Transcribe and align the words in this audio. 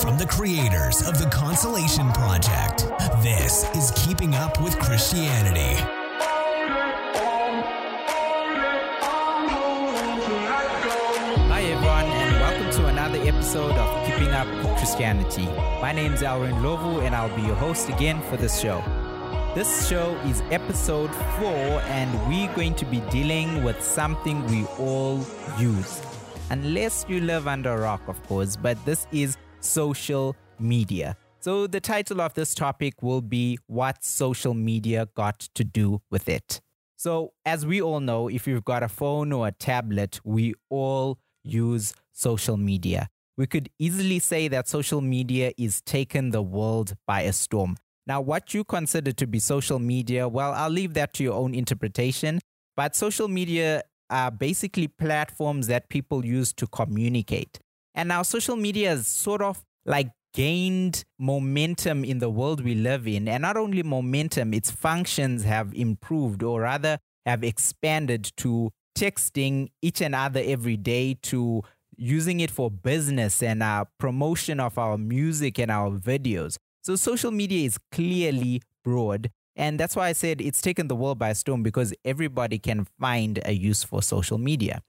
From 0.00 0.16
the 0.16 0.24
creators 0.24 1.06
of 1.06 1.18
the 1.18 1.26
Consolation 1.26 2.10
Project, 2.12 2.88
this 3.22 3.64
is 3.76 3.92
Keeping 3.94 4.34
Up 4.34 4.58
with 4.62 4.78
Christianity. 4.78 5.76
Hi, 11.48 11.62
everyone, 11.64 12.06
and 12.06 12.40
welcome 12.40 12.70
to 12.80 12.86
another 12.86 13.18
episode 13.18 13.72
of 13.72 14.06
Keeping 14.06 14.30
Up 14.30 14.46
with 14.46 14.74
Christianity. 14.78 15.44
My 15.82 15.92
name 15.92 16.14
is 16.14 16.22
Alwyn 16.22 16.62
Lovu, 16.62 17.00
and 17.00 17.14
I'll 17.14 17.36
be 17.36 17.42
your 17.42 17.56
host 17.56 17.90
again 17.90 18.22
for 18.22 18.38
this 18.38 18.58
show. 18.58 18.82
This 19.54 19.86
show 19.86 20.16
is 20.24 20.40
episode 20.50 21.14
four, 21.38 21.82
and 21.92 22.10
we're 22.26 22.52
going 22.54 22.74
to 22.76 22.86
be 22.86 23.00
dealing 23.10 23.62
with 23.62 23.84
something 23.84 24.46
we 24.46 24.64
all 24.78 25.18
use. 25.58 26.00
Unless 26.48 27.04
you 27.06 27.20
live 27.20 27.46
under 27.46 27.74
a 27.74 27.78
rock, 27.78 28.00
of 28.08 28.20
course, 28.26 28.56
but 28.56 28.82
this 28.86 29.06
is 29.12 29.36
social 29.60 30.36
media. 30.58 31.16
So, 31.38 31.66
the 31.66 31.80
title 31.80 32.20
of 32.20 32.34
this 32.34 32.54
topic 32.54 33.02
will 33.02 33.22
be 33.22 33.58
What 33.66 34.04
Social 34.04 34.52
Media 34.52 35.08
Got 35.14 35.40
to 35.54 35.64
Do 35.64 36.02
with 36.10 36.28
It. 36.28 36.60
So, 36.96 37.32
as 37.46 37.64
we 37.64 37.80
all 37.80 38.00
know, 38.00 38.28
if 38.28 38.46
you've 38.46 38.64
got 38.64 38.82
a 38.82 38.88
phone 38.88 39.32
or 39.32 39.48
a 39.48 39.52
tablet, 39.52 40.20
we 40.22 40.54
all 40.68 41.18
use 41.42 41.94
social 42.12 42.58
media. 42.58 43.08
We 43.38 43.46
could 43.46 43.70
easily 43.78 44.18
say 44.18 44.48
that 44.48 44.68
social 44.68 45.00
media 45.00 45.52
is 45.56 45.80
taken 45.80 46.30
the 46.30 46.42
world 46.42 46.94
by 47.06 47.22
a 47.22 47.32
storm. 47.32 47.78
Now, 48.06 48.20
what 48.20 48.52
you 48.52 48.64
consider 48.64 49.12
to 49.12 49.26
be 49.26 49.38
social 49.38 49.78
media, 49.78 50.28
well, 50.28 50.52
I'll 50.52 50.68
leave 50.68 50.92
that 50.94 51.14
to 51.14 51.22
your 51.22 51.34
own 51.34 51.54
interpretation. 51.54 52.40
But 52.76 52.94
social 52.94 53.28
media 53.28 53.84
are 54.10 54.30
basically 54.30 54.88
platforms 54.88 55.68
that 55.68 55.88
people 55.88 56.24
use 56.24 56.52
to 56.54 56.66
communicate. 56.66 57.60
And 57.94 58.08
now, 58.08 58.22
social 58.22 58.56
media 58.56 58.92
is 58.92 59.06
sort 59.06 59.42
of 59.42 59.64
like 59.84 60.10
gained 60.32 61.04
momentum 61.18 62.04
in 62.04 62.18
the 62.18 62.30
world 62.30 62.62
we 62.62 62.74
live 62.74 63.06
in. 63.06 63.28
And 63.28 63.42
not 63.42 63.56
only 63.56 63.82
momentum, 63.82 64.54
its 64.54 64.70
functions 64.70 65.44
have 65.44 65.74
improved 65.74 66.42
or 66.42 66.62
rather 66.62 66.98
have 67.26 67.42
expanded 67.42 68.30
to 68.36 68.70
texting 68.96 69.70
each 69.82 70.00
and 70.00 70.14
other 70.14 70.42
every 70.44 70.76
day 70.76 71.14
to 71.22 71.62
using 71.96 72.40
it 72.40 72.50
for 72.50 72.70
business 72.70 73.42
and 73.42 73.62
our 73.62 73.86
promotion 73.98 74.58
of 74.58 74.78
our 74.78 74.96
music 74.96 75.58
and 75.58 75.70
our 75.70 75.90
videos. 75.90 76.56
So 76.82 76.96
social 76.96 77.30
media 77.30 77.66
is 77.66 77.78
clearly 77.92 78.62
broad. 78.82 79.30
And 79.54 79.78
that's 79.78 79.94
why 79.94 80.08
I 80.08 80.12
said 80.12 80.40
it's 80.40 80.62
taken 80.62 80.88
the 80.88 80.96
world 80.96 81.18
by 81.18 81.34
storm 81.34 81.62
because 81.62 81.92
everybody 82.04 82.58
can 82.58 82.86
find 82.98 83.40
a 83.44 83.52
use 83.52 83.82
for 83.82 84.02
social 84.02 84.38
media. 84.38 84.82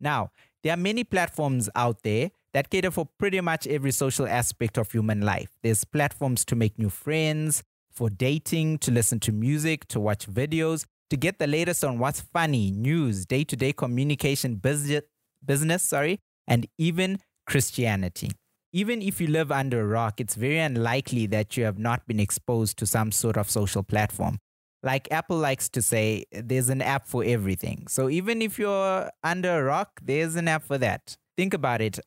Now, 0.00 0.30
there 0.62 0.72
are 0.72 0.78
many 0.78 1.04
platforms 1.04 1.70
out 1.76 2.02
there 2.02 2.30
that 2.54 2.70
cater 2.70 2.90
for 2.90 3.08
pretty 3.18 3.40
much 3.40 3.66
every 3.66 3.90
social 3.90 4.26
aspect 4.26 4.78
of 4.78 4.90
human 4.90 5.20
life. 5.20 5.50
There's 5.62 5.84
platforms 5.84 6.44
to 6.46 6.56
make 6.56 6.78
new 6.78 6.88
friends, 6.90 7.62
for 7.90 8.08
dating, 8.08 8.78
to 8.78 8.90
listen 8.90 9.18
to 9.20 9.32
music, 9.32 9.86
to 9.88 10.00
watch 10.00 10.28
videos, 10.28 10.84
to 11.10 11.16
get 11.16 11.38
the 11.38 11.46
latest 11.46 11.84
on 11.84 11.98
what's 11.98 12.20
funny, 12.20 12.70
news, 12.70 13.26
day 13.26 13.44
to 13.44 13.56
day 13.56 13.72
communication, 13.72 14.56
business, 14.56 15.02
business, 15.44 15.82
sorry, 15.82 16.20
and 16.46 16.66
even 16.78 17.18
Christianity. 17.46 18.30
Even 18.72 19.00
if 19.00 19.20
you 19.20 19.26
live 19.26 19.50
under 19.50 19.80
a 19.80 19.86
rock, 19.86 20.20
it's 20.20 20.34
very 20.34 20.58
unlikely 20.58 21.26
that 21.26 21.56
you 21.56 21.64
have 21.64 21.78
not 21.78 22.06
been 22.06 22.20
exposed 22.20 22.76
to 22.78 22.86
some 22.86 23.10
sort 23.10 23.36
of 23.36 23.50
social 23.50 23.82
platform. 23.82 24.38
Like 24.82 25.08
Apple 25.10 25.38
likes 25.38 25.68
to 25.70 25.82
say, 25.82 26.24
there's 26.30 26.68
an 26.68 26.82
app 26.82 27.08
for 27.08 27.24
everything. 27.24 27.86
So 27.88 28.08
even 28.08 28.42
if 28.42 28.58
you're 28.58 29.10
under 29.24 29.58
a 29.58 29.64
rock, 29.64 30.00
there's 30.04 30.36
an 30.36 30.46
app 30.46 30.62
for 30.62 30.78
that. 30.78 31.16
Think 31.36 31.54
about 31.54 31.80
it 31.80 31.98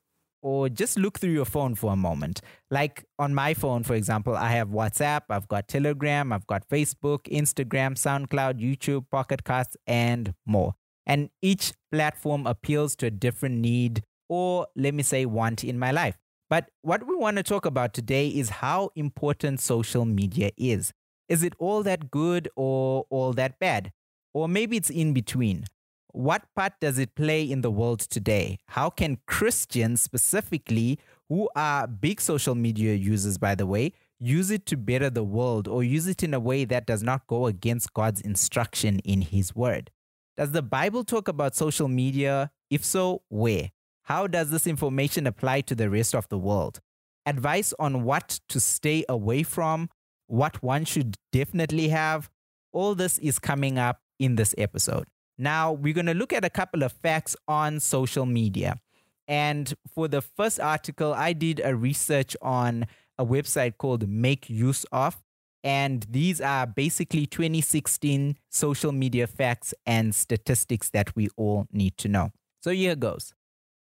or 0.41 0.69
just 0.69 0.97
look 0.97 1.19
through 1.19 1.31
your 1.31 1.45
phone 1.45 1.75
for 1.75 1.93
a 1.93 1.95
moment. 1.95 2.41
Like 2.69 3.05
on 3.19 3.33
my 3.33 3.53
phone, 3.53 3.83
for 3.83 3.95
example, 3.95 4.35
I 4.35 4.51
have 4.51 4.69
WhatsApp, 4.69 5.21
I've 5.29 5.47
got 5.47 5.67
Telegram, 5.67 6.33
I've 6.33 6.47
got 6.47 6.67
Facebook, 6.67 7.23
Instagram, 7.31 7.95
SoundCloud, 7.95 8.59
YouTube, 8.59 9.05
Pocket 9.11 9.43
Casts, 9.43 9.77
and 9.87 10.33
more. 10.45 10.75
And 11.05 11.29
each 11.41 11.73
platform 11.91 12.47
appeals 12.47 12.95
to 12.97 13.07
a 13.07 13.11
different 13.11 13.55
need 13.55 14.03
or, 14.29 14.67
let 14.75 14.93
me 14.93 15.03
say, 15.03 15.25
want 15.25 15.63
in 15.63 15.77
my 15.77 15.91
life. 15.91 16.17
But 16.49 16.69
what 16.81 17.07
we 17.07 17.15
want 17.15 17.37
to 17.37 17.43
talk 17.43 17.65
about 17.65 17.93
today 17.93 18.27
is 18.27 18.49
how 18.49 18.91
important 18.95 19.59
social 19.59 20.05
media 20.05 20.51
is. 20.57 20.93
Is 21.29 21.43
it 21.43 21.53
all 21.59 21.83
that 21.83 22.11
good 22.11 22.49
or 22.55 23.05
all 23.09 23.33
that 23.33 23.59
bad? 23.59 23.91
Or 24.33 24.47
maybe 24.47 24.77
it's 24.77 24.89
in 24.89 25.13
between. 25.13 25.65
What 26.13 26.43
part 26.55 26.73
does 26.81 26.99
it 26.99 27.15
play 27.15 27.43
in 27.49 27.61
the 27.61 27.71
world 27.71 28.01
today? 28.01 28.59
How 28.67 28.89
can 28.89 29.19
Christians 29.27 30.01
specifically, 30.01 30.99
who 31.29 31.49
are 31.55 31.87
big 31.87 32.19
social 32.19 32.55
media 32.55 32.93
users, 32.95 33.37
by 33.37 33.55
the 33.55 33.65
way, 33.65 33.93
use 34.19 34.51
it 34.51 34.65
to 34.67 34.77
better 34.77 35.09
the 35.09 35.23
world 35.23 35.67
or 35.67 35.83
use 35.83 36.07
it 36.07 36.21
in 36.21 36.33
a 36.33 36.39
way 36.39 36.65
that 36.65 36.85
does 36.85 37.01
not 37.01 37.27
go 37.27 37.47
against 37.47 37.93
God's 37.93 38.21
instruction 38.21 38.99
in 38.99 39.21
His 39.21 39.55
Word? 39.55 39.89
Does 40.35 40.51
the 40.51 40.61
Bible 40.61 41.03
talk 41.03 41.27
about 41.27 41.55
social 41.55 41.87
media? 41.87 42.51
If 42.69 42.83
so, 42.83 43.21
where? 43.29 43.71
How 44.03 44.27
does 44.27 44.49
this 44.49 44.67
information 44.67 45.27
apply 45.27 45.61
to 45.61 45.75
the 45.75 45.89
rest 45.89 46.13
of 46.13 46.27
the 46.29 46.37
world? 46.37 46.81
Advice 47.25 47.73
on 47.79 48.03
what 48.03 48.39
to 48.49 48.59
stay 48.59 49.05
away 49.07 49.43
from, 49.43 49.89
what 50.27 50.61
one 50.61 50.85
should 50.85 51.15
definitely 51.31 51.89
have. 51.89 52.29
All 52.73 52.95
this 52.95 53.17
is 53.19 53.39
coming 53.39 53.77
up 53.77 54.01
in 54.19 54.35
this 54.35 54.55
episode. 54.57 55.05
Now, 55.37 55.71
we're 55.71 55.93
going 55.93 56.05
to 56.05 56.13
look 56.13 56.33
at 56.33 56.45
a 56.45 56.49
couple 56.49 56.83
of 56.83 56.91
facts 56.91 57.35
on 57.47 57.79
social 57.79 58.25
media. 58.25 58.79
And 59.27 59.73
for 59.93 60.07
the 60.07 60.21
first 60.21 60.59
article, 60.59 61.13
I 61.13 61.33
did 61.33 61.61
a 61.63 61.75
research 61.75 62.35
on 62.41 62.85
a 63.17 63.25
website 63.25 63.77
called 63.77 64.07
MakeUseOf. 64.07 65.15
And 65.63 66.05
these 66.09 66.41
are 66.41 66.65
basically 66.65 67.27
2016 67.27 68.35
social 68.49 68.91
media 68.91 69.27
facts 69.27 69.73
and 69.85 70.13
statistics 70.13 70.89
that 70.89 71.15
we 71.15 71.29
all 71.37 71.67
need 71.71 71.97
to 71.99 72.07
know. 72.07 72.31
So 72.61 72.71
here 72.71 72.95
goes. 72.95 73.33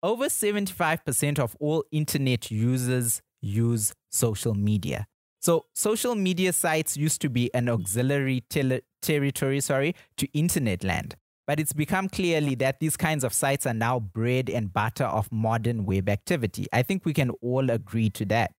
Over 0.02 0.26
75% 0.26 1.38
of 1.38 1.56
all 1.58 1.84
internet 1.90 2.50
users 2.50 3.22
use 3.42 3.94
social 4.10 4.54
media. 4.54 5.06
So 5.40 5.66
social 5.74 6.14
media 6.14 6.52
sites 6.52 6.96
used 6.96 7.22
to 7.22 7.30
be 7.30 7.52
an 7.54 7.68
auxiliary 7.68 8.44
tele- 8.50 8.82
territory, 9.00 9.60
sorry, 9.60 9.94
to 10.18 10.28
internet 10.32 10.84
land. 10.84 11.16
But 11.50 11.58
it's 11.58 11.72
become 11.72 12.08
clearly 12.08 12.54
that 12.54 12.78
these 12.78 12.96
kinds 12.96 13.24
of 13.24 13.32
sites 13.32 13.66
are 13.66 13.74
now 13.74 13.98
bread 13.98 14.48
and 14.48 14.72
butter 14.72 15.02
of 15.02 15.32
modern 15.32 15.84
web 15.84 16.08
activity. 16.08 16.68
I 16.72 16.82
think 16.82 17.04
we 17.04 17.12
can 17.12 17.30
all 17.42 17.70
agree 17.70 18.08
to 18.10 18.24
that. 18.26 18.52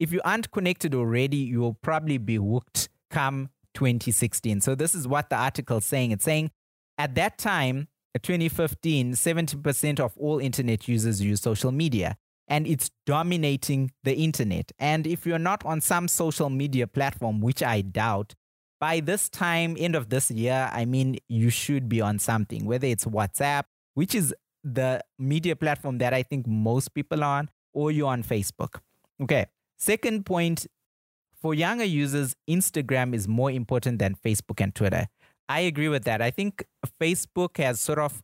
If 0.00 0.10
you 0.10 0.20
aren't 0.24 0.50
connected 0.50 0.92
already, 0.92 1.36
you 1.36 1.60
will 1.60 1.74
probably 1.74 2.18
be 2.18 2.34
hooked 2.34 2.88
come 3.12 3.50
2016. 3.74 4.60
So 4.60 4.74
this 4.74 4.92
is 4.92 5.06
what 5.06 5.30
the 5.30 5.36
article 5.36 5.78
is 5.78 5.84
saying. 5.84 6.10
It's 6.10 6.24
saying 6.24 6.50
at 6.98 7.14
that 7.14 7.38
time, 7.38 7.86
2015, 8.20 9.12
70% 9.12 10.00
of 10.00 10.12
all 10.18 10.40
internet 10.40 10.88
users 10.88 11.22
use 11.22 11.40
social 11.40 11.70
media 11.70 12.16
and 12.48 12.66
it's 12.66 12.90
dominating 13.06 13.92
the 14.02 14.16
internet. 14.16 14.72
And 14.80 15.06
if 15.06 15.26
you're 15.26 15.38
not 15.38 15.64
on 15.64 15.80
some 15.80 16.08
social 16.08 16.50
media 16.50 16.88
platform, 16.88 17.40
which 17.40 17.62
I 17.62 17.82
doubt, 17.82 18.34
by 18.82 18.98
this 18.98 19.28
time, 19.28 19.76
end 19.78 19.94
of 19.94 20.08
this 20.08 20.28
year, 20.28 20.68
I 20.72 20.86
mean, 20.86 21.16
you 21.28 21.50
should 21.50 21.88
be 21.88 22.00
on 22.00 22.18
something, 22.18 22.64
whether 22.64 22.88
it's 22.88 23.04
WhatsApp, 23.04 23.62
which 23.94 24.12
is 24.12 24.34
the 24.64 25.00
media 25.20 25.54
platform 25.54 25.98
that 25.98 26.12
I 26.12 26.24
think 26.24 26.48
most 26.48 26.92
people 26.92 27.22
are 27.22 27.38
on, 27.38 27.50
or 27.72 27.92
you're 27.92 28.08
on 28.08 28.24
Facebook. 28.24 28.80
Okay. 29.22 29.46
Second 29.78 30.26
point 30.26 30.66
for 31.40 31.54
younger 31.54 31.84
users, 31.84 32.34
Instagram 32.50 33.14
is 33.14 33.28
more 33.28 33.52
important 33.52 34.00
than 34.00 34.16
Facebook 34.16 34.60
and 34.60 34.74
Twitter. 34.74 35.06
I 35.48 35.60
agree 35.60 35.88
with 35.88 36.02
that. 36.02 36.20
I 36.20 36.32
think 36.32 36.64
Facebook 37.00 37.58
has 37.58 37.80
sort 37.80 38.00
of 38.00 38.20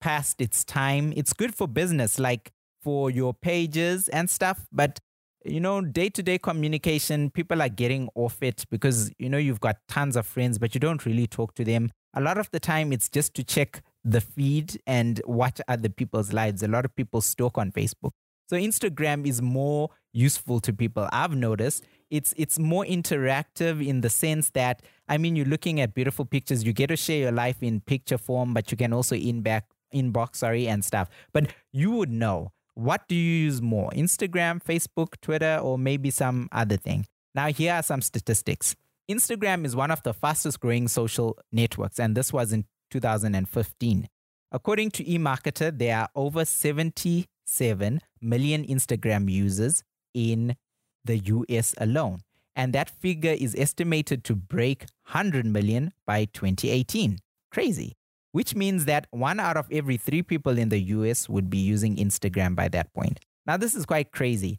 past 0.00 0.40
its 0.40 0.64
time. 0.64 1.12
It's 1.14 1.32
good 1.32 1.54
for 1.54 1.68
business, 1.68 2.18
like 2.18 2.50
for 2.82 3.08
your 3.08 3.34
pages 3.34 4.08
and 4.08 4.28
stuff, 4.28 4.66
but 4.72 4.98
you 5.44 5.60
know, 5.60 5.80
day 5.80 6.08
to 6.10 6.22
day 6.22 6.38
communication, 6.38 7.30
people 7.30 7.62
are 7.62 7.68
getting 7.68 8.08
off 8.14 8.42
it 8.42 8.64
because, 8.70 9.10
you 9.18 9.28
know, 9.28 9.38
you've 9.38 9.60
got 9.60 9.76
tons 9.88 10.16
of 10.16 10.26
friends, 10.26 10.58
but 10.58 10.74
you 10.74 10.80
don't 10.80 11.04
really 11.04 11.26
talk 11.26 11.54
to 11.54 11.64
them. 11.64 11.90
A 12.14 12.20
lot 12.20 12.38
of 12.38 12.50
the 12.50 12.60
time, 12.60 12.92
it's 12.92 13.08
just 13.08 13.34
to 13.34 13.44
check 13.44 13.82
the 14.04 14.20
feed 14.20 14.80
and 14.86 15.20
watch 15.26 15.60
other 15.68 15.88
people's 15.88 16.32
lives. 16.32 16.62
A 16.62 16.68
lot 16.68 16.84
of 16.84 16.94
people 16.94 17.20
stalk 17.20 17.58
on 17.58 17.72
Facebook. 17.72 18.12
So 18.48 18.56
Instagram 18.56 19.26
is 19.26 19.40
more 19.40 19.88
useful 20.12 20.60
to 20.60 20.72
people. 20.72 21.08
I've 21.10 21.34
noticed 21.34 21.84
it's 22.10 22.34
it's 22.36 22.58
more 22.58 22.84
interactive 22.84 23.86
in 23.86 24.02
the 24.02 24.10
sense 24.10 24.50
that 24.50 24.82
I 25.08 25.16
mean 25.16 25.36
you're 25.36 25.46
looking 25.46 25.80
at 25.80 25.94
beautiful 25.94 26.26
pictures. 26.26 26.62
You 26.62 26.74
get 26.74 26.88
to 26.88 26.96
share 26.96 27.18
your 27.18 27.32
life 27.32 27.62
in 27.62 27.80
picture 27.80 28.18
form, 28.18 28.52
but 28.52 28.70
you 28.70 28.76
can 28.76 28.92
also 28.92 29.16
in 29.16 29.40
back 29.40 29.64
inbox 29.94 30.36
sorry 30.36 30.68
and 30.68 30.84
stuff. 30.84 31.08
But 31.32 31.54
you 31.72 31.92
would 31.92 32.10
know 32.10 32.52
what 32.74 33.06
do 33.08 33.14
you 33.14 33.44
use 33.44 33.60
more? 33.60 33.90
Instagram, 33.90 34.62
Facebook, 34.62 35.14
Twitter, 35.20 35.58
or 35.62 35.78
maybe 35.78 36.10
some 36.10 36.48
other 36.52 36.76
thing? 36.76 37.06
Now, 37.34 37.48
here 37.48 37.74
are 37.74 37.82
some 37.82 38.02
statistics. 38.02 38.76
Instagram 39.10 39.64
is 39.64 39.74
one 39.74 39.90
of 39.90 40.02
the 40.02 40.14
fastest 40.14 40.60
growing 40.60 40.88
social 40.88 41.38
networks, 41.50 41.98
and 41.98 42.16
this 42.16 42.32
was 42.32 42.52
in 42.52 42.64
2015. 42.90 44.08
According 44.50 44.90
to 44.92 45.04
eMarketer, 45.04 45.76
there 45.76 45.98
are 45.98 46.08
over 46.14 46.44
77 46.44 48.00
million 48.20 48.64
Instagram 48.64 49.30
users 49.30 49.82
in 50.14 50.56
the 51.04 51.18
US 51.18 51.74
alone. 51.78 52.20
And 52.54 52.74
that 52.74 52.90
figure 52.90 53.32
is 53.32 53.54
estimated 53.56 54.24
to 54.24 54.34
break 54.34 54.84
100 55.10 55.46
million 55.46 55.92
by 56.06 56.26
2018. 56.26 57.18
Crazy. 57.50 57.94
Which 58.32 58.54
means 58.54 58.86
that 58.86 59.06
one 59.10 59.38
out 59.38 59.56
of 59.56 59.66
every 59.70 59.96
three 59.96 60.22
people 60.22 60.58
in 60.58 60.70
the 60.70 60.80
US 60.80 61.28
would 61.28 61.50
be 61.50 61.58
using 61.58 61.96
Instagram 61.96 62.54
by 62.54 62.68
that 62.68 62.92
point. 62.94 63.20
Now, 63.46 63.56
this 63.56 63.74
is 63.74 63.84
quite 63.86 64.12
crazy. 64.12 64.58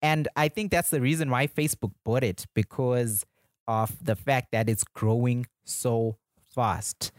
And 0.00 0.28
I 0.36 0.48
think 0.48 0.70
that's 0.70 0.90
the 0.90 1.00
reason 1.00 1.30
why 1.30 1.46
Facebook 1.46 1.92
bought 2.04 2.24
it 2.24 2.46
because 2.54 3.24
of 3.66 4.04
the 4.04 4.16
fact 4.16 4.48
that 4.52 4.68
it's 4.68 4.84
growing 4.84 5.46
so 5.64 6.16
fast. 6.42 7.12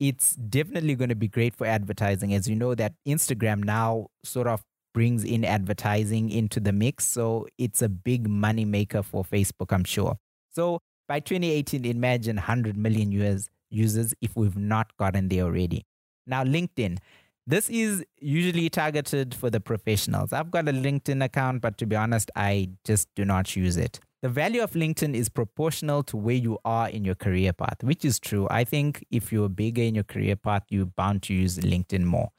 It's 0.00 0.34
definitely 0.34 0.96
going 0.96 1.10
to 1.10 1.14
be 1.14 1.28
great 1.28 1.54
for 1.54 1.66
advertising. 1.66 2.34
As 2.34 2.48
you 2.48 2.56
know, 2.56 2.74
that 2.74 2.94
Instagram 3.06 3.62
now 3.62 4.08
sort 4.24 4.48
of 4.48 4.64
brings 4.92 5.24
in 5.24 5.44
advertising 5.44 6.30
into 6.30 6.60
the 6.60 6.72
mix. 6.72 7.04
So 7.04 7.46
it's 7.58 7.82
a 7.82 7.88
big 7.88 8.28
money 8.28 8.64
maker 8.64 9.02
for 9.02 9.24
Facebook, 9.24 9.72
I'm 9.72 9.84
sure. 9.84 10.16
So 10.50 10.80
by 11.08 11.20
2018, 11.20 11.84
imagine 11.84 12.36
100 12.36 12.76
million 12.76 13.12
US 13.12 13.48
users 13.72 14.14
if 14.20 14.36
we've 14.36 14.56
not 14.56 14.96
gotten 14.96 15.28
there 15.28 15.44
already. 15.44 15.84
Now, 16.26 16.44
LinkedIn. 16.44 16.98
This 17.44 17.68
is 17.68 18.04
usually 18.20 18.70
targeted 18.70 19.34
for 19.34 19.50
the 19.50 19.58
professionals. 19.58 20.32
I've 20.32 20.52
got 20.52 20.68
a 20.68 20.72
LinkedIn 20.72 21.24
account, 21.24 21.60
but 21.60 21.76
to 21.78 21.86
be 21.86 21.96
honest, 21.96 22.30
I 22.36 22.70
just 22.84 23.08
do 23.16 23.24
not 23.24 23.56
use 23.56 23.76
it. 23.76 23.98
The 24.22 24.28
value 24.28 24.62
of 24.62 24.70
LinkedIn 24.72 25.16
is 25.16 25.28
proportional 25.28 26.04
to 26.04 26.16
where 26.16 26.36
you 26.36 26.58
are 26.64 26.88
in 26.88 27.04
your 27.04 27.16
career 27.16 27.52
path, 27.52 27.82
which 27.82 28.04
is 28.04 28.20
true. 28.20 28.46
I 28.48 28.62
think 28.62 29.04
if 29.10 29.32
you're 29.32 29.48
bigger 29.48 29.82
in 29.82 29.96
your 29.96 30.04
career 30.04 30.36
path, 30.36 30.62
you're 30.68 30.86
bound 30.86 31.24
to 31.24 31.34
use 31.34 31.58
LinkedIn 31.58 32.04
more. 32.04 32.30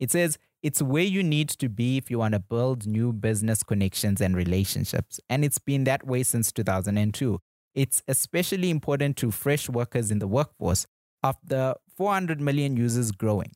It 0.00 0.10
says 0.10 0.38
it's 0.62 0.80
where 0.80 1.04
you 1.04 1.22
need 1.22 1.50
to 1.50 1.68
be 1.68 1.98
if 1.98 2.10
you 2.10 2.18
want 2.18 2.32
to 2.32 2.40
build 2.40 2.86
new 2.86 3.12
business 3.12 3.62
connections 3.62 4.22
and 4.22 4.34
relationships. 4.34 5.20
And 5.28 5.44
it's 5.44 5.58
been 5.58 5.84
that 5.84 6.06
way 6.06 6.22
since 6.22 6.50
2002. 6.50 7.38
It's 7.78 8.02
especially 8.08 8.70
important 8.70 9.16
to 9.18 9.30
fresh 9.30 9.68
workers 9.68 10.10
in 10.10 10.18
the 10.18 10.26
workforce. 10.26 10.84
Of 11.22 11.36
the 11.44 11.76
400 11.96 12.40
million 12.40 12.76
users 12.76 13.12
growing, 13.12 13.52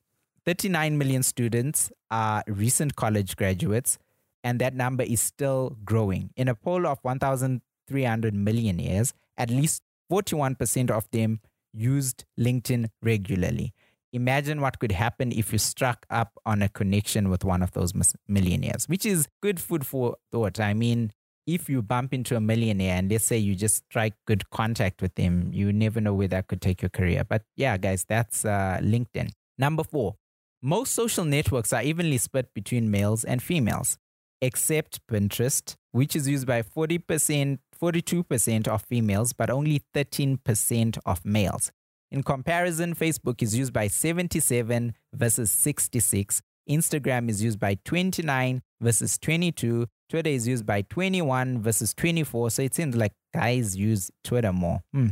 39 0.46 0.96
million 0.96 1.24
students 1.24 1.90
are 2.08 2.44
recent 2.46 2.94
college 2.94 3.34
graduates, 3.34 3.98
and 4.44 4.60
that 4.60 4.76
number 4.76 5.02
is 5.02 5.20
still 5.20 5.76
growing. 5.84 6.30
In 6.36 6.46
a 6.46 6.54
poll 6.54 6.86
of 6.86 7.00
1,300 7.02 8.32
millionaires, 8.34 9.12
at 9.36 9.50
least 9.50 9.82
41% 10.08 10.90
of 10.90 11.10
them 11.10 11.40
used 11.72 12.24
LinkedIn 12.38 12.90
regularly. 13.02 13.72
Imagine 14.12 14.60
what 14.60 14.78
could 14.78 14.92
happen 14.92 15.32
if 15.32 15.52
you 15.52 15.58
struck 15.58 16.06
up 16.10 16.38
on 16.46 16.62
a 16.62 16.68
connection 16.68 17.28
with 17.28 17.44
one 17.44 17.62
of 17.62 17.72
those 17.72 17.92
millionaires, 18.28 18.88
which 18.88 19.04
is 19.04 19.26
good 19.40 19.58
food 19.58 19.84
for 19.84 20.16
thought. 20.30 20.60
I 20.60 20.74
mean, 20.74 21.10
if 21.46 21.68
you 21.68 21.82
bump 21.82 22.14
into 22.14 22.36
a 22.36 22.40
millionaire 22.40 22.96
and 22.96 23.10
let's 23.10 23.24
say 23.24 23.36
you 23.38 23.54
just 23.54 23.84
strike 23.88 24.14
good 24.26 24.48
contact 24.50 25.02
with 25.02 25.16
him, 25.16 25.50
you 25.52 25.72
never 25.72 26.00
know 26.00 26.14
where 26.14 26.28
that 26.28 26.46
could 26.46 26.60
take 26.60 26.82
your 26.82 26.88
career. 26.88 27.24
But 27.24 27.42
yeah, 27.56 27.76
guys, 27.76 28.04
that's 28.08 28.44
uh, 28.44 28.78
LinkedIn. 28.82 29.30
Number 29.58 29.84
four, 29.84 30.16
most 30.62 30.94
social 30.94 31.24
networks 31.24 31.72
are 31.72 31.82
evenly 31.82 32.18
split 32.18 32.54
between 32.54 32.90
males 32.90 33.24
and 33.24 33.42
females 33.42 33.98
except 34.42 35.06
Pinterest, 35.06 35.76
which 35.92 36.14
is 36.14 36.28
used 36.28 36.46
by 36.46 36.62
40%, 36.62 37.58
42% 37.80 38.68
of 38.68 38.82
females, 38.82 39.32
but 39.32 39.48
only 39.48 39.82
13% 39.94 40.98
of 41.06 41.24
males. 41.24 41.70
In 42.10 42.22
comparison, 42.22 42.94
Facebook 42.94 43.40
is 43.40 43.56
used 43.56 43.72
by 43.72 43.86
77 43.86 44.94
versus 45.14 45.50
66. 45.50 46.42
Instagram 46.68 47.30
is 47.30 47.42
used 47.42 47.58
by 47.58 47.78
29 47.84 48.62
versus 48.80 49.16
22. 49.18 49.86
Twitter 50.12 50.28
is 50.28 50.46
used 50.46 50.66
by 50.66 50.82
21 50.82 51.62
versus 51.62 51.94
24. 51.94 52.50
So 52.50 52.60
it 52.60 52.74
seems 52.74 52.94
like 52.94 53.14
guys 53.32 53.74
use 53.74 54.10
Twitter 54.22 54.52
more. 54.52 54.82
Hmm. 54.92 55.06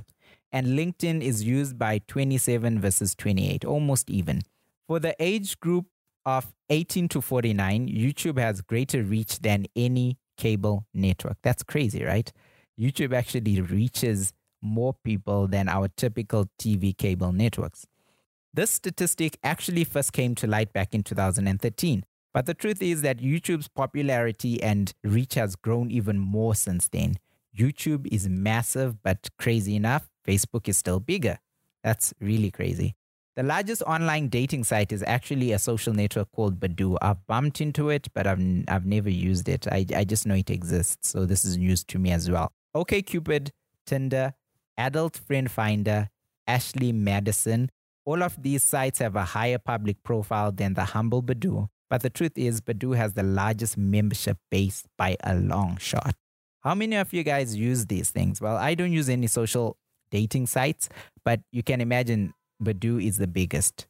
And 0.52 0.78
LinkedIn 0.78 1.22
is 1.22 1.42
used 1.42 1.78
by 1.78 2.02
27 2.06 2.78
versus 2.82 3.14
28, 3.14 3.64
almost 3.64 4.10
even. 4.10 4.42
For 4.86 5.00
the 5.00 5.16
age 5.18 5.58
group 5.58 5.86
of 6.26 6.52
18 6.68 7.08
to 7.08 7.22
49, 7.22 7.88
YouTube 7.88 8.38
has 8.38 8.60
greater 8.60 9.02
reach 9.02 9.38
than 9.38 9.64
any 9.74 10.18
cable 10.36 10.84
network. 10.92 11.38
That's 11.42 11.62
crazy, 11.62 12.04
right? 12.04 12.30
YouTube 12.78 13.14
actually 13.14 13.58
reaches 13.62 14.34
more 14.60 14.94
people 15.02 15.48
than 15.48 15.70
our 15.70 15.88
typical 15.88 16.50
TV 16.60 16.94
cable 16.94 17.32
networks. 17.32 17.86
This 18.52 18.70
statistic 18.70 19.38
actually 19.42 19.84
first 19.84 20.12
came 20.12 20.34
to 20.34 20.46
light 20.46 20.74
back 20.74 20.94
in 20.94 21.04
2013. 21.04 22.04
But 22.32 22.46
the 22.46 22.54
truth 22.54 22.80
is 22.80 23.02
that 23.02 23.18
YouTube's 23.18 23.68
popularity 23.68 24.62
and 24.62 24.92
reach 25.02 25.34
has 25.34 25.56
grown 25.56 25.90
even 25.90 26.18
more 26.18 26.54
since 26.54 26.88
then. 26.88 27.16
YouTube 27.56 28.06
is 28.12 28.28
massive, 28.28 29.02
but 29.02 29.28
crazy 29.38 29.74
enough, 29.74 30.08
Facebook 30.26 30.68
is 30.68 30.76
still 30.76 31.00
bigger. 31.00 31.38
That's 31.82 32.14
really 32.20 32.50
crazy. 32.50 32.94
The 33.36 33.42
largest 33.42 33.82
online 33.82 34.28
dating 34.28 34.64
site 34.64 34.92
is 34.92 35.02
actually 35.06 35.52
a 35.52 35.58
social 35.58 35.94
network 35.94 36.30
called 36.32 36.60
Badoo. 36.60 36.98
I've 37.00 37.26
bumped 37.26 37.60
into 37.60 37.88
it, 37.88 38.08
but 38.12 38.26
I've, 38.26 38.40
I've 38.68 38.86
never 38.86 39.08
used 39.08 39.48
it. 39.48 39.66
I, 39.66 39.86
I 39.94 40.04
just 40.04 40.26
know 40.26 40.34
it 40.34 40.50
exists. 40.50 41.08
So 41.08 41.26
this 41.26 41.44
is 41.44 41.56
news 41.56 41.82
to 41.84 41.98
me 41.98 42.10
as 42.10 42.30
well. 42.30 42.52
OkCupid, 42.76 43.50
Tinder, 43.86 44.34
Adult 44.76 45.16
Friend 45.16 45.50
Finder, 45.50 46.10
Ashley 46.46 46.92
Madison. 46.92 47.70
All 48.04 48.22
of 48.22 48.40
these 48.42 48.62
sites 48.62 48.98
have 48.98 49.16
a 49.16 49.24
higher 49.24 49.58
public 49.58 50.02
profile 50.02 50.52
than 50.52 50.74
the 50.74 50.84
humble 50.84 51.22
Badoo. 51.22 51.68
But 51.90 52.02
the 52.02 52.10
truth 52.10 52.32
is, 52.36 52.60
Badoo 52.60 52.96
has 52.96 53.14
the 53.14 53.24
largest 53.24 53.76
membership 53.76 54.38
base 54.50 54.84
by 54.96 55.16
a 55.24 55.34
long 55.34 55.76
shot. 55.76 56.14
How 56.60 56.74
many 56.74 56.96
of 56.96 57.12
you 57.12 57.24
guys 57.24 57.56
use 57.56 57.86
these 57.86 58.10
things? 58.10 58.40
Well, 58.40 58.56
I 58.56 58.74
don't 58.74 58.92
use 58.92 59.08
any 59.08 59.26
social 59.26 59.76
dating 60.10 60.46
sites, 60.46 60.88
but 61.24 61.40
you 61.50 61.62
can 61.62 61.80
imagine 61.80 62.32
Badoo 62.62 63.04
is 63.04 63.18
the 63.18 63.26
biggest. 63.26 63.86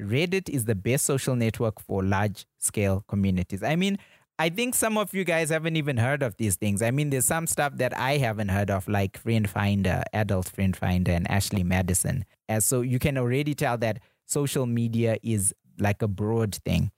Reddit 0.00 0.48
is 0.48 0.64
the 0.64 0.74
best 0.74 1.06
social 1.06 1.36
network 1.36 1.80
for 1.80 2.02
large 2.02 2.44
scale 2.58 3.04
communities. 3.06 3.62
I 3.62 3.76
mean, 3.76 3.98
I 4.38 4.48
think 4.48 4.74
some 4.74 4.98
of 4.98 5.14
you 5.14 5.22
guys 5.22 5.50
haven't 5.50 5.76
even 5.76 5.96
heard 5.96 6.22
of 6.24 6.36
these 6.38 6.56
things. 6.56 6.82
I 6.82 6.90
mean, 6.90 7.10
there's 7.10 7.26
some 7.26 7.46
stuff 7.46 7.76
that 7.76 7.96
I 7.96 8.16
haven't 8.16 8.48
heard 8.48 8.70
of, 8.70 8.88
like 8.88 9.16
Friend 9.16 9.48
Finder, 9.48 10.02
Adult 10.12 10.48
Friend 10.48 10.76
Finder, 10.76 11.12
and 11.12 11.30
Ashley 11.30 11.62
Madison. 11.62 12.24
And 12.48 12.64
so 12.64 12.80
you 12.80 12.98
can 12.98 13.16
already 13.16 13.54
tell 13.54 13.78
that 13.78 14.00
social 14.26 14.66
media 14.66 15.18
is 15.22 15.54
like 15.78 16.02
a 16.02 16.08
broad 16.08 16.56
thing. 16.56 16.90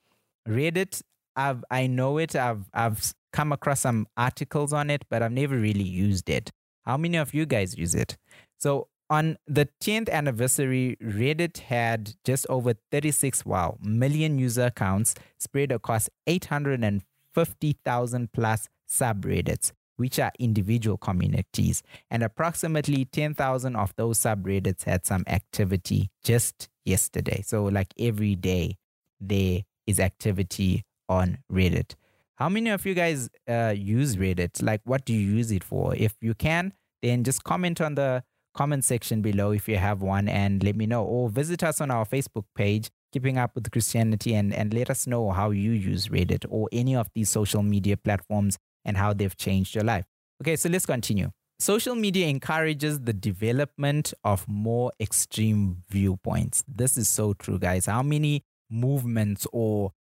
Reddit, 0.46 1.02
I've 1.34 1.64
I 1.70 1.86
know 1.86 2.18
it. 2.18 2.34
I've 2.34 2.64
I've 2.72 3.12
come 3.32 3.52
across 3.52 3.80
some 3.80 4.06
articles 4.16 4.72
on 4.72 4.90
it, 4.90 5.04
but 5.10 5.22
I've 5.22 5.32
never 5.32 5.56
really 5.56 5.84
used 5.84 6.30
it. 6.30 6.50
How 6.84 6.96
many 6.96 7.18
of 7.18 7.34
you 7.34 7.46
guys 7.46 7.76
use 7.76 7.94
it? 7.94 8.16
So 8.58 8.88
on 9.10 9.36
the 9.46 9.68
10th 9.80 10.10
anniversary, 10.10 10.96
Reddit 11.02 11.58
had 11.58 12.14
just 12.24 12.46
over 12.48 12.74
36 12.90 13.44
wow 13.44 13.76
million 13.80 14.38
user 14.38 14.66
accounts 14.66 15.14
spread 15.38 15.72
across 15.72 16.08
850,000 16.26 18.32
plus 18.32 18.68
subreddits, 18.88 19.72
which 19.96 20.18
are 20.18 20.32
individual 20.38 20.96
communities, 20.96 21.82
and 22.10 22.22
approximately 22.22 23.04
10,000 23.04 23.76
of 23.76 23.94
those 23.96 24.18
subreddits 24.18 24.84
had 24.84 25.06
some 25.06 25.24
activity 25.26 26.10
just 26.24 26.68
yesterday. 26.84 27.42
So, 27.42 27.64
like 27.64 27.92
every 27.98 28.34
day, 28.34 28.76
there 29.20 29.62
is 29.86 30.00
activity 30.00 30.82
on 31.08 31.38
Reddit. 31.50 31.94
How 32.36 32.48
many 32.48 32.70
of 32.70 32.84
you 32.84 32.94
guys 32.94 33.30
uh, 33.48 33.72
use 33.76 34.16
Reddit? 34.16 34.62
Like, 34.62 34.82
what 34.84 35.04
do 35.04 35.14
you 35.14 35.36
use 35.36 35.50
it 35.50 35.64
for? 35.64 35.94
If 35.94 36.14
you 36.20 36.34
can, 36.34 36.74
then 37.02 37.24
just 37.24 37.44
comment 37.44 37.80
on 37.80 37.94
the 37.94 38.22
comment 38.54 38.84
section 38.84 39.22
below 39.22 39.52
if 39.52 39.68
you 39.68 39.76
have 39.76 40.02
one 40.02 40.28
and 40.28 40.62
let 40.62 40.76
me 40.76 40.86
know. 40.86 41.04
Or 41.04 41.28
visit 41.28 41.62
us 41.62 41.80
on 41.80 41.90
our 41.90 42.04
Facebook 42.04 42.44
page, 42.54 42.90
Keeping 43.12 43.38
Up 43.38 43.54
with 43.54 43.70
Christianity, 43.70 44.34
and, 44.34 44.52
and 44.52 44.74
let 44.74 44.90
us 44.90 45.06
know 45.06 45.30
how 45.30 45.50
you 45.50 45.72
use 45.72 46.08
Reddit 46.08 46.44
or 46.48 46.68
any 46.72 46.94
of 46.94 47.08
these 47.14 47.30
social 47.30 47.62
media 47.62 47.96
platforms 47.96 48.58
and 48.84 48.96
how 48.96 49.12
they've 49.12 49.36
changed 49.36 49.74
your 49.74 49.84
life. 49.84 50.04
Okay, 50.42 50.56
so 50.56 50.68
let's 50.68 50.86
continue. 50.86 51.30
Social 51.58 51.94
media 51.94 52.26
encourages 52.26 53.00
the 53.00 53.14
development 53.14 54.12
of 54.24 54.46
more 54.46 54.92
extreme 55.00 55.82
viewpoints. 55.88 56.62
This 56.68 56.98
is 56.98 57.08
so 57.08 57.32
true, 57.32 57.58
guys. 57.58 57.86
How 57.86 58.02
many 58.02 58.42
movements 58.70 59.46
or 59.52 59.92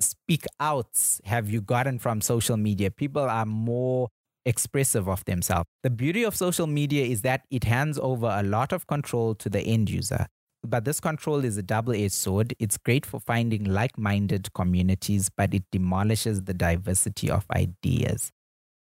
speak 0.00 0.44
outs 0.58 1.20
have 1.24 1.50
you 1.50 1.60
gotten 1.60 1.98
from 1.98 2.20
social 2.20 2.56
media? 2.56 2.90
People 2.90 3.22
are 3.22 3.46
more 3.46 4.08
expressive 4.46 5.08
of 5.08 5.24
themselves. 5.24 5.68
The 5.82 5.90
beauty 5.90 6.22
of 6.22 6.34
social 6.34 6.66
media 6.66 7.04
is 7.04 7.22
that 7.22 7.42
it 7.50 7.64
hands 7.64 7.98
over 7.98 8.26
a 8.26 8.42
lot 8.42 8.72
of 8.72 8.86
control 8.86 9.34
to 9.36 9.48
the 9.50 9.60
end 9.60 9.90
user. 9.90 10.26
But 10.62 10.84
this 10.84 11.00
control 11.00 11.44
is 11.44 11.56
a 11.56 11.62
double 11.62 11.94
edged 11.94 12.12
sword. 12.12 12.54
It's 12.58 12.76
great 12.76 13.06
for 13.06 13.18
finding 13.18 13.64
like 13.64 13.96
minded 13.96 14.52
communities, 14.52 15.30
but 15.34 15.54
it 15.54 15.64
demolishes 15.72 16.42
the 16.42 16.54
diversity 16.54 17.30
of 17.30 17.46
ideas. 17.54 18.30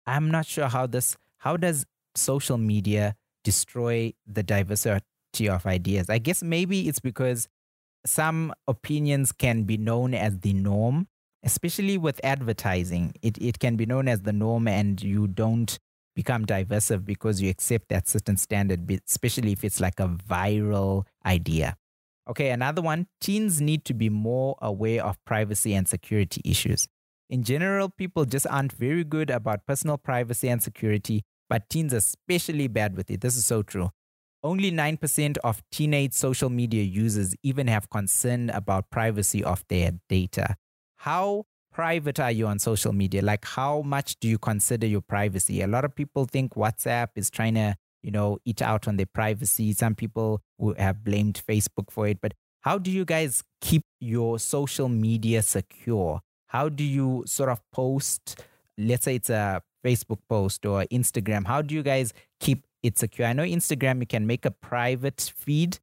I'm 0.06 0.32
not 0.32 0.46
sure 0.46 0.68
how 0.68 0.88
this, 0.88 1.18
how 1.40 1.58
does 1.58 1.86
social 2.16 2.58
media 2.58 3.16
destroy 3.44 4.14
the 4.26 4.44
diversity 4.44 5.02
of 5.50 5.66
ideas? 5.66 6.10
I 6.10 6.20
guess 6.20 6.42
maybe 6.42 6.88
it's 6.88 7.00
because 7.00 7.50
some 8.08 8.54
opinions 8.68 9.32
can 9.32 9.64
be 9.64 9.78
known 9.78 10.14
as 10.14 10.40
the 10.40 10.54
norm 10.54 11.08
especially 11.44 11.98
with 11.98 12.20
advertising, 12.24 13.14
it, 13.22 13.38
it 13.40 13.60
can 13.60 13.76
be 13.76 13.86
known 13.86 14.08
as 14.08 14.22
the 14.24 14.34
norm 14.34 14.68
and 14.68 15.02
you 15.02 15.28
don't 15.28 15.80
become 16.16 16.46
divisive 16.46 17.06
because 17.06 17.42
you 17.42 17.50
accept 17.50 17.90
that 17.90 18.08
certain 18.08 18.36
standard, 18.38 18.92
especially 19.08 19.52
if 19.52 19.64
it's 19.64 19.80
like 19.80 20.00
a 20.00 20.08
viral 20.08 21.06
idea. 21.26 21.78
Okay, 22.30 22.50
another 22.50 22.82
one 22.82 23.08
teens 23.22 23.62
need 23.62 23.86
to 23.86 23.94
be 23.94 24.10
more 24.10 24.58
aware 24.62 25.06
of 25.06 25.24
privacy 25.24 25.74
and 25.74 25.88
security 25.88 26.42
issues. 26.44 26.88
In 27.30 27.44
general, 27.44 27.90
people 27.90 28.26
just 28.26 28.48
aren't 28.50 28.74
very 28.74 29.04
good 29.04 29.30
about 29.30 29.66
personal 29.66 29.98
privacy 29.98 30.50
and 30.50 30.62
security, 30.62 31.24
but 31.50 31.70
teens 31.70 31.94
are 31.94 31.98
especially 31.98 32.68
bad 32.68 32.98
with 32.98 33.10
it. 33.10 33.22
This 33.22 33.38
is 33.38 33.46
so 33.46 33.64
true. 33.64 33.92
Only 34.48 34.72
9% 34.72 35.38
of 35.44 35.62
teenage 35.74 36.14
social 36.14 36.50
media 36.50 36.82
users 36.82 37.36
even 37.44 37.68
have 37.68 37.90
concern 37.90 38.50
about 38.52 38.90
privacy 38.90 39.44
of 39.44 39.66
their 39.68 39.92
data. 40.08 40.56
How 40.96 41.48
private 41.74 42.18
are 42.18 42.32
you 42.32 42.48
on 42.48 42.58
social 42.58 42.94
media? 42.94 43.22
Like, 43.22 43.44
how 43.44 43.82
much 43.82 44.18
do 44.22 44.30
you 44.30 44.38
consider 44.38 44.88
your 44.88 45.02
privacy? 45.02 45.62
A 45.62 45.68
lot 45.68 45.84
of 45.84 45.94
people 45.94 46.24
think 46.24 46.54
WhatsApp 46.54 47.10
is 47.18 47.30
trying 47.30 47.56
to, 47.56 47.76
you 48.02 48.12
know, 48.12 48.38
eat 48.46 48.62
out 48.62 48.88
on 48.88 48.96
their 48.96 49.06
privacy. 49.06 49.74
Some 49.74 49.96
people 49.96 50.42
have 50.78 51.04
blamed 51.04 51.42
Facebook 51.46 51.92
for 51.92 52.08
it. 52.08 52.22
But 52.22 52.34
how 52.62 52.78
do 52.78 52.90
you 52.90 53.04
guys 53.04 53.44
keep 53.60 53.84
your 54.00 54.40
social 54.40 54.88
media 54.88 55.42
secure? 55.42 56.22
How 56.48 56.70
do 56.70 56.86
you 56.86 57.26
sort 57.28 57.50
of 57.50 57.60
post, 57.74 58.42
let's 58.78 59.04
say 59.04 59.16
it's 59.16 59.30
a 59.30 59.62
Facebook 59.86 60.20
post 60.30 60.66
or 60.66 60.86
Instagram? 60.86 61.46
How 61.46 61.62
do 61.62 61.76
you 61.76 61.84
guys 61.84 62.14
keep 62.40 62.64
it 62.84 62.98
secure? 62.98 63.28
I 63.28 63.34
know 63.34 63.44
Instagram, 63.44 64.00
you 64.00 64.08
can 64.08 64.28
make 64.28 64.46
a 64.46 64.52
private 64.52 65.32
feed 65.36 65.80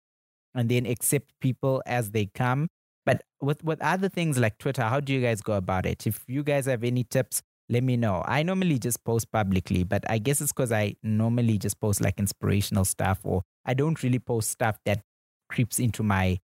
and 0.54 0.68
then 0.68 0.86
accept 0.86 1.32
people 1.40 1.82
as 1.86 2.10
they 2.10 2.26
come. 2.26 2.68
But 3.06 3.22
with, 3.40 3.62
with 3.62 3.82
other 3.82 4.08
things 4.08 4.38
like 4.38 4.58
Twitter, 4.58 4.82
how 4.82 5.00
do 5.00 5.12
you 5.12 5.20
guys 5.20 5.42
go 5.42 5.54
about 5.54 5.84
it? 5.84 6.06
If 6.06 6.24
you 6.26 6.42
guys 6.42 6.66
have 6.66 6.84
any 6.84 7.04
tips, 7.04 7.42
let 7.68 7.82
me 7.82 7.96
know. 7.96 8.22
I 8.26 8.42
normally 8.42 8.78
just 8.78 9.04
post 9.04 9.30
publicly, 9.32 9.84
but 9.84 10.08
I 10.08 10.18
guess 10.18 10.40
it's 10.40 10.52
because 10.52 10.72
I 10.72 10.96
normally 11.02 11.58
just 11.58 11.80
post 11.80 12.00
like 12.00 12.18
inspirational 12.18 12.84
stuff 12.84 13.20
or 13.24 13.42
I 13.64 13.74
don't 13.74 14.02
really 14.02 14.18
post 14.18 14.50
stuff 14.50 14.78
that 14.84 15.02
creeps 15.48 15.78
into 15.78 16.02
my 16.02 16.38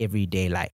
everyday 0.00 0.48
life. 0.48 0.72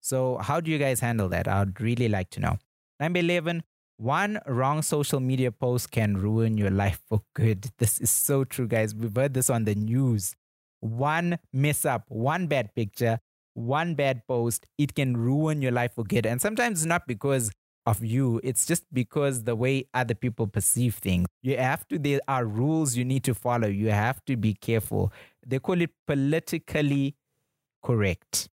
So, 0.00 0.38
how 0.38 0.60
do 0.60 0.70
you 0.70 0.78
guys 0.78 1.00
handle 1.00 1.28
that? 1.30 1.48
I'd 1.48 1.80
really 1.80 2.08
like 2.08 2.30
to 2.30 2.40
know. 2.40 2.58
Number 3.00 3.20
11, 3.20 3.62
one 3.98 4.38
wrong 4.46 4.80
social 4.82 5.20
media 5.20 5.50
post 5.52 5.90
can 5.90 6.16
ruin 6.16 6.56
your 6.56 6.70
life 6.70 7.00
for 7.08 7.22
good. 7.34 7.66
This 7.78 8.00
is 8.00 8.10
so 8.10 8.44
true, 8.44 8.66
guys. 8.66 8.94
We've 8.94 9.14
heard 9.14 9.34
this 9.34 9.50
on 9.50 9.64
the 9.64 9.74
news. 9.74 10.34
One 10.80 11.38
mess 11.52 11.84
up, 11.84 12.04
one 12.08 12.46
bad 12.46 12.74
picture, 12.74 13.18
one 13.54 13.94
bad 13.96 14.22
post, 14.28 14.66
it 14.78 14.94
can 14.94 15.16
ruin 15.16 15.60
your 15.60 15.72
life 15.72 15.94
for 15.96 16.04
good. 16.04 16.24
And 16.26 16.40
sometimes 16.40 16.80
it's 16.80 16.86
not 16.86 17.08
because 17.08 17.50
of 17.86 18.04
you, 18.04 18.40
it's 18.44 18.66
just 18.66 18.84
because 18.92 19.42
the 19.44 19.56
way 19.56 19.86
other 19.94 20.14
people 20.14 20.46
perceive 20.46 20.94
things. 20.96 21.26
You 21.42 21.56
have 21.56 21.88
to, 21.88 21.98
there 21.98 22.20
are 22.28 22.44
rules 22.44 22.96
you 22.96 23.04
need 23.04 23.24
to 23.24 23.34
follow. 23.34 23.66
You 23.66 23.90
have 23.90 24.24
to 24.26 24.36
be 24.36 24.54
careful. 24.54 25.12
They 25.44 25.58
call 25.58 25.80
it 25.80 25.90
politically 26.06 27.16
correct. 27.82 28.48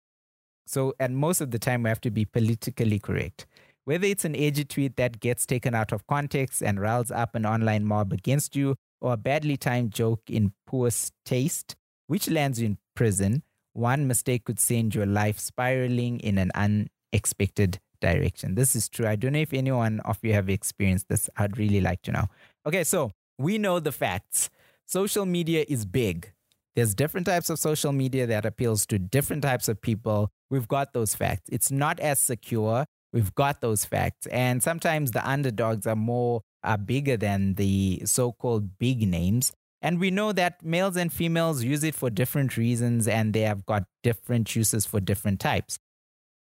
So, 0.65 0.93
and 0.99 1.17
most 1.17 1.41
of 1.41 1.51
the 1.51 1.59
time, 1.59 1.83
we 1.83 1.89
have 1.89 2.01
to 2.01 2.11
be 2.11 2.25
politically 2.25 2.99
correct. 2.99 3.45
Whether 3.85 4.07
it's 4.07 4.25
an 4.25 4.35
edgy 4.35 4.63
tweet 4.63 4.95
that 4.95 5.19
gets 5.19 5.45
taken 5.45 5.75
out 5.75 5.91
of 5.91 6.07
context 6.07 6.61
and 6.61 6.79
riles 6.79 7.11
up 7.11 7.35
an 7.35 7.45
online 7.45 7.85
mob 7.85 8.13
against 8.13 8.55
you, 8.55 8.75
or 9.01 9.13
a 9.13 9.17
badly 9.17 9.57
timed 9.57 9.91
joke 9.91 10.21
in 10.29 10.53
poor 10.65 10.89
taste, 11.25 11.75
which 12.07 12.29
lands 12.29 12.61
you 12.61 12.67
in 12.67 12.77
prison, 12.95 13.43
one 13.73 14.07
mistake 14.07 14.45
could 14.45 14.59
send 14.59 14.95
your 14.95 15.05
life 15.05 15.37
spiraling 15.37 16.19
in 16.21 16.37
an 16.37 16.51
unexpected 16.55 17.79
direction. 17.99 18.55
This 18.55 18.75
is 18.75 18.87
true. 18.87 19.07
I 19.07 19.17
don't 19.17 19.33
know 19.33 19.39
if 19.39 19.53
anyone 19.53 19.99
of 20.01 20.19
you 20.21 20.33
have 20.33 20.49
experienced 20.49 21.09
this. 21.09 21.29
I'd 21.35 21.57
really 21.57 21.81
like 21.81 22.01
to 22.03 22.11
know. 22.11 22.27
Okay, 22.65 22.83
so 22.83 23.11
we 23.37 23.57
know 23.57 23.79
the 23.79 23.91
facts. 23.91 24.49
Social 24.85 25.25
media 25.25 25.65
is 25.67 25.85
big. 25.85 26.31
There's 26.75 26.95
different 26.95 27.27
types 27.27 27.49
of 27.49 27.59
social 27.59 27.91
media 27.91 28.25
that 28.27 28.45
appeals 28.45 28.85
to 28.87 28.99
different 28.99 29.43
types 29.43 29.67
of 29.67 29.81
people. 29.81 30.29
We've 30.49 30.67
got 30.67 30.93
those 30.93 31.15
facts. 31.15 31.49
It's 31.51 31.71
not 31.71 31.99
as 31.99 32.19
secure. 32.19 32.85
We've 33.13 33.33
got 33.35 33.61
those 33.61 33.85
facts. 33.85 34.25
And 34.27 34.61
sometimes 34.61 35.11
the 35.11 35.27
underdogs 35.27 35.87
are 35.87 35.95
more 35.95 36.41
are 36.63 36.77
bigger 36.77 37.15
than 37.17 37.55
the 37.55 38.01
so-called 38.05 38.79
big 38.79 39.07
names. 39.07 39.51
And 39.81 39.99
we 39.99 40.11
know 40.11 40.31
that 40.31 40.63
males 40.63 40.95
and 40.95 41.11
females 41.11 41.63
use 41.63 41.83
it 41.83 41.93
for 41.93 42.09
different 42.09 42.57
reasons 42.57 43.07
and 43.07 43.33
they 43.33 43.41
have 43.41 43.65
got 43.65 43.83
different 44.01 44.55
uses 44.55 44.85
for 44.85 44.99
different 44.99 45.39
types. 45.39 45.77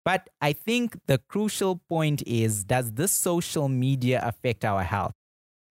But 0.03 0.29
I 0.41 0.53
think 0.53 0.97
the 1.07 1.17
crucial 1.17 1.81
point 1.89 2.21
is 2.27 2.63
does 2.63 2.91
this 2.91 3.11
social 3.11 3.69
media 3.69 4.21
affect 4.23 4.65
our 4.65 4.83
health? 4.83 5.13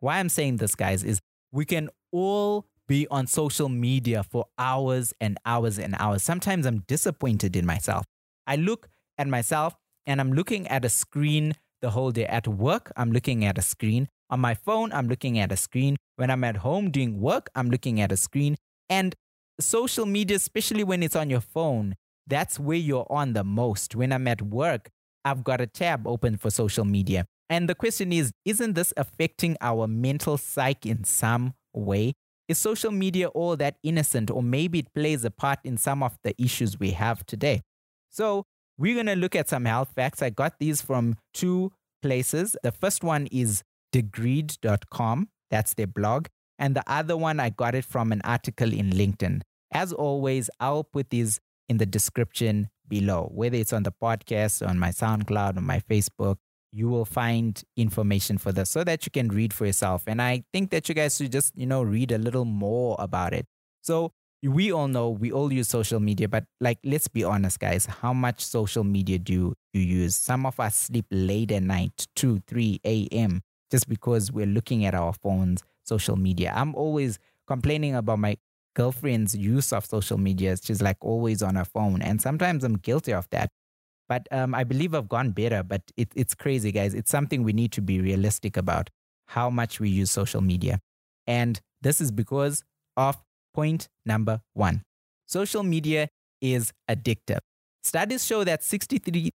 Why 0.01 0.19
I'm 0.19 0.29
saying 0.29 0.57
this, 0.57 0.75
guys, 0.75 1.05
is 1.05 1.21
we 1.53 1.65
can 1.65 1.91
all 2.11 2.67
be 2.87 3.07
on 3.11 3.27
social 3.27 3.69
media 3.69 4.23
for 4.23 4.47
hours 4.59 5.13
and 5.21 5.39
hours 5.45 5.79
and 5.79 5.95
hours. 5.99 6.23
Sometimes 6.23 6.67
I'm 6.67 6.85
disappointed 6.87 7.55
in 7.55 7.67
myself. 7.67 8.05
I 8.47 8.57
look 8.57 8.89
at 9.19 9.29
myself 9.29 9.75
and 10.09 10.21
I'm 10.21 10.33
looking 10.33 10.67
at 10.69 10.85
a 10.85 10.89
screen 10.89 11.55
the 11.83 11.91
whole 11.91 12.11
day. 12.11 12.25
At 12.25 12.49
work, 12.49 12.91
I'm 12.97 13.13
looking 13.13 13.45
at 13.45 13.59
a 13.59 13.63
screen. 13.63 14.09
On 14.31 14.41
my 14.41 14.55
phone, 14.55 14.91
I'm 14.93 15.07
looking 15.07 15.39
at 15.39 15.53
a 15.53 15.57
screen. 15.57 15.97
When 16.17 16.31
I'm 16.31 16.43
at 16.45 16.57
home 16.57 16.91
doing 16.91 17.21
work, 17.21 17.51
I'm 17.55 17.69
looking 17.71 18.01
at 18.01 18.11
a 18.11 18.17
screen. 18.17 18.57
And 18.89 19.15
social 19.61 20.07
media, 20.07 20.37
especially 20.37 20.83
when 20.83 21.03
it's 21.03 21.15
on 21.15 21.29
your 21.29 21.43
phone, 21.43 21.95
that's 22.27 22.59
where 22.59 22.79
you're 22.79 23.07
on 23.11 23.35
the 23.35 23.45
most. 23.45 23.95
When 23.95 24.13
I'm 24.13 24.27
at 24.27 24.41
work, 24.43 24.89
I've 25.25 25.45
got 25.45 25.61
a 25.61 25.67
tab 25.67 26.07
open 26.07 26.39
for 26.39 26.51
social 26.51 26.87
media. 26.87 27.27
And 27.51 27.69
the 27.69 27.75
question 27.75 28.13
is, 28.13 28.33
isn't 28.47 28.75
this 28.75 28.95
affecting 28.97 29.57
our 29.61 29.87
mental 29.87 30.39
psyche 30.39 30.91
in 30.91 31.05
some 31.05 31.55
way? 31.75 32.15
Is 32.49 32.57
social 32.57 32.91
media 32.91 33.29
all 33.29 33.57
that 33.57 33.77
innocent, 33.83 34.31
or 34.31 34.43
maybe 34.43 34.79
it 34.79 34.95
plays 34.95 35.23
a 35.25 35.31
part 35.31 35.59
in 35.65 35.77
some 35.77 36.03
of 36.03 36.17
the 36.25 36.35
issues 36.43 36.81
we 36.81 36.93
have 36.93 37.27
today? 37.27 37.61
So, 38.09 38.45
we're 38.79 38.95
going 38.95 39.07
to 39.07 39.17
look 39.17 39.35
at 39.37 39.49
some 39.49 39.65
health 39.65 39.93
facts. 39.95 40.23
I 40.23 40.31
got 40.31 40.59
these 40.59 40.81
from 40.81 41.17
two 41.35 41.73
places. 42.01 42.57
The 42.63 42.73
first 42.73 43.03
one 43.03 43.27
is 43.27 43.63
degreed.com, 43.93 45.29
that's 45.51 45.75
their 45.75 45.87
blog. 45.87 46.27
And 46.59 46.75
the 46.75 46.85
other 46.87 47.17
one, 47.17 47.41
I 47.41 47.51
got 47.51 47.75
it 47.75 47.85
from 47.85 48.13
an 48.13 48.21
article 48.25 48.73
in 48.73 48.91
LinkedIn. 48.91 49.43
As 49.73 49.93
always, 49.93 50.51
I'll 50.61 50.85
put 50.85 51.11
these 51.11 51.41
in 51.69 51.79
the 51.79 51.87
description 51.87 52.69
below, 52.89 53.31
whether 53.33 53.57
it's 53.57 53.73
on 53.73 53.83
the 53.83 53.93
podcast, 53.93 54.67
on 54.67 54.79
my 54.79 54.89
SoundCloud, 54.89 55.57
on 55.57 55.65
my 55.65 55.81
Facebook. 55.81 56.37
You 56.73 56.89
will 56.89 57.05
find 57.05 57.63
information 57.77 58.39
for 58.39 58.53
this 58.53 58.71
so 58.71 58.85
that 58.85 59.07
you 59.07 59.11
can 59.11 59.29
read 59.29 59.53
for 59.53 59.67
yourself. 59.67 60.05
And 60.07 60.21
I 60.21 60.45
think 60.53 60.71
that 60.71 60.89
you 60.89 60.95
guys 60.95 61.17
should 61.17 61.33
just, 61.33 61.57
you 61.57 61.67
know, 61.67 61.83
read 61.83 62.13
a 62.13 62.19
little 62.19 62.45
more 62.45 62.97
about 62.99 63.33
it. 63.33 63.47
So 63.83 64.13
we 64.43 64.73
all 64.73 64.89
know 64.89 65.11
we 65.11 65.33
all 65.33 65.53
use 65.53 65.69
social 65.69 66.01
media, 66.01 66.29
but 66.29 66.45
like, 66.61 66.79
let's 66.85 67.09
be 67.09 67.25
honest, 67.25 67.59
guys. 67.59 67.87
How 67.87 68.13
much 68.13 68.45
social 68.45 68.85
media 68.85 69.19
do 69.19 69.55
you 69.73 69.81
use? 69.81 70.15
Some 70.15 70.47
of 70.47 70.61
us 70.61 70.77
sleep 70.77 71.07
late 71.11 71.51
at 71.51 71.63
night, 71.63 72.07
2, 72.15 72.43
3 72.47 72.81
a.m., 72.85 73.43
just 73.71 73.89
because 73.89 74.31
we're 74.33 74.47
looking 74.47 74.85
at 74.85 74.95
our 74.95 75.13
phones, 75.13 75.63
social 75.85 76.17
media. 76.17 76.53
I'm 76.55 76.75
always 76.75 77.19
complaining 77.47 77.95
about 77.95 78.19
my 78.19 78.37
girlfriend's 78.75 79.35
use 79.35 79.73
of 79.73 79.85
social 79.85 80.19
media. 80.19 80.57
She's 80.63 80.81
like 80.81 80.99
always 81.01 81.43
on 81.43 81.57
her 81.57 81.65
phone. 81.65 82.01
And 82.01 82.23
sometimes 82.23 82.63
I'm 82.63 82.77
guilty 82.77 83.13
of 83.13 83.29
that. 83.31 83.51
But 84.09 84.27
um, 84.31 84.55
I 84.55 84.65
believe 84.65 84.95
I've 84.95 85.09
gone 85.09 85.33
better. 85.33 85.63
But 85.63 85.83
it, 85.97 86.09
it's 86.15 86.35
crazy, 86.35 86.71
guys. 86.71 86.95
It's 86.95 87.11
something 87.11 87.43
we 87.43 87.53
need 87.53 87.73
to 87.73 87.83
be 87.83 88.01
realistic 88.01 88.57
about 88.57 88.89
how 89.27 89.51
much 89.51 89.81
we 89.81 89.91
use 89.91 90.11
social 90.11 90.41
media. 90.41 90.81
And 91.27 91.61
this 91.83 92.01
is 92.01 92.11
because 92.11 92.63
of 92.97 93.17
point 93.59 93.89
number 94.07 94.41
one 94.55 94.83
social 95.27 95.65
media 95.65 96.09
is 96.41 96.73
addictive. 96.89 97.41
Studies 97.83 98.25
show 98.25 98.45
that 98.45 98.61
63% 98.63 99.33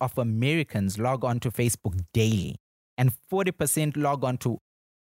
of 0.00 0.18
Americans 0.18 0.98
log 0.98 1.24
on 1.24 1.40
to 1.40 1.50
Facebook 1.50 1.98
daily 2.12 2.56
and 2.98 3.12
40% 3.32 3.96
log 3.96 4.24
on 4.24 4.36
to 4.38 4.58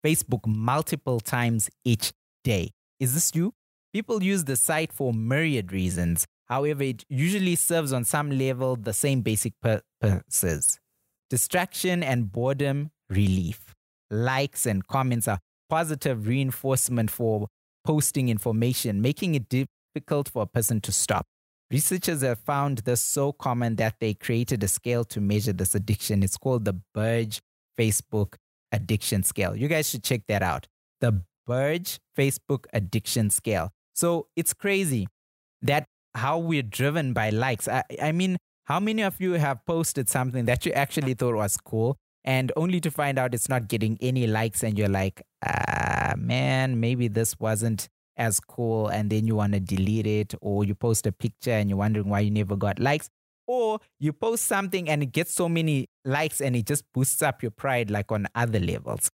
Facebook 0.05 0.47
multiple 0.47 1.21
times 1.21 1.69
each 1.85 2.13
day. 2.43 2.71
Is 2.99 3.13
this 3.15 3.33
you? 3.35 3.53
People 3.93 4.23
use 4.23 4.45
the 4.45 4.57
site 4.57 4.93
for 4.93 5.13
myriad 5.13 5.71
reasons. 5.71 6.27
However, 6.47 6.83
it 6.85 7.05
usually 7.11 7.57
serves 7.57 7.93
on 7.93 8.05
some 8.05 8.31
level 8.31 8.77
the 8.77 8.95
same 8.95 9.21
basic 9.21 9.53
purposes 9.61 10.79
distraction 11.29 12.03
and 12.03 12.31
boredom 12.33 12.91
relief. 13.09 13.75
Likes 14.11 14.67
and 14.67 14.87
comments 14.87 15.29
are 15.29 15.39
positive 15.69 16.27
reinforcement 16.27 17.11
for 17.11 17.49
posting 17.85 18.29
information, 18.29 19.01
making 19.03 19.35
it 19.35 19.49
difficult 19.49 20.29
for 20.29 20.43
a 20.43 20.47
person 20.47 20.81
to 20.83 20.93
stop. 20.93 21.27
Researchers 21.71 22.23
have 22.23 22.39
found 22.39 22.79
this 22.79 23.01
so 23.01 23.33
common 23.33 23.77
that 23.77 23.95
they 24.01 24.15
created 24.15 24.63
a 24.63 24.69
scale 24.69 25.05
to 25.05 25.21
measure 25.21 25.53
this 25.53 25.75
addiction. 25.75 26.23
It's 26.23 26.37
called 26.37 26.65
the 26.65 26.81
Bergen 26.95 27.41
Facebook 27.79 28.35
Addiction 28.73 29.23
Scale. 29.23 29.57
You 29.57 29.69
guys 29.69 29.89
should 29.89 30.05
check 30.05 30.23
that 30.29 30.43
out. 30.43 30.67
The 31.01 31.23
Bergen 31.47 31.99
Facebook 32.17 32.67
Addiction 32.73 33.31
Scale. 33.31 33.71
So 33.95 34.29
it's 34.37 34.53
crazy 34.53 35.09
that 35.63 35.87
how 36.15 36.39
we're 36.39 36.63
driven 36.63 37.15
by 37.15 37.31
likes. 37.31 37.69
I, 37.69 37.85
I 38.01 38.13
mean, 38.13 38.37
How 38.65 38.81
many 38.81 39.03
of 39.03 39.21
you 39.21 39.33
have 39.33 39.65
posted 39.67 40.09
something 40.09 40.45
that 40.47 40.65
you 40.65 40.73
actually 40.73 41.15
thought 41.15 41.35
was 41.35 41.57
cool 41.57 41.99
and 42.25 42.53
only 42.57 42.81
to 42.81 42.91
find 42.91 43.19
out 43.19 43.35
it's 43.35 43.49
not 43.49 43.69
getting 43.69 43.99
any 44.01 44.27
likes 44.27 44.63
and 44.63 44.79
you're 44.79 44.89
like, 44.89 45.23
ah, 45.47 46.15
man, 46.17 46.81
maybe 46.81 47.09
this 47.09 47.39
wasn't 47.39 47.89
as 48.17 48.39
cool 48.41 48.89
and 48.89 49.11
then 49.11 49.27
you 49.27 49.37
want 49.37 49.55
to 49.55 49.61
delete 49.61 50.07
it 50.07 50.35
or 50.41 50.65
you 50.65 50.75
post 50.75 51.07
a 51.07 51.13
picture 51.13 51.51
and 51.51 51.69
you're 51.69 51.79
wondering 51.79 52.09
why 52.09 52.21
you 52.21 52.31
never 52.31 52.57
got 52.57 52.79
likes 52.79 53.09
or 53.47 53.81
you 53.99 54.13
post 54.13 54.45
something 54.45 54.89
and 54.89 55.03
it 55.03 55.13
gets 55.13 55.33
so 55.33 55.49
many 55.49 55.89
likes 56.05 56.41
and 56.41 56.55
it 56.55 56.67
just 56.67 56.85
boosts 56.93 57.23
up 57.23 57.43
your 57.43 57.51
pride 57.51 57.91
like 57.91 58.13
on 58.13 58.27
other 58.35 58.61
levels. 58.61 59.11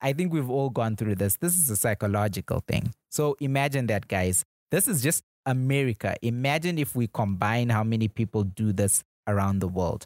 I 0.00 0.12
think 0.12 0.32
we've 0.32 0.50
all 0.50 0.70
gone 0.70 0.96
through 0.96 1.16
this. 1.16 1.36
This 1.36 1.56
is 1.56 1.70
a 1.70 1.76
psychological 1.76 2.62
thing. 2.66 2.92
So 3.10 3.36
imagine 3.40 3.86
that, 3.86 4.08
guys. 4.08 4.44
This 4.70 4.88
is 4.88 5.02
just 5.02 5.22
America. 5.46 6.16
Imagine 6.22 6.78
if 6.78 6.96
we 6.96 7.06
combine 7.06 7.68
how 7.68 7.84
many 7.84 8.08
people 8.08 8.44
do 8.44 8.72
this 8.72 9.04
around 9.26 9.60
the 9.60 9.68
world. 9.68 10.04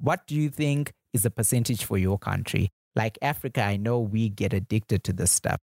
What 0.00 0.26
do 0.26 0.34
you 0.34 0.48
think 0.50 0.92
is 1.16 1.22
the 1.22 1.30
percentage 1.30 1.84
for 1.84 1.98
your 1.98 2.18
country? 2.18 2.70
Like 2.94 3.18
Africa, 3.20 3.62
I 3.62 3.76
know 3.76 3.98
we 3.98 4.28
get 4.28 4.52
addicted 4.52 5.02
to 5.04 5.12
this 5.12 5.32
stuff. 5.32 5.58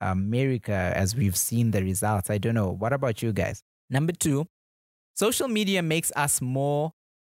America, 0.00 0.92
as 0.94 1.16
we've 1.16 1.36
seen 1.36 1.70
the 1.70 1.82
results, 1.82 2.30
I 2.30 2.38
don't 2.38 2.54
know. 2.54 2.70
What 2.70 2.92
about 2.92 3.22
you 3.22 3.32
guys? 3.32 3.62
Number 3.90 4.12
two, 4.12 4.46
social 5.14 5.48
media 5.48 5.82
makes 5.82 6.12
us 6.14 6.40
more 6.40 6.92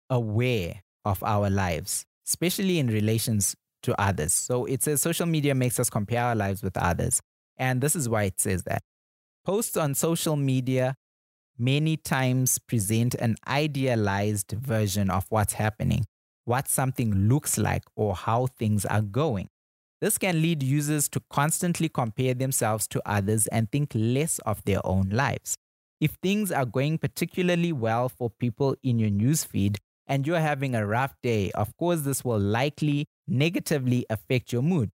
aware 0.08 0.82
of 1.04 1.22
our 1.22 1.50
lives, 1.50 2.06
especially 2.26 2.78
in 2.78 2.86
relations 2.86 3.54
to 3.82 4.00
others. 4.00 4.32
So 4.32 4.64
it 4.64 4.82
says 4.82 5.02
social 5.02 5.26
media 5.26 5.54
makes 5.54 5.78
us 5.78 5.90
compare 5.90 6.24
our 6.24 6.34
lives 6.34 6.62
with 6.62 6.76
others. 6.76 7.20
And 7.58 7.80
this 7.80 7.94
is 7.94 8.08
why 8.08 8.24
it 8.24 8.40
says 8.40 8.62
that. 8.62 8.82
Posts 9.44 9.76
on 9.76 9.94
social 9.94 10.36
media 10.36 10.94
many 11.58 11.96
times 11.98 12.58
present 12.58 13.14
an 13.14 13.36
idealized 13.46 14.52
version 14.52 15.10
of 15.10 15.26
what's 15.28 15.52
happening, 15.52 16.06
what 16.44 16.68
something 16.68 17.28
looks 17.28 17.58
like, 17.58 17.84
or 17.96 18.14
how 18.14 18.46
things 18.46 18.84
are 18.84 19.02
going. 19.02 19.48
This 20.00 20.18
can 20.18 20.42
lead 20.42 20.62
users 20.62 21.08
to 21.10 21.22
constantly 21.30 21.88
compare 21.88 22.34
themselves 22.34 22.86
to 22.88 23.02
others 23.06 23.46
and 23.46 23.70
think 23.70 23.92
less 23.94 24.38
of 24.40 24.62
their 24.64 24.84
own 24.84 25.08
lives. 25.10 25.56
If 26.00 26.12
things 26.22 26.52
are 26.52 26.66
going 26.66 26.98
particularly 26.98 27.72
well 27.72 28.08
for 28.10 28.28
people 28.28 28.76
in 28.82 28.98
your 28.98 29.10
newsfeed 29.10 29.78
and 30.06 30.26
you're 30.26 30.40
having 30.40 30.74
a 30.74 30.86
rough 30.86 31.14
day, 31.22 31.50
of 31.52 31.74
course, 31.78 32.00
this 32.00 32.24
will 32.24 32.38
likely 32.38 33.06
negatively 33.26 34.04
affect 34.10 34.52
your 34.52 34.62
mood. 34.62 34.90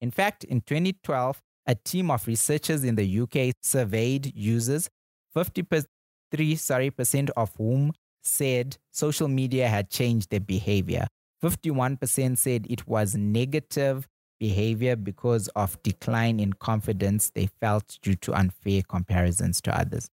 In 0.00 0.10
fact, 0.10 0.44
in 0.44 0.60
2012, 0.60 1.40
a 1.66 1.74
team 1.74 2.10
of 2.10 2.26
researchers 2.26 2.84
in 2.84 2.96
the 2.96 3.20
UK 3.20 3.54
surveyed 3.62 4.32
users, 4.34 4.90
53 5.34 6.56
sorry, 6.56 6.90
percent 6.90 7.30
of 7.36 7.52
whom 7.56 7.92
said 8.22 8.76
social 8.90 9.28
media 9.28 9.68
had 9.68 9.90
changed 9.90 10.30
their 10.30 10.40
behavior. 10.40 11.06
51% 11.42 12.36
said 12.36 12.66
it 12.68 12.86
was 12.86 13.14
negative 13.14 14.06
behavior 14.38 14.96
because 14.96 15.48
of 15.48 15.82
decline 15.82 16.40
in 16.40 16.52
confidence 16.54 17.30
they 17.30 17.48
felt 17.60 17.98
due 18.02 18.14
to 18.16 18.32
unfair 18.34 18.82
comparisons 18.88 19.60
to 19.60 19.78
others. 19.78 20.08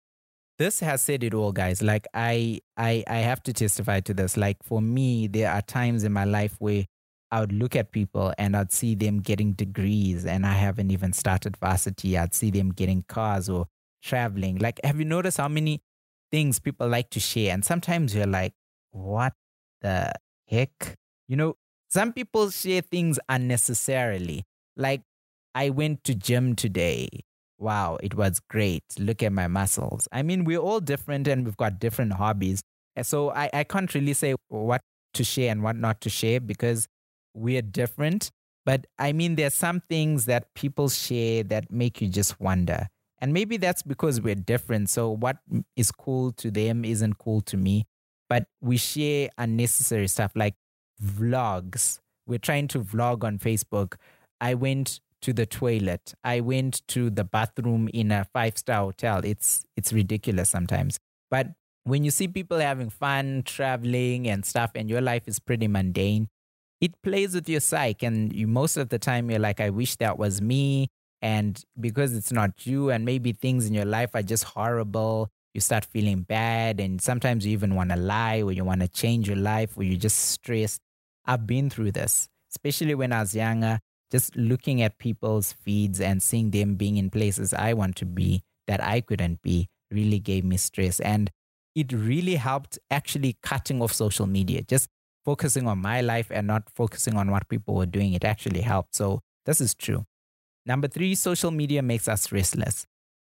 This 0.58 0.80
has 0.80 1.02
said 1.02 1.24
it 1.24 1.34
all, 1.34 1.52
guys. 1.52 1.82
Like 1.82 2.06
I, 2.14 2.60
I, 2.76 3.04
I 3.08 3.16
have 3.16 3.42
to 3.44 3.52
testify 3.52 4.00
to 4.00 4.14
this. 4.14 4.36
Like 4.36 4.62
for 4.62 4.80
me, 4.80 5.26
there 5.26 5.50
are 5.50 5.62
times 5.62 6.04
in 6.04 6.12
my 6.12 6.24
life 6.24 6.56
where 6.58 6.84
I 7.30 7.40
would 7.40 7.52
look 7.52 7.74
at 7.74 7.90
people 7.90 8.32
and 8.38 8.56
I'd 8.56 8.72
see 8.72 8.94
them 8.94 9.18
getting 9.18 9.52
degrees 9.52 10.24
and 10.24 10.46
I 10.46 10.52
haven't 10.52 10.92
even 10.92 11.12
started 11.12 11.56
varsity. 11.56 12.16
I'd 12.16 12.34
see 12.34 12.50
them 12.50 12.70
getting 12.70 13.04
cars 13.08 13.48
or 13.48 13.66
traveling. 14.02 14.58
Like, 14.58 14.78
have 14.84 14.98
you 15.00 15.04
noticed 15.04 15.38
how 15.38 15.48
many 15.48 15.82
things 16.34 16.58
people 16.58 16.88
like 16.88 17.10
to 17.10 17.20
share? 17.20 17.54
And 17.54 17.64
sometimes 17.64 18.12
you're 18.12 18.26
like, 18.26 18.54
what 18.90 19.34
the 19.82 20.12
heck? 20.48 20.96
You 21.28 21.36
know, 21.36 21.54
some 21.88 22.12
people 22.12 22.50
share 22.50 22.80
things 22.80 23.20
unnecessarily. 23.28 24.42
Like, 24.76 25.02
I 25.54 25.70
went 25.70 26.02
to 26.04 26.14
gym 26.16 26.56
today. 26.56 27.08
Wow, 27.56 27.98
it 28.02 28.16
was 28.16 28.40
great. 28.50 28.82
Look 28.98 29.22
at 29.22 29.32
my 29.32 29.46
muscles. 29.46 30.08
I 30.10 30.22
mean, 30.22 30.42
we're 30.42 30.58
all 30.58 30.80
different 30.80 31.28
and 31.28 31.44
we've 31.44 31.56
got 31.56 31.78
different 31.78 32.14
hobbies. 32.14 32.62
Eh, 32.96 33.04
so 33.04 33.30
I, 33.30 33.48
I 33.52 33.62
can't 33.62 33.94
really 33.94 34.12
say 34.12 34.34
what 34.48 34.80
to 35.12 35.22
share 35.22 35.52
and 35.52 35.62
what 35.62 35.76
not 35.76 36.00
to 36.00 36.10
share 36.10 36.40
because 36.40 36.88
we're 37.32 37.62
different. 37.62 38.32
But 38.66 38.88
I 38.98 39.12
mean, 39.12 39.36
there's 39.36 39.54
some 39.54 39.82
things 39.88 40.24
that 40.24 40.52
people 40.54 40.88
share 40.88 41.44
that 41.44 41.70
make 41.70 42.00
you 42.00 42.08
just 42.08 42.40
wonder. 42.40 42.88
And 43.24 43.32
maybe 43.32 43.56
that's 43.56 43.82
because 43.82 44.20
we're 44.20 44.34
different. 44.34 44.90
So 44.90 45.08
what 45.08 45.38
is 45.76 45.90
cool 45.90 46.32
to 46.32 46.50
them 46.50 46.84
isn't 46.84 47.16
cool 47.16 47.40
to 47.40 47.56
me. 47.56 47.86
But 48.28 48.48
we 48.60 48.76
share 48.76 49.30
unnecessary 49.38 50.08
stuff 50.08 50.32
like 50.34 50.56
vlogs. 51.02 52.00
We're 52.26 52.38
trying 52.38 52.68
to 52.68 52.80
vlog 52.80 53.24
on 53.24 53.38
Facebook. 53.38 53.94
I 54.42 54.52
went 54.52 55.00
to 55.22 55.32
the 55.32 55.46
toilet. 55.46 56.12
I 56.22 56.40
went 56.40 56.86
to 56.88 57.08
the 57.08 57.24
bathroom 57.24 57.88
in 57.94 58.12
a 58.12 58.26
five 58.30 58.58
star 58.58 58.82
hotel. 58.82 59.22
It's 59.24 59.64
it's 59.74 59.90
ridiculous 59.90 60.50
sometimes. 60.50 60.98
But 61.30 61.46
when 61.84 62.04
you 62.04 62.10
see 62.10 62.28
people 62.28 62.58
having 62.58 62.90
fun, 62.90 63.44
traveling 63.46 64.28
and 64.28 64.44
stuff, 64.44 64.72
and 64.74 64.90
your 64.90 65.00
life 65.00 65.22
is 65.26 65.38
pretty 65.38 65.66
mundane, 65.66 66.28
it 66.78 67.00
plays 67.00 67.34
with 67.34 67.48
your 67.48 67.60
psyche 67.60 68.04
and 68.04 68.34
you 68.34 68.46
most 68.46 68.76
of 68.76 68.90
the 68.90 68.98
time 68.98 69.30
you're 69.30 69.38
like 69.38 69.58
i 69.58 69.70
wish 69.70 69.96
that 69.96 70.18
was 70.18 70.42
me 70.42 70.90
and 71.24 71.64
because 71.80 72.14
it's 72.14 72.30
not 72.30 72.66
you 72.66 72.90
and 72.90 73.04
maybe 73.04 73.32
things 73.32 73.66
in 73.66 73.74
your 73.74 73.84
life 73.86 74.10
are 74.14 74.22
just 74.22 74.44
horrible 74.44 75.30
you 75.54 75.60
start 75.60 75.84
feeling 75.84 76.22
bad 76.22 76.80
and 76.80 77.00
sometimes 77.00 77.46
you 77.46 77.52
even 77.52 77.74
want 77.74 77.90
to 77.90 77.96
lie 77.96 78.42
or 78.42 78.52
you 78.52 78.64
want 78.64 78.80
to 78.80 78.88
change 78.88 79.26
your 79.26 79.36
life 79.36 79.76
or 79.76 79.82
you're 79.82 79.98
just 79.98 80.18
stressed 80.18 80.82
i've 81.26 81.46
been 81.46 81.70
through 81.70 81.90
this 81.90 82.28
especially 82.52 82.94
when 82.94 83.12
i 83.12 83.20
was 83.20 83.34
younger 83.34 83.78
just 84.12 84.36
looking 84.36 84.82
at 84.82 84.98
people's 84.98 85.52
feeds 85.52 86.00
and 86.00 86.22
seeing 86.22 86.50
them 86.50 86.74
being 86.74 86.98
in 86.98 87.08
places 87.10 87.54
i 87.54 87.72
want 87.72 87.96
to 87.96 88.04
be 88.04 88.42
that 88.66 88.82
i 88.82 89.00
couldn't 89.00 89.40
be 89.42 89.66
really 89.90 90.18
gave 90.18 90.44
me 90.44 90.56
stress 90.56 91.00
and 91.00 91.30
it 91.74 91.90
really 91.92 92.36
helped 92.36 92.78
actually 92.90 93.36
cutting 93.42 93.80
off 93.82 93.92
social 93.92 94.26
media 94.26 94.62
just 94.62 94.88
focusing 95.24 95.66
on 95.66 95.78
my 95.78 96.00
life 96.00 96.28
and 96.30 96.46
not 96.46 96.68
focusing 96.74 97.16
on 97.16 97.30
what 97.30 97.48
people 97.48 97.74
were 97.74 97.86
doing, 97.86 98.12
it 98.12 98.24
actually 98.24 98.60
helped. 98.60 98.94
So 98.94 99.20
this 99.46 99.60
is 99.60 99.74
true. 99.74 100.04
Number 100.66 100.88
three, 100.88 101.14
social 101.14 101.50
media 101.50 101.82
makes 101.82 102.08
us 102.08 102.32
restless. 102.32 102.86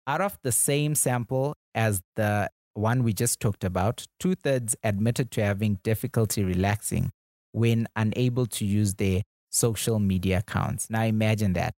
Out 0.07 0.21
of 0.21 0.37
the 0.43 0.51
same 0.51 0.95
sample 0.95 1.55
as 1.73 2.01
the 2.15 2.49
one 2.73 3.03
we 3.03 3.13
just 3.13 3.39
talked 3.39 3.63
about, 3.63 4.05
two 4.19 4.35
thirds 4.35 4.75
admitted 4.83 5.31
to 5.31 5.43
having 5.43 5.79
difficulty 5.83 6.43
relaxing 6.43 7.11
when 7.51 7.87
unable 7.95 8.45
to 8.47 8.65
use 8.65 8.95
their 8.95 9.21
social 9.49 9.99
media 9.99 10.39
accounts. 10.39 10.89
Now 10.89 11.03
imagine 11.03 11.53
that 11.53 11.73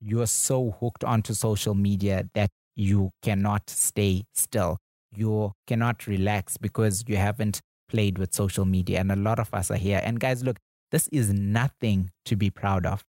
you're 0.00 0.26
so 0.26 0.76
hooked 0.80 1.04
onto 1.04 1.34
social 1.34 1.74
media 1.74 2.28
that 2.34 2.50
you 2.76 3.10
cannot 3.22 3.70
stay 3.70 4.24
still. 4.34 4.78
You 5.14 5.52
cannot 5.66 6.06
relax 6.06 6.56
because 6.56 7.04
you 7.06 7.16
haven't 7.16 7.60
played 7.88 8.18
with 8.18 8.34
social 8.34 8.64
media, 8.64 9.00
and 9.00 9.12
a 9.12 9.16
lot 9.16 9.38
of 9.38 9.52
us 9.54 9.70
are 9.70 9.76
here. 9.76 10.00
And 10.02 10.18
guys, 10.18 10.42
look, 10.42 10.58
this 10.90 11.08
is 11.08 11.32
nothing 11.32 12.10
to 12.26 12.36
be 12.36 12.50
proud 12.50 12.84
of. 12.86 13.04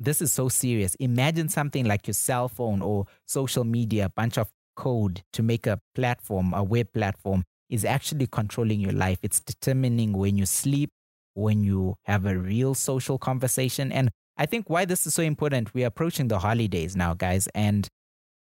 This 0.00 0.20
is 0.20 0.32
so 0.32 0.48
serious. 0.48 0.94
Imagine 0.96 1.48
something 1.48 1.84
like 1.84 2.06
your 2.06 2.14
cell 2.14 2.48
phone 2.48 2.82
or 2.82 3.06
social 3.26 3.64
media, 3.64 4.06
a 4.06 4.08
bunch 4.08 4.38
of 4.38 4.48
code 4.74 5.22
to 5.32 5.42
make 5.42 5.66
a 5.66 5.80
platform, 5.94 6.52
a 6.54 6.62
web 6.62 6.92
platform, 6.92 7.44
is 7.70 7.84
actually 7.84 8.26
controlling 8.26 8.80
your 8.80 8.92
life. 8.92 9.18
It's 9.22 9.40
determining 9.40 10.12
when 10.12 10.36
you 10.36 10.46
sleep, 10.46 10.90
when 11.34 11.62
you 11.62 11.96
have 12.04 12.26
a 12.26 12.36
real 12.36 12.74
social 12.74 13.18
conversation. 13.18 13.92
And 13.92 14.10
I 14.36 14.46
think 14.46 14.68
why 14.68 14.84
this 14.84 15.06
is 15.06 15.14
so 15.14 15.22
important, 15.22 15.72
we're 15.74 15.86
approaching 15.86 16.28
the 16.28 16.38
holidays 16.38 16.96
now, 16.96 17.14
guys. 17.14 17.48
And 17.54 17.88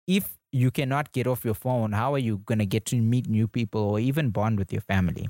if 0.08 0.38
you 0.51 0.71
cannot 0.71 1.12
get 1.12 1.27
off 1.27 1.45
your 1.45 1.54
phone, 1.54 1.91
how 1.91 2.13
are 2.13 2.19
you 2.19 2.39
going 2.39 2.60
to 2.60 2.65
get 2.65 2.86
to 2.88 2.95
meet 2.97 3.27
new 3.27 3.47
people 3.47 3.82
or 3.82 3.99
even 3.99 4.30
bond 4.30 4.58
with 4.58 4.71
your 4.71 4.82
family? 4.82 5.27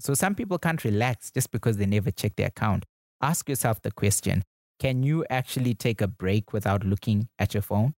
So 0.00 0.14
some 0.14 0.34
people 0.34 0.58
can't 0.58 0.82
relax 0.84 1.30
just 1.30 1.50
because 1.50 1.76
they 1.76 1.86
never 1.86 2.10
check 2.10 2.36
their 2.36 2.48
account. 2.48 2.84
Ask 3.20 3.48
yourself 3.48 3.82
the 3.82 3.90
question 3.90 4.42
can 4.80 5.02
you 5.02 5.24
actually 5.30 5.74
take 5.74 6.00
a 6.00 6.08
break 6.08 6.52
without 6.52 6.84
looking 6.84 7.28
at 7.38 7.54
your 7.54 7.62
phone? 7.62 7.94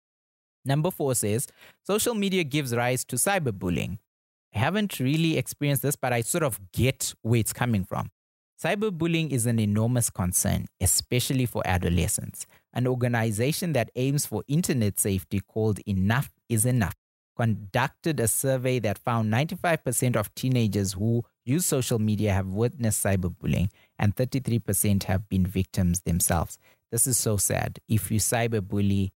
Number 0.65 0.91
four 0.91 1.15
says 1.15 1.49
social 1.87 2.15
media 2.15 2.45
gives 2.45 2.75
rise 2.75 3.05
to 3.07 3.17
cyberbullying. 3.17 3.99
I 4.55 4.59
haven't 4.59 5.01
really 5.01 5.39
experienced 5.39 5.83
this, 5.83 5.97
but 5.97 6.13
I 6.13 6.21
sort 6.21 6.45
of 6.45 6.61
get 6.73 7.15
where 7.23 7.41
it's 7.41 7.53
coming 7.53 7.85
from. 7.85 8.11
Cyberbullying 8.63 9.31
is 9.31 9.47
an 9.47 9.59
enormous 9.59 10.11
concern, 10.11 10.67
especially 10.81 11.47
for 11.47 11.63
adolescents. 11.65 12.47
An 12.73 12.87
organization 12.87 13.73
that 13.73 13.91
aims 13.97 14.27
for 14.27 14.45
internet 14.47 15.01
safety 15.01 15.41
called 15.41 15.81
Enough 15.87 16.31
is 16.49 16.67
Enough 16.67 16.95
conducted 17.37 18.21
a 18.21 18.29
survey 18.29 18.79
that 18.79 18.99
found 18.99 19.33
95% 19.33 20.17
of 20.17 20.35
teenagers 20.35 20.93
who 20.93 21.25
use 21.45 21.67
social 21.67 21.99
media 21.99 22.33
have 22.33 22.49
witnessed 22.49 23.05
cyberbullying 23.05 23.71
and 23.99 24.15
33% 24.15 25.05
have 25.05 25.29
been 25.29 25.47
victims 25.47 26.01
themselves. 26.03 26.59
This 26.91 27.07
is 27.07 27.17
so 27.17 27.37
sad. 27.37 27.81
If 27.89 28.11
you 28.11 28.21
cyberbully, 28.21 29.11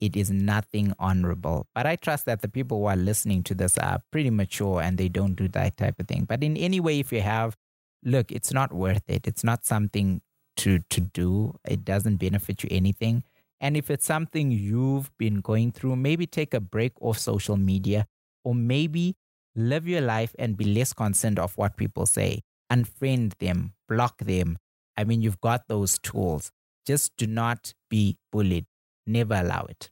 it 0.00 0.16
is 0.16 0.30
nothing 0.30 0.94
honorable. 0.98 1.66
But 1.74 1.86
I 1.86 1.96
trust 1.96 2.24
that 2.26 2.42
the 2.42 2.48
people 2.48 2.78
who 2.78 2.86
are 2.86 2.96
listening 2.96 3.42
to 3.44 3.54
this 3.54 3.76
are 3.78 4.02
pretty 4.10 4.30
mature 4.30 4.80
and 4.80 4.96
they 4.96 5.08
don't 5.08 5.34
do 5.34 5.48
that 5.48 5.76
type 5.76 6.00
of 6.00 6.08
thing. 6.08 6.24
But 6.24 6.42
in 6.42 6.56
any 6.56 6.80
way, 6.80 6.98
if 6.98 7.12
you 7.12 7.20
have, 7.20 7.56
look, 8.02 8.32
it's 8.32 8.52
not 8.52 8.72
worth 8.72 9.08
it. 9.08 9.26
It's 9.26 9.44
not 9.44 9.64
something 9.64 10.22
to 10.56 10.80
to 10.90 11.00
do. 11.00 11.54
It 11.68 11.84
doesn't 11.84 12.16
benefit 12.16 12.62
you 12.62 12.68
anything. 12.72 13.24
And 13.60 13.76
if 13.76 13.90
it's 13.90 14.06
something 14.06 14.50
you've 14.50 15.16
been 15.18 15.40
going 15.40 15.72
through, 15.72 15.96
maybe 15.96 16.26
take 16.26 16.54
a 16.54 16.60
break 16.60 16.92
off 17.00 17.18
social 17.18 17.58
media 17.58 18.06
or 18.42 18.54
maybe 18.54 19.16
live 19.60 19.86
your 19.86 20.00
life 20.00 20.34
and 20.38 20.56
be 20.56 20.64
less 20.64 20.92
concerned 20.92 21.38
of 21.38 21.56
what 21.56 21.76
people 21.76 22.06
say. 22.06 22.42
Unfriend 22.72 23.34
them, 23.38 23.74
block 23.88 24.18
them. 24.18 24.58
I 24.96 25.04
mean, 25.04 25.22
you've 25.22 25.40
got 25.40 25.68
those 25.68 25.98
tools. 25.98 26.50
Just 26.86 27.16
do 27.16 27.26
not 27.26 27.74
be 27.88 28.18
bullied. 28.32 28.66
Never 29.06 29.34
allow 29.34 29.66
it. 29.68 29.90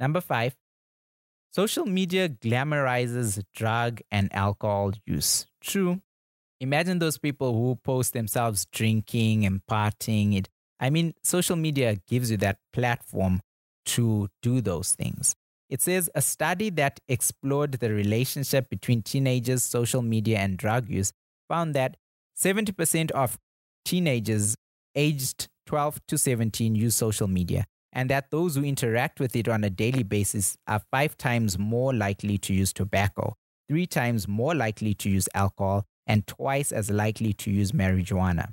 Number 0.00 0.20
five, 0.20 0.56
social 1.52 1.86
media 1.86 2.28
glamorizes 2.28 3.42
drug 3.54 4.00
and 4.10 4.32
alcohol 4.34 4.92
use. 5.06 5.46
True. 5.60 6.00
Imagine 6.60 6.98
those 6.98 7.18
people 7.18 7.52
who 7.52 7.76
post 7.76 8.12
themselves 8.12 8.66
drinking 8.72 9.46
and 9.46 9.60
partying. 9.70 10.36
It, 10.36 10.48
I 10.80 10.90
mean, 10.90 11.14
social 11.22 11.56
media 11.56 11.96
gives 12.08 12.30
you 12.30 12.36
that 12.38 12.58
platform 12.72 13.40
to 13.86 14.28
do 14.42 14.60
those 14.60 14.92
things. 14.92 15.34
It 15.68 15.82
says 15.82 16.08
a 16.14 16.22
study 16.22 16.70
that 16.70 17.00
explored 17.08 17.72
the 17.72 17.92
relationship 17.92 18.70
between 18.70 19.02
teenagers, 19.02 19.62
social 19.62 20.02
media, 20.02 20.38
and 20.38 20.56
drug 20.56 20.88
use 20.88 21.12
found 21.48 21.74
that 21.74 21.96
70% 22.36 23.10
of 23.10 23.38
teenagers 23.84 24.56
aged 24.94 25.48
12 25.66 26.00
to 26.06 26.16
17 26.16 26.74
use 26.74 26.94
social 26.94 27.28
media, 27.28 27.66
and 27.92 28.08
that 28.08 28.30
those 28.30 28.56
who 28.56 28.64
interact 28.64 29.20
with 29.20 29.36
it 29.36 29.48
on 29.48 29.62
a 29.64 29.70
daily 29.70 30.02
basis 30.02 30.56
are 30.66 30.80
five 30.90 31.18
times 31.18 31.58
more 31.58 31.92
likely 31.92 32.38
to 32.38 32.54
use 32.54 32.72
tobacco, 32.72 33.36
three 33.68 33.86
times 33.86 34.26
more 34.26 34.54
likely 34.54 34.94
to 34.94 35.10
use 35.10 35.28
alcohol, 35.34 35.84
and 36.06 36.26
twice 36.26 36.72
as 36.72 36.90
likely 36.90 37.34
to 37.34 37.50
use 37.50 37.72
marijuana. 37.72 38.52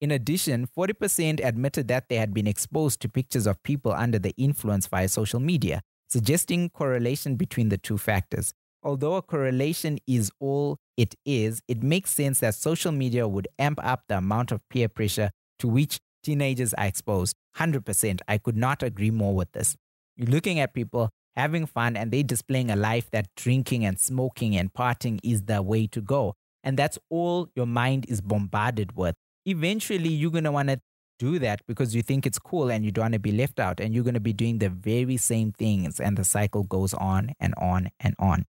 In 0.00 0.12
addition, 0.12 0.68
40% 0.68 1.44
admitted 1.44 1.88
that 1.88 2.08
they 2.08 2.16
had 2.16 2.32
been 2.32 2.46
exposed 2.46 3.00
to 3.00 3.08
pictures 3.08 3.46
of 3.46 3.62
people 3.64 3.92
under 3.92 4.20
the 4.20 4.34
influence 4.36 4.86
via 4.86 5.08
social 5.08 5.40
media, 5.40 5.82
suggesting 6.08 6.70
correlation 6.70 7.36
between 7.36 7.68
the 7.68 7.78
two 7.78 7.98
factors. 7.98 8.52
Although 8.82 9.16
a 9.16 9.22
correlation 9.22 9.98
is 10.06 10.30
all 10.38 10.78
it 10.96 11.14
is, 11.24 11.60
it 11.66 11.82
makes 11.82 12.12
sense 12.12 12.40
that 12.40 12.54
social 12.54 12.92
media 12.92 13.26
would 13.26 13.48
amp 13.58 13.80
up 13.82 14.04
the 14.08 14.18
amount 14.18 14.52
of 14.52 14.60
peer 14.70 14.88
pressure 14.88 15.30
to 15.58 15.68
which 15.68 15.98
teenagers 16.22 16.72
are 16.74 16.86
exposed. 16.86 17.34
100%. 17.56 18.20
I 18.28 18.38
could 18.38 18.56
not 18.56 18.82
agree 18.82 19.10
more 19.10 19.34
with 19.34 19.50
this. 19.52 19.76
You're 20.16 20.28
looking 20.28 20.60
at 20.60 20.74
people 20.74 21.10
having 21.34 21.66
fun 21.66 21.96
and 21.96 22.10
they 22.10 22.22
displaying 22.22 22.70
a 22.70 22.76
life 22.76 23.10
that 23.10 23.28
drinking 23.36 23.84
and 23.84 23.98
smoking 23.98 24.56
and 24.56 24.72
partying 24.72 25.20
is 25.22 25.42
the 25.42 25.62
way 25.62 25.86
to 25.88 26.00
go. 26.00 26.34
And 26.64 26.76
that's 26.76 26.98
all 27.10 27.48
your 27.54 27.66
mind 27.66 28.06
is 28.08 28.20
bombarded 28.20 28.96
with. 28.96 29.14
Eventually, 29.44 30.08
you're 30.08 30.30
going 30.30 30.44
to 30.44 30.52
want 30.52 30.68
to 30.68 30.80
do 31.18 31.38
that 31.38 31.60
because 31.66 31.94
you 31.94 32.02
think 32.02 32.26
it's 32.26 32.38
cool 32.38 32.70
and 32.70 32.84
you 32.84 32.90
don't 32.90 33.04
want 33.04 33.14
to 33.14 33.20
be 33.20 33.32
left 33.32 33.58
out 33.58 33.80
and 33.80 33.94
you're 33.94 34.04
going 34.04 34.14
to 34.14 34.20
be 34.20 34.32
doing 34.32 34.58
the 34.58 34.68
very 34.68 35.16
same 35.16 35.52
things 35.52 36.00
and 36.00 36.16
the 36.16 36.24
cycle 36.24 36.64
goes 36.64 36.94
on 36.94 37.32
and 37.40 37.54
on 37.58 37.90
and 38.00 38.14
on. 38.18 38.44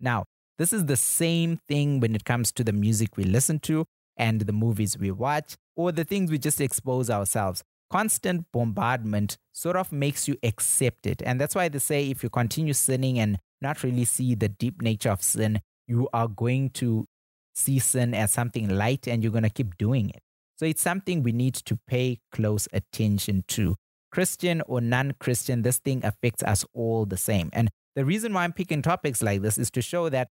Now, 0.00 0.24
this 0.58 0.72
is 0.72 0.86
the 0.86 0.96
same 0.96 1.58
thing 1.68 2.00
when 2.00 2.14
it 2.14 2.24
comes 2.24 2.52
to 2.52 2.64
the 2.64 2.72
music 2.72 3.16
we 3.16 3.24
listen 3.24 3.58
to 3.60 3.84
and 4.16 4.42
the 4.42 4.52
movies 4.52 4.98
we 4.98 5.10
watch 5.10 5.56
or 5.76 5.92
the 5.92 6.04
things 6.04 6.30
we 6.30 6.38
just 6.38 6.60
expose 6.60 7.10
ourselves. 7.10 7.62
Constant 7.90 8.46
bombardment 8.52 9.36
sort 9.52 9.76
of 9.76 9.92
makes 9.92 10.28
you 10.28 10.36
accept 10.42 11.06
it. 11.06 11.22
And 11.24 11.40
that's 11.40 11.54
why 11.54 11.68
they 11.68 11.78
say 11.78 12.10
if 12.10 12.22
you 12.22 12.30
continue 12.30 12.72
sinning 12.72 13.18
and 13.18 13.38
not 13.60 13.82
really 13.82 14.04
see 14.04 14.34
the 14.34 14.48
deep 14.48 14.82
nature 14.82 15.10
of 15.10 15.22
sin, 15.22 15.60
you 15.86 16.08
are 16.12 16.28
going 16.28 16.70
to 16.70 17.06
see 17.54 17.78
sin 17.78 18.14
as 18.14 18.32
something 18.32 18.68
light 18.68 19.06
and 19.06 19.22
you're 19.22 19.32
going 19.32 19.42
to 19.44 19.50
keep 19.50 19.76
doing 19.76 20.10
it. 20.10 20.22
So 20.62 20.66
it's 20.66 20.80
something 20.80 21.24
we 21.24 21.32
need 21.32 21.54
to 21.54 21.76
pay 21.88 22.20
close 22.30 22.68
attention 22.72 23.42
to. 23.48 23.74
Christian 24.12 24.62
or 24.68 24.80
non 24.80 25.14
Christian, 25.18 25.62
this 25.62 25.78
thing 25.78 26.04
affects 26.04 26.44
us 26.44 26.64
all 26.72 27.04
the 27.04 27.16
same. 27.16 27.50
And 27.52 27.68
the 27.96 28.04
reason 28.04 28.32
why 28.32 28.44
I'm 28.44 28.52
picking 28.52 28.80
topics 28.80 29.24
like 29.24 29.42
this 29.42 29.58
is 29.58 29.72
to 29.72 29.82
show 29.82 30.08
that 30.10 30.28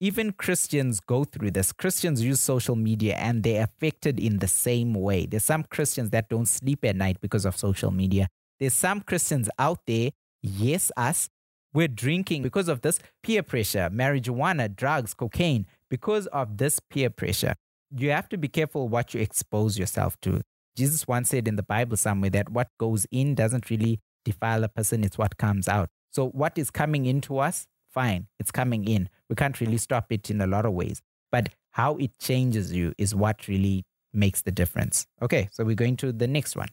even 0.00 0.32
Christians 0.32 1.00
go 1.00 1.24
through 1.24 1.50
this. 1.50 1.70
Christians 1.70 2.22
use 2.22 2.40
social 2.40 2.76
media 2.76 3.16
and 3.16 3.42
they're 3.42 3.62
affected 3.62 4.18
in 4.18 4.38
the 4.38 4.48
same 4.48 4.94
way. 4.94 5.26
There's 5.26 5.44
some 5.44 5.64
Christians 5.64 6.08
that 6.12 6.30
don't 6.30 6.48
sleep 6.48 6.82
at 6.86 6.96
night 6.96 7.18
because 7.20 7.44
of 7.44 7.54
social 7.54 7.90
media. 7.90 8.28
There's 8.58 8.72
some 8.72 9.02
Christians 9.02 9.50
out 9.58 9.80
there, 9.86 10.12
yes, 10.40 10.90
us, 10.96 11.28
we're 11.74 11.88
drinking 11.88 12.40
because 12.40 12.68
of 12.68 12.80
this 12.80 13.00
peer 13.22 13.42
pressure, 13.42 13.90
marijuana, 13.92 14.74
drugs, 14.74 15.12
cocaine, 15.12 15.66
because 15.90 16.26
of 16.28 16.56
this 16.56 16.80
peer 16.80 17.10
pressure 17.10 17.54
you 17.96 18.10
have 18.10 18.28
to 18.30 18.36
be 18.36 18.48
careful 18.48 18.88
what 18.88 19.14
you 19.14 19.20
expose 19.20 19.78
yourself 19.78 20.20
to. 20.22 20.42
Jesus 20.76 21.06
once 21.06 21.28
said 21.28 21.46
in 21.46 21.56
the 21.56 21.62
Bible 21.62 21.96
somewhere 21.96 22.30
that 22.30 22.48
what 22.48 22.68
goes 22.78 23.06
in 23.10 23.34
doesn't 23.34 23.70
really 23.70 24.00
defile 24.24 24.64
a 24.64 24.68
person, 24.68 25.04
it's 25.04 25.18
what 25.18 25.36
comes 25.36 25.68
out. 25.68 25.88
So, 26.10 26.28
what 26.28 26.58
is 26.58 26.70
coming 26.70 27.06
into 27.06 27.38
us, 27.38 27.66
fine, 27.92 28.26
it's 28.38 28.50
coming 28.50 28.86
in. 28.86 29.08
We 29.28 29.36
can't 29.36 29.60
really 29.60 29.78
stop 29.78 30.06
it 30.10 30.30
in 30.30 30.40
a 30.40 30.46
lot 30.46 30.66
of 30.66 30.72
ways. 30.72 31.02
But 31.30 31.50
how 31.72 31.96
it 31.96 32.18
changes 32.20 32.72
you 32.72 32.94
is 32.98 33.14
what 33.14 33.48
really 33.48 33.84
makes 34.12 34.42
the 34.42 34.52
difference. 34.52 35.06
Okay, 35.20 35.48
so 35.52 35.64
we're 35.64 35.74
going 35.74 35.96
to 35.98 36.12
the 36.12 36.28
next 36.28 36.56
one. 36.56 36.68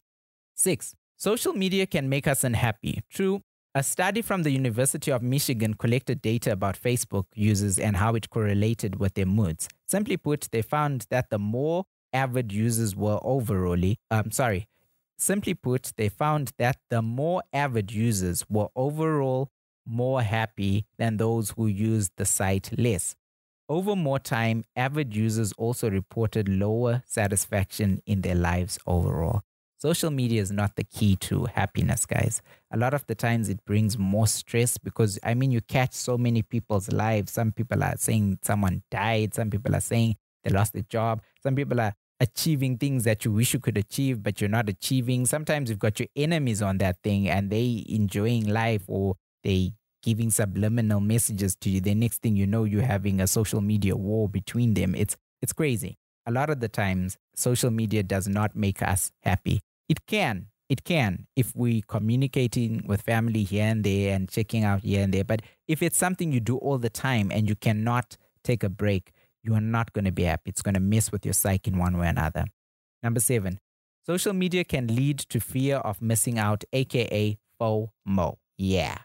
Six, 0.55 0.95
social 1.17 1.53
media 1.53 1.85
can 1.87 2.09
make 2.09 2.27
us 2.27 2.43
unhappy. 2.43 3.01
True, 3.09 3.41
a 3.73 3.81
study 3.81 4.21
from 4.21 4.43
the 4.43 4.51
University 4.51 5.11
of 5.11 5.21
Michigan 5.21 5.75
collected 5.75 6.21
data 6.21 6.51
about 6.51 6.81
Facebook 6.81 7.25
users 7.33 7.79
and 7.79 7.95
how 7.95 8.15
it 8.15 8.29
correlated 8.29 8.99
with 8.99 9.13
their 9.13 9.25
moods. 9.25 9.69
Simply 9.87 10.17
put, 10.17 10.49
they 10.51 10.61
found 10.61 11.05
that 11.09 11.29
the 11.29 11.39
more 11.39 11.85
avid 12.11 12.51
users 12.51 12.95
were 12.95 13.19
overall, 13.23 13.81
um, 14.09 14.31
sorry, 14.31 14.67
simply 15.17 15.53
put, 15.53 15.93
they 15.95 16.09
found 16.09 16.51
that 16.57 16.77
the 16.89 17.01
more 17.01 17.43
avid 17.53 17.93
users 17.93 18.43
were 18.49 18.67
overall 18.75 19.49
more 19.85 20.21
happy 20.21 20.85
than 20.97 21.15
those 21.15 21.51
who 21.51 21.67
used 21.67 22.11
the 22.17 22.25
site 22.25 22.77
less. 22.77 23.15
Over 23.69 23.95
more 23.95 24.19
time, 24.19 24.65
avid 24.75 25.15
users 25.15 25.53
also 25.53 25.89
reported 25.89 26.49
lower 26.49 27.03
satisfaction 27.07 28.01
in 28.05 28.19
their 28.19 28.35
lives 28.35 28.77
overall. 28.85 29.43
Social 29.81 30.11
media 30.11 30.39
is 30.39 30.51
not 30.51 30.75
the 30.75 30.83
key 30.83 31.15
to 31.15 31.45
happiness, 31.45 32.05
guys. 32.05 32.43
A 32.69 32.77
lot 32.77 32.93
of 32.93 33.03
the 33.07 33.15
times 33.15 33.49
it 33.49 33.65
brings 33.65 33.97
more 33.97 34.27
stress 34.27 34.77
because, 34.77 35.17
I 35.23 35.33
mean, 35.33 35.49
you 35.49 35.59
catch 35.59 35.93
so 35.93 36.19
many 36.19 36.43
people's 36.43 36.91
lives. 36.91 37.31
Some 37.31 37.51
people 37.51 37.83
are 37.83 37.95
saying 37.97 38.37
someone 38.43 38.83
died, 38.91 39.33
some 39.33 39.49
people 39.49 39.75
are 39.75 39.81
saying 39.81 40.17
they 40.43 40.51
lost 40.51 40.73
their 40.73 40.83
job, 40.83 41.23
some 41.41 41.55
people 41.55 41.81
are 41.81 41.95
achieving 42.19 42.77
things 42.77 43.05
that 43.05 43.25
you 43.25 43.31
wish 43.31 43.55
you 43.55 43.59
could 43.59 43.75
achieve, 43.75 44.21
but 44.21 44.39
you're 44.39 44.51
not 44.51 44.69
achieving. 44.69 45.25
Sometimes 45.25 45.71
you've 45.71 45.79
got 45.79 45.99
your 45.99 46.09
enemies 46.15 46.61
on 46.61 46.77
that 46.77 46.97
thing 47.03 47.27
and 47.27 47.49
they 47.49 47.83
enjoying 47.89 48.49
life 48.49 48.83
or 48.87 49.15
they 49.43 49.73
giving 50.03 50.29
subliminal 50.29 50.99
messages 50.99 51.55
to 51.55 51.71
you. 51.71 51.81
The 51.81 51.95
next 51.95 52.21
thing 52.21 52.35
you 52.35 52.45
know, 52.45 52.65
you're 52.65 52.83
having 52.83 53.19
a 53.19 53.25
social 53.25 53.61
media 53.61 53.95
war 53.95 54.29
between 54.29 54.75
them. 54.75 54.93
It's 54.93 55.17
it's 55.41 55.53
crazy. 55.53 55.97
A 56.27 56.31
lot 56.31 56.51
of 56.51 56.59
the 56.59 56.69
times, 56.69 57.17
social 57.33 57.71
media 57.71 58.03
does 58.03 58.27
not 58.27 58.55
make 58.55 58.83
us 58.83 59.11
happy. 59.23 59.59
It 59.91 60.07
can. 60.07 60.47
It 60.69 60.85
can 60.85 61.27
if 61.35 61.53
we 61.53 61.81
communicating 61.85 62.83
with 62.87 63.01
family 63.01 63.43
here 63.43 63.65
and 63.65 63.83
there 63.83 64.15
and 64.15 64.29
checking 64.29 64.63
out 64.63 64.83
here 64.83 65.03
and 65.03 65.13
there. 65.13 65.25
But 65.25 65.41
if 65.67 65.83
it's 65.83 65.97
something 65.97 66.31
you 66.31 66.39
do 66.39 66.55
all 66.55 66.77
the 66.77 66.89
time 66.89 67.29
and 67.29 67.49
you 67.49 67.55
cannot 67.57 68.15
take 68.41 68.63
a 68.63 68.69
break, 68.69 69.11
you 69.43 69.53
are 69.53 69.59
not 69.59 69.91
going 69.91 70.05
to 70.05 70.13
be 70.13 70.23
happy. 70.23 70.49
It's 70.49 70.61
going 70.61 70.75
to 70.75 70.79
mess 70.79 71.11
with 71.11 71.25
your 71.25 71.33
psyche 71.33 71.71
in 71.71 71.77
one 71.77 71.97
way 71.97 72.05
or 72.05 72.09
another. 72.09 72.45
Number 73.03 73.19
seven, 73.19 73.59
social 74.05 74.31
media 74.31 74.63
can 74.63 74.87
lead 74.87 75.19
to 75.19 75.41
fear 75.41 75.75
of 75.79 76.01
missing 76.01 76.39
out, 76.39 76.63
aka 76.71 77.37
FOMO. 77.59 78.37
Yeah, 78.57 78.97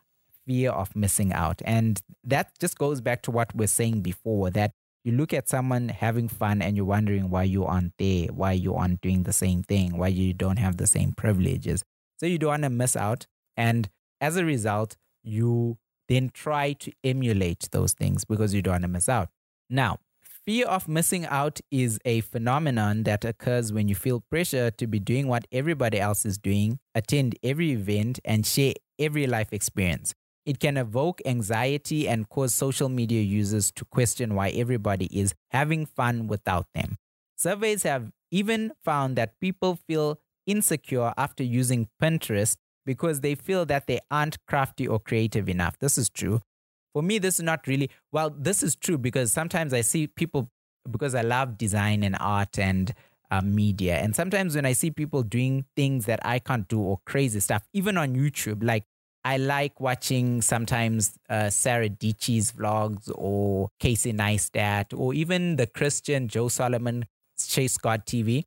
fear 0.46 0.70
of 0.70 0.94
missing 0.94 1.33
out. 1.33 1.62
And 1.64 2.01
that 2.22 2.57
just 2.61 2.79
goes 2.79 3.01
back 3.01 3.22
to 3.22 3.33
what 3.33 3.53
we 3.57 3.64
we're 3.64 3.66
saying 3.66 4.03
before 4.03 4.51
that 4.51 4.70
you 5.07 5.12
look 5.12 5.33
at 5.33 5.49
someone 5.49 5.88
having 5.88 6.27
fun 6.27 6.61
and 6.61 6.77
you're 6.77 6.85
wondering 6.85 7.31
why 7.31 7.45
you 7.45 7.64
aren't 7.64 7.92
there, 7.97 8.27
why 8.27 8.51
you 8.51 8.75
aren't 8.75 9.01
doing 9.01 9.23
the 9.23 9.33
same 9.33 9.62
thing, 9.62 9.97
why 9.97 10.09
you 10.09 10.35
don't 10.35 10.57
have 10.57 10.79
the 10.79 10.87
same 10.88 11.12
privileges. 11.12 11.85
So 12.19 12.27
you 12.27 12.38
don't 12.38 12.51
want 12.51 12.62
to 12.64 12.71
miss 12.71 12.97
out. 12.97 13.29
And 13.57 13.88
as 14.21 14.37
a 14.37 14.45
result, 14.45 14.97
you 15.23 15.79
then 16.09 16.31
try 16.35 16.73
to 16.73 16.92
emulate 17.05 17.69
those 17.71 17.92
things 17.92 18.25
because 18.25 18.53
you 18.53 18.62
don't 18.62 18.73
want 18.73 18.83
to 18.83 18.88
miss 18.88 19.09
out. 19.09 19.29
Now, 19.71 20.01
fear 20.23 20.66
of 20.66 20.88
missing 20.88 21.25
out 21.27 21.61
is 21.71 22.01
a 22.05 22.23
phenomenon 22.23 23.05
that 23.05 23.25
occurs 23.25 23.73
when 23.73 23.87
you 23.87 23.95
feel 23.95 24.25
pressure 24.29 24.73
to 24.73 24.88
be 24.88 24.99
doing 24.99 25.29
what 25.29 25.47
everybody 25.53 26.01
else 26.01 26.27
is 26.27 26.37
doing, 26.37 26.81
attend 26.97 27.37
every 27.45 27.71
event, 27.71 28.19
and 28.25 28.45
share 28.45 28.75
every 28.99 29.29
life 29.29 29.53
experience. 29.53 30.14
It 30.46 30.61
can 30.61 30.76
evoke 30.76 31.20
anxiety 31.26 32.09
and 32.09 32.28
cause 32.28 32.54
social 32.54 32.88
media 32.88 33.20
users 33.20 33.72
to 33.72 33.85
question 33.85 34.37
why 34.37 34.50
everybody 34.50 35.06
is 35.06 35.35
having 35.50 35.87
fun 35.87 36.28
without 36.28 36.68
them. 36.72 36.96
Surveys 37.37 37.82
have 37.82 38.12
even 38.30 38.72
found 38.85 39.16
that 39.16 39.40
people 39.40 39.76
feel 39.88 40.20
insecure 40.46 41.12
after 41.16 41.42
using 41.42 41.88
Pinterest 42.00 42.56
because 42.87 43.20
they 43.20 43.35
feel 43.35 43.66
that 43.66 43.88
they 43.88 43.98
aren't 44.11 44.38
crafty 44.46 44.87
or 44.87 45.00
creative 45.00 45.48
enough. 45.48 45.76
This 45.80 45.98
is 45.98 46.09
true. 46.09 46.40
For 46.92 47.02
me, 47.02 47.18
this 47.18 47.35
is 47.35 47.42
not 47.42 47.66
really, 47.66 47.90
well, 48.12 48.30
this 48.30 48.62
is 48.62 48.76
true 48.76 48.96
because 48.96 49.32
sometimes 49.32 49.74
I 49.74 49.80
see 49.80 50.06
people 50.06 50.48
because 50.90 51.16
I 51.16 51.22
love 51.22 51.59
design 51.59 52.04
and 52.04 52.16
art 52.20 52.59
and 52.61 52.94
uh, 53.30 53.40
media. 53.40 53.96
And 53.96 54.14
sometimes 54.14 54.54
when 54.54 54.64
I 54.64 54.72
see 54.72 54.92
people 54.92 55.24
doing 55.24 55.64
things 55.74 56.06
that 56.06 56.20
I 56.24 56.38
can't 56.38 56.68
do 56.68 56.80
or 56.80 57.00
crazy 57.04 57.40
stuff, 57.40 57.64
even 57.72 57.98
on 57.98 58.14
YouTube, 58.14 58.62
like 58.62 58.85
I 59.26 59.38
like 59.38 59.80
watching 59.80 60.40
sometimes 60.40 61.18
uh, 61.28 61.50
Sarah 61.50 61.88
Dietschy's 61.88 62.52
vlogs 62.52 63.10
or 63.12 63.70
Casey 63.80 64.12
Neistat 64.12 64.96
or 64.96 65.14
even 65.14 65.56
the 65.56 65.66
Christian 65.66 66.28
Joe 66.28 66.46
Solomon 66.46 67.06
Chase 67.36 67.76
God 67.76 68.06
TV. 68.06 68.44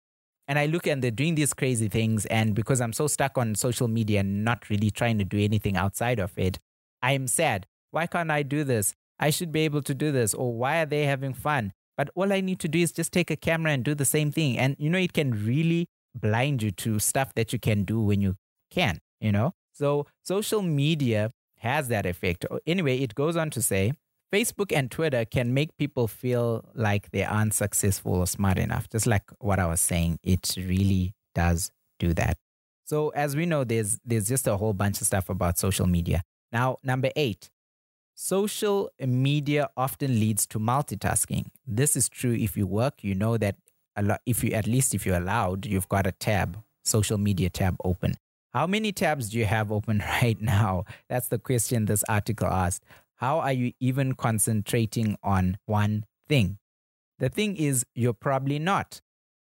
And 0.48 0.58
I 0.58 0.68
look 0.68 0.88
and 0.88 1.04
they're 1.04 1.12
doing 1.12 1.36
these 1.36 1.54
crazy 1.54 1.90
things. 1.90 2.26
And 2.28 2.56
because 2.56 2.80
I'm 2.80 2.94
so 2.94 3.08
stuck 3.08 3.38
on 3.38 3.56
social 3.56 3.90
media 3.90 4.22
and 4.22 4.46
not 4.46 4.70
really 4.70 4.90
trying 4.90 5.18
to 5.18 5.26
do 5.26 5.38
anything 5.38 5.76
outside 5.76 6.18
of 6.18 6.32
it, 6.40 6.60
I'm 7.02 7.28
sad. 7.28 7.68
Why 7.92 8.08
can't 8.08 8.32
I 8.32 8.44
do 8.44 8.64
this? 8.64 8.94
I 9.20 9.32
should 9.32 9.52
be 9.52 9.66
able 9.66 9.82
to 9.82 9.94
do 9.94 10.14
this. 10.14 10.34
Or 10.34 10.54
why 10.54 10.82
are 10.82 10.86
they 10.86 11.04
having 11.04 11.34
fun? 11.34 11.74
But 11.98 12.10
all 12.16 12.32
I 12.32 12.40
need 12.40 12.60
to 12.62 12.70
do 12.70 12.80
is 12.80 12.94
just 12.94 13.12
take 13.12 13.30
a 13.30 13.36
camera 13.36 13.74
and 13.74 13.84
do 13.84 13.96
the 13.96 14.06
same 14.06 14.32
thing. 14.32 14.58
And, 14.58 14.78
you 14.80 14.90
know, 14.90 14.98
it 14.98 15.12
can 15.12 15.46
really 15.46 15.90
blind 16.16 16.64
you 16.64 16.72
to 16.72 17.00
stuff 17.00 17.34
that 17.36 17.52
you 17.52 17.60
can 17.60 17.84
do 17.84 18.00
when 18.00 18.22
you 18.22 18.38
can, 18.72 19.00
you 19.20 19.34
know? 19.34 19.56
So 19.80 20.08
social 20.24 20.62
media 20.62 21.32
has 21.60 21.88
that 21.88 22.06
effect. 22.06 22.46
Anyway, 22.68 22.98
it 22.98 23.16
goes 23.16 23.38
on 23.38 23.50
to 23.52 23.62
say 23.62 23.94
Facebook 24.34 24.76
and 24.76 24.92
Twitter 24.92 25.24
can 25.24 25.54
make 25.54 25.78
people 25.78 26.10
feel 26.10 26.66
like 26.76 27.12
they 27.12 27.24
aren't 27.24 27.54
successful 27.54 28.16
or 28.16 28.28
smart 28.28 28.60
enough. 28.60 28.90
Just 28.90 29.08
like 29.08 29.24
what 29.40 29.58
I 29.58 29.68
was 29.68 29.80
saying, 29.80 30.20
it 30.22 30.54
really 30.58 31.14
does 31.34 31.72
do 31.98 32.14
that. 32.16 32.38
So 32.84 33.10
as 33.10 33.38
we 33.38 33.46
know, 33.46 33.64
there's 33.64 34.00
there's 34.04 34.28
just 34.28 34.48
a 34.48 34.58
whole 34.58 34.74
bunch 34.74 35.00
of 35.00 35.08
stuff 35.08 35.30
about 35.30 35.58
social 35.58 35.88
media. 35.88 36.24
Now, 36.52 36.76
number 36.84 37.12
eight, 37.16 37.50
social 38.16 38.90
media 39.00 39.70
often 39.78 40.20
leads 40.20 40.46
to 40.48 40.60
multitasking. 40.60 41.52
This 41.66 41.96
is 41.96 42.10
true 42.10 42.34
if 42.34 42.58
you 42.58 42.68
work. 42.68 43.02
You 43.02 43.16
know 43.16 43.38
that 43.38 43.56
a 43.96 44.04
lot. 44.04 44.22
If 44.26 44.44
you 44.44 44.52
at 44.52 44.68
least 44.68 44.94
if 44.94 45.06
you're 45.06 45.16
allowed, 45.16 45.66
you've 45.66 45.88
got 45.88 46.06
a 46.06 46.12
tab, 46.12 46.58
social 46.84 47.18
media 47.18 47.50
tab 47.50 47.78
open. 47.86 48.16
How 48.54 48.66
many 48.66 48.92
tabs 48.92 49.30
do 49.30 49.38
you 49.38 49.46
have 49.46 49.72
open 49.72 50.00
right 50.22 50.40
now? 50.42 50.86
That's 51.08 51.28
the 51.28 51.40
question 51.40 51.86
this 51.86 52.04
article 52.10 52.48
asked. 52.48 52.84
How 53.16 53.40
are 53.40 53.54
you 53.54 53.74
even 53.80 54.14
concentrating 54.14 55.18
on 55.22 55.58
one 55.66 56.06
thing? 56.28 56.58
The 57.20 57.30
thing 57.30 57.58
is, 57.58 57.86
you're 57.94 58.14
probably 58.14 58.60
not, 58.60 59.02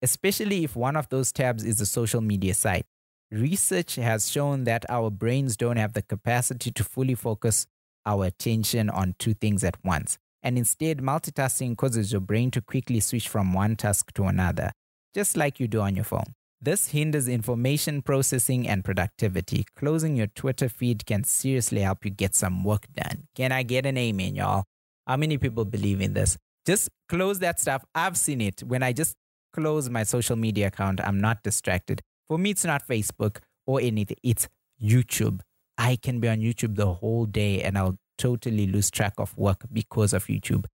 especially 0.01 0.63
if 0.63 0.75
one 0.75 0.95
of 0.95 1.07
those 1.09 1.31
tabs 1.31 1.63
is 1.63 1.79
a 1.79 1.85
social 1.85 2.19
media 2.19 2.55
site. 2.55 2.87
Research 3.31 3.95
has 3.95 4.29
shown 4.29 4.63
that 4.63 4.85
our 4.89 5.11
brains 5.11 5.55
don't 5.55 5.77
have 5.77 5.93
the 5.93 6.01
capacity 6.01 6.71
to 6.71 6.83
fully 6.83 7.13
focus 7.13 7.67
our 8.07 8.25
attention 8.25 8.89
on 8.89 9.13
two 9.19 9.35
things 9.35 9.63
at 9.63 9.77
once. 9.85 10.17
And 10.41 10.57
instead, 10.57 10.97
multitasking 10.97 11.77
causes 11.77 12.11
your 12.11 12.21
brain 12.21 12.49
to 12.51 12.61
quickly 12.61 12.99
switch 13.01 13.29
from 13.29 13.53
one 13.53 13.75
task 13.75 14.11
to 14.13 14.23
another, 14.23 14.71
just 15.13 15.37
like 15.37 15.59
you 15.59 15.67
do 15.67 15.81
on 15.81 15.95
your 15.95 16.05
phone. 16.05 16.33
This 16.61 16.87
hinders 16.87 17.29
information 17.29 18.01
processing 18.01 18.67
and 18.67 18.83
productivity. 18.83 19.65
Closing 19.77 20.17
your 20.17 20.27
Twitter 20.27 20.67
feed 20.67 21.05
can 21.05 21.23
seriously 21.23 21.79
help 21.79 22.03
you 22.03 22.11
get 22.11 22.35
some 22.35 22.65
work 22.65 22.85
done. 22.93 23.27
Can 23.33 23.53
I 23.53 23.63
get 23.63 23.85
an 23.85 23.97
amen, 23.97 24.35
y'all? 24.35 24.65
How 25.07 25.15
many 25.15 25.37
people 25.37 25.63
believe 25.63 26.01
in 26.01 26.13
this? 26.13 26.37
Just 26.65 26.89
close 27.07 27.39
that 27.39 27.61
stuff. 27.61 27.85
I've 27.95 28.17
seen 28.17 28.41
it. 28.41 28.61
When 28.61 28.83
I 28.83 28.91
just 28.91 29.15
close 29.53 29.89
my 29.89 30.03
social 30.03 30.35
media 30.35 30.67
account, 30.67 30.99
I'm 31.01 31.21
not 31.21 31.43
distracted. 31.43 32.01
For 32.27 32.37
me, 32.37 32.49
it's 32.49 32.65
not 32.65 32.85
Facebook 32.85 33.37
or 33.65 33.79
anything, 33.79 34.17
it's 34.21 34.49
YouTube. 34.83 35.39
I 35.77 35.95
can 35.95 36.19
be 36.19 36.27
on 36.27 36.39
YouTube 36.39 36.75
the 36.75 36.93
whole 36.95 37.25
day 37.25 37.63
and 37.63 37.77
I'll 37.77 37.97
totally 38.17 38.67
lose 38.67 38.91
track 38.91 39.13
of 39.17 39.35
work 39.37 39.63
because 39.71 40.11
of 40.11 40.25
YouTube. 40.25 40.65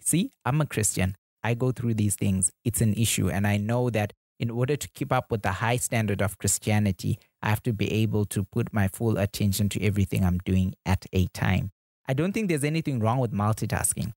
See, 0.00 0.30
I'm 0.44 0.60
a 0.60 0.66
Christian. 0.66 1.16
I 1.42 1.54
go 1.54 1.72
through 1.72 1.94
these 1.94 2.14
things. 2.14 2.52
It's 2.64 2.80
an 2.80 2.94
issue. 2.94 3.28
And 3.28 3.44
I 3.44 3.56
know 3.56 3.90
that 3.90 4.12
in 4.38 4.50
order 4.50 4.76
to 4.76 4.88
keep 4.88 5.12
up 5.12 5.30
with 5.30 5.42
the 5.42 5.52
high 5.52 5.76
standard 5.76 6.20
of 6.20 6.38
Christianity, 6.38 7.18
I 7.42 7.48
have 7.48 7.62
to 7.64 7.72
be 7.72 7.90
able 7.92 8.24
to 8.26 8.44
put 8.44 8.72
my 8.72 8.88
full 8.88 9.18
attention 9.18 9.68
to 9.70 9.82
everything 9.82 10.24
I'm 10.24 10.38
doing 10.38 10.74
at 10.84 11.06
a 11.12 11.26
time. 11.28 11.70
I 12.08 12.12
don't 12.12 12.32
think 12.32 12.48
there's 12.48 12.64
anything 12.64 13.00
wrong 13.00 13.18
with 13.18 13.32
multitasking. 13.32 14.12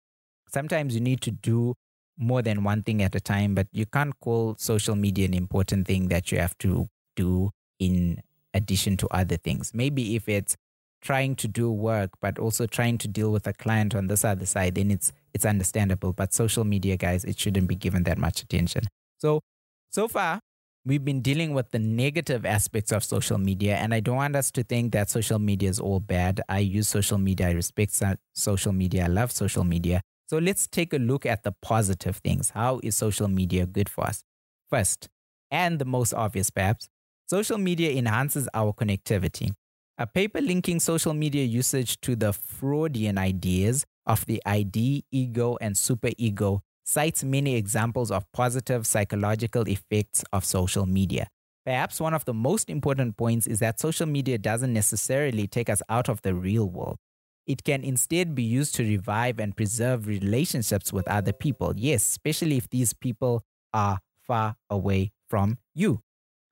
Sometimes 0.52 0.94
you 0.94 1.02
need 1.02 1.22
to 1.22 1.32
do 1.32 1.76
more 2.18 2.42
than 2.42 2.64
one 2.64 2.84
thing 2.84 3.02
at 3.02 3.16
a 3.16 3.20
time, 3.20 3.56
but 3.56 3.68
you 3.72 3.86
can't 3.86 4.20
call 4.20 4.56
social 4.58 4.96
media 4.96 5.26
an 5.26 5.34
important 5.34 5.88
thing 5.88 6.10
that 6.10 6.32
you 6.32 6.40
have 6.40 6.58
to 6.60 6.90
do 7.16 7.52
in 7.80 8.22
addition 8.54 8.98
to 8.98 9.08
other 9.10 9.38
things. 9.38 9.74
Maybe 9.74 10.16
if 10.16 10.28
it's 10.28 10.58
trying 11.02 11.34
to 11.34 11.48
do 11.48 11.72
work 11.72 12.12
but 12.22 12.38
also 12.38 12.66
trying 12.66 12.98
to 12.98 13.08
deal 13.08 13.32
with 13.32 13.48
a 13.48 13.54
client 13.54 13.96
on 13.96 14.08
this 14.08 14.26
other 14.26 14.46
side, 14.46 14.76
then 14.76 14.92
it's 14.92 15.12
it's 15.34 15.46
understandable. 15.46 16.12
But 16.14 16.34
social 16.34 16.66
media 16.66 16.98
guys, 16.98 17.24
it 17.24 17.40
shouldn't 17.40 17.68
be 17.68 17.76
given 17.76 18.04
that 18.04 18.18
much 18.18 18.42
attention. 18.42 18.84
So 19.18 19.42
so 19.90 20.08
far, 20.08 20.40
we've 20.86 21.04
been 21.04 21.22
dealing 21.22 21.54
with 21.54 21.72
the 21.72 21.80
negative 21.80 22.46
aspects 22.46 22.92
of 22.92 23.04
social 23.04 23.38
media, 23.38 23.76
and 23.76 23.94
I 23.94 24.00
don't 24.00 24.16
want 24.16 24.36
us 24.36 24.52
to 24.52 24.64
think 24.64 24.94
that 24.94 25.10
social 25.10 25.40
media 25.40 25.70
is 25.70 25.80
all 25.80 26.00
bad. 26.00 26.42
I 26.48 26.60
use 26.60 26.88
social 26.88 27.18
media, 27.18 27.48
I 27.48 27.52
respect 27.52 28.02
social 28.34 28.72
media, 28.74 29.06
I 29.06 29.08
love 29.08 29.32
social 29.32 29.64
media. 29.64 30.02
So 30.28 30.38
let's 30.38 30.68
take 30.68 30.94
a 30.94 30.98
look 30.98 31.26
at 31.26 31.44
the 31.44 31.54
positive 31.62 32.18
things. 32.18 32.52
How 32.52 32.80
is 32.84 32.96
social 32.96 33.28
media 33.28 33.66
good 33.66 33.90
for 33.90 34.06
us? 34.06 34.24
First, 34.70 35.10
and 35.50 35.80
the 35.80 35.86
most 35.86 36.14
obvious 36.14 36.52
perhaps, 36.52 36.88
social 37.28 37.58
media 37.58 37.92
enhances 37.92 38.48
our 38.54 38.72
connectivity. 38.72 39.52
A 39.98 40.08
paper 40.08 40.40
linking 40.40 40.80
social 40.80 41.14
media 41.14 41.44
usage 41.44 42.00
to 42.02 42.16
the 42.16 42.32
Freudian 42.32 43.18
ideas 43.18 43.86
of 44.06 44.26
the 44.28 44.42
ID, 44.46 45.04
ego, 45.12 45.58
and 45.60 45.76
superego 45.76 46.62
cites 46.90 47.24
many 47.24 47.56
examples 47.56 48.10
of 48.10 48.26
positive 48.32 48.88
psychological 48.88 49.68
effects 49.68 50.24
of 50.34 50.44
social 50.44 50.88
media. 50.88 51.28
Perhaps 51.64 52.02
one 52.02 52.16
of 52.16 52.26
the 52.26 52.34
most 52.34 52.68
important 52.68 53.16
points 53.16 53.46
is 53.46 53.60
that 53.60 53.80
social 53.80 54.08
media 54.08 54.40
doesn't 54.40 54.74
necessarily 54.74 55.46
take 55.46 55.70
us 55.70 55.84
out 55.88 56.10
of 56.10 56.22
the 56.24 56.34
real 56.34 56.68
world. 56.68 56.98
It 57.46 57.64
can 57.64 57.84
instead 57.84 58.34
be 58.34 58.42
used 58.42 58.74
to 58.76 58.84
revive 58.84 59.40
and 59.40 59.56
preserve 59.56 60.08
relationships 60.08 60.92
with 60.92 61.08
other 61.08 61.32
people. 61.32 61.74
Yes, 61.78 62.04
especially 62.04 62.58
if 62.58 62.68
these 62.70 62.94
people 62.94 63.44
are 63.72 64.00
far 64.26 64.56
away 64.70 65.12
from 65.30 65.60
you, 65.76 66.02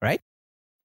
right? 0.04 0.22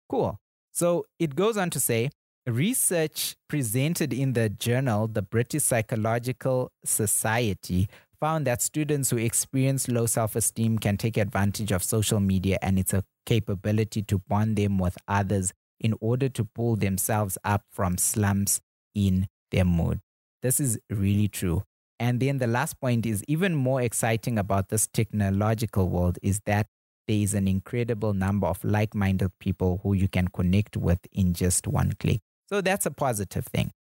Cool. 0.09 0.39
So 0.73 1.05
it 1.19 1.37
goes 1.37 1.59
on 1.59 1.69
to 1.71 1.81
say 1.81 2.11
research 2.47 3.37
presented 3.49 4.15
in 4.15 4.33
the 4.33 4.49
journal, 4.49 5.09
the 5.09 5.23
British 5.23 5.65
Psychological 5.65 6.73
Society, 6.85 7.89
found 8.23 8.47
that 8.47 8.63
students 8.63 9.11
who 9.11 9.17
experience 9.17 9.89
low 9.89 10.07
self 10.07 10.37
esteem 10.37 10.79
can 10.79 10.97
take 10.97 11.17
advantage 11.17 11.73
of 11.73 11.83
social 11.83 12.21
media 12.21 12.57
and 12.63 12.79
its 12.79 12.95
capability 13.27 14.01
to 14.01 14.19
bond 14.29 14.55
them 14.55 14.79
with 14.79 14.97
others 15.09 15.53
in 15.81 15.93
order 16.01 16.29
to 16.29 16.45
pull 16.45 16.77
themselves 16.77 17.37
up 17.45 17.63
from 17.73 17.99
slumps 17.99 18.61
in 18.95 19.27
their 19.51 19.65
mood. 19.65 20.01
This 20.41 20.61
is 20.61 20.79
really 20.89 21.27
true. 21.27 21.65
And 21.99 22.21
then 22.21 22.39
the 22.39 22.47
last 22.47 22.81
point 22.81 23.07
is 23.07 23.25
even 23.27 23.57
more 23.57 23.83
exciting 23.83 24.39
about 24.39 24.69
this 24.69 24.87
technological 24.87 25.89
world 25.89 26.21
is 26.23 26.41
that 26.47 26.69
there 27.09 27.17
is 27.17 27.35
an 27.35 27.49
incredible 27.49 28.15
number 28.15 28.47
of 28.47 28.63
like 28.63 28.95
minded 28.95 29.33
people 29.41 29.81
who 29.83 29.95
you 29.95 30.07
can 30.07 30.29
connect 30.29 30.77
with 30.77 31.01
in 31.11 31.35
just 31.35 31.67
one 31.67 31.95
click. 31.99 32.21
So 32.49 32.61
that's 32.61 32.87
a 32.87 32.93
positive 32.93 33.47
thing. 33.47 33.73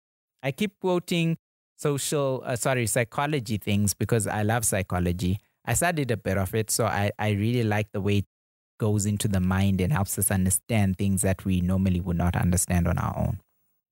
I 0.42 0.52
keep 0.52 0.80
quoting 0.80 1.38
social, 1.82 2.44
uh, 2.46 2.56
sorry, 2.56 2.86
psychology 2.86 3.58
things 3.58 3.94
because 3.94 4.28
I 4.28 4.44
love 4.44 4.66
psychology. 4.66 5.40
I 5.66 5.74
studied 5.74 6.12
a 6.12 6.18
bit 6.18 6.38
of 6.38 6.54
it, 6.54 6.70
so 6.70 6.86
I, 6.86 7.12
I 7.18 7.32
really 7.32 7.64
like 7.64 7.92
the 7.92 8.02
way 8.02 8.20
it 8.20 8.26
goes 8.80 9.06
into 9.06 9.28
the 9.28 9.40
mind 9.40 9.82
and 9.82 9.92
helps 9.92 10.18
us 10.18 10.32
understand 10.32 10.98
things 10.98 11.22
that 11.22 11.44
we 11.46 11.62
normally 11.62 12.00
would 12.00 12.18
not 12.18 12.36
understand 12.36 12.88
on 12.88 12.98
our 12.98 13.18
own. 13.18 13.40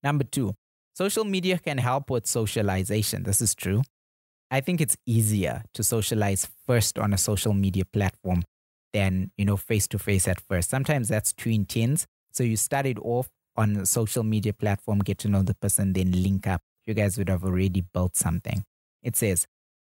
Number 0.04 0.24
two, 0.24 0.56
social 0.94 1.26
media 1.26 1.58
can 1.58 1.78
help 1.78 2.10
with 2.10 2.26
socialization. 2.28 3.24
This 3.24 3.42
is 3.42 3.54
true. 3.56 3.82
I 4.52 4.62
think 4.62 4.82
it's 4.82 4.98
easier 5.06 5.64
to 5.74 5.84
socialize 5.84 6.48
first 6.66 6.98
on 6.98 7.14
a 7.14 7.18
social 7.18 7.54
media 7.54 7.86
platform 7.86 8.44
than, 8.94 9.32
you 9.38 9.46
know, 9.46 9.58
face 9.58 9.88
to 9.90 10.00
face 10.00 10.28
at 10.28 10.42
first. 10.42 10.70
Sometimes 10.72 11.08
that's 11.08 11.34
too 11.34 11.52
intense. 11.52 12.08
So 12.32 12.44
you 12.44 12.58
start 12.58 12.88
it 12.88 12.98
off 13.00 13.30
on 13.56 13.76
a 13.78 13.86
social 13.86 14.24
media 14.24 14.54
platform, 14.54 15.00
get 15.00 15.20
to 15.20 15.28
know 15.28 15.44
the 15.44 15.54
person, 15.54 15.94
then 15.94 16.12
link 16.12 16.48
up 16.48 16.62
you 16.90 16.96
guys 16.96 17.18
would 17.18 17.30
have 17.30 17.46
already 17.46 17.82
built 17.94 18.18
something. 18.18 18.64
It 19.02 19.16
says, 19.16 19.46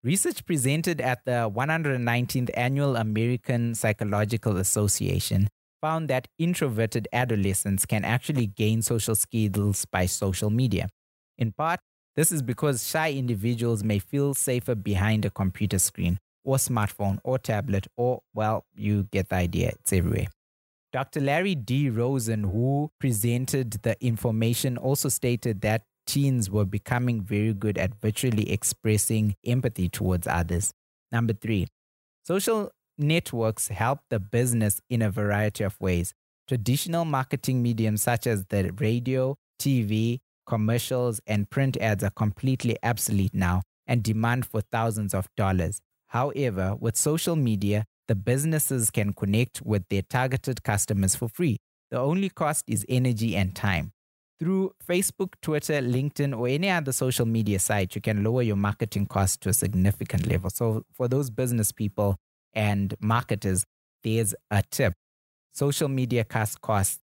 Research 0.04 0.44
presented 0.44 1.00
at 1.00 1.24
the 1.24 1.50
119th 1.50 2.50
Annual 2.54 2.96
American 2.96 3.74
Psychological 3.74 4.56
Association 4.56 5.48
found 5.80 6.08
that 6.08 6.28
introverted 6.38 7.08
adolescents 7.12 7.86
can 7.86 8.04
actually 8.04 8.46
gain 8.46 8.82
social 8.82 9.14
skills 9.14 9.84
by 9.86 10.06
social 10.06 10.50
media. 10.50 10.88
In 11.38 11.52
part, 11.52 11.80
this 12.14 12.30
is 12.30 12.42
because 12.42 12.86
shy 12.86 13.12
individuals 13.12 13.82
may 13.82 13.98
feel 13.98 14.34
safer 14.34 14.74
behind 14.74 15.24
a 15.24 15.30
computer 15.30 15.78
screen 15.78 16.18
or 16.44 16.56
smartphone 16.56 17.18
or 17.24 17.38
tablet, 17.38 17.86
or, 17.96 18.20
well, 18.34 18.64
you 18.74 19.04
get 19.12 19.28
the 19.28 19.36
idea, 19.36 19.68
it's 19.80 19.92
everywhere. 19.92 20.26
Dr. 20.92 21.20
Larry 21.20 21.54
D. 21.54 21.88
Rosen, 21.88 22.44
who 22.44 22.90
presented 23.00 23.70
the 23.82 23.96
information, 24.04 24.76
also 24.76 25.08
stated 25.08 25.62
that 25.62 25.82
teens 26.06 26.50
were 26.50 26.64
becoming 26.64 27.22
very 27.22 27.52
good 27.52 27.78
at 27.78 28.00
virtually 28.00 28.50
expressing 28.50 29.36
empathy 29.46 29.88
towards 29.88 30.26
others. 30.26 30.72
Number 31.10 31.32
three, 31.32 31.68
Social 32.24 32.70
networks 32.98 33.66
help 33.66 33.98
the 34.08 34.20
business 34.20 34.80
in 34.88 35.02
a 35.02 35.10
variety 35.10 35.64
of 35.64 35.80
ways. 35.80 36.14
Traditional 36.46 37.04
marketing 37.04 37.62
mediums 37.62 38.02
such 38.02 38.28
as 38.28 38.44
the 38.46 38.70
radio, 38.78 39.36
TV, 39.58 40.20
commercials, 40.46 41.20
and 41.26 41.50
print 41.50 41.76
ads 41.78 42.04
are 42.04 42.10
completely 42.10 42.76
obsolete 42.84 43.34
now 43.34 43.62
and 43.88 44.04
demand 44.04 44.46
for 44.46 44.60
thousands 44.60 45.14
of 45.14 45.26
dollars. 45.36 45.80
However, 46.08 46.76
with 46.78 46.96
social 46.96 47.34
media, 47.34 47.84
the 48.06 48.14
businesses 48.14 48.90
can 48.90 49.12
connect 49.14 49.62
with 49.62 49.88
their 49.88 50.02
targeted 50.02 50.62
customers 50.62 51.16
for 51.16 51.28
free. 51.28 51.56
The 51.90 51.98
only 51.98 52.28
cost 52.28 52.64
is 52.68 52.86
energy 52.88 53.34
and 53.34 53.54
time. 53.54 53.92
Through 54.40 54.74
Facebook, 54.84 55.34
Twitter, 55.40 55.80
LinkedIn, 55.80 56.36
or 56.36 56.48
any 56.48 56.68
other 56.68 56.92
social 56.92 57.26
media 57.26 57.58
site, 57.58 57.94
you 57.94 58.00
can 58.00 58.24
lower 58.24 58.42
your 58.42 58.56
marketing 58.56 59.06
costs 59.06 59.36
to 59.38 59.50
a 59.50 59.52
significant 59.52 60.26
level. 60.26 60.50
So, 60.50 60.84
for 60.92 61.06
those 61.06 61.30
business 61.30 61.70
people 61.70 62.16
and 62.52 62.94
marketers, 63.00 63.64
there's 64.02 64.34
a 64.50 64.62
tip. 64.70 64.94
Social 65.52 65.88
media 65.88 66.24
costs 66.24 66.56
costs 66.56 66.98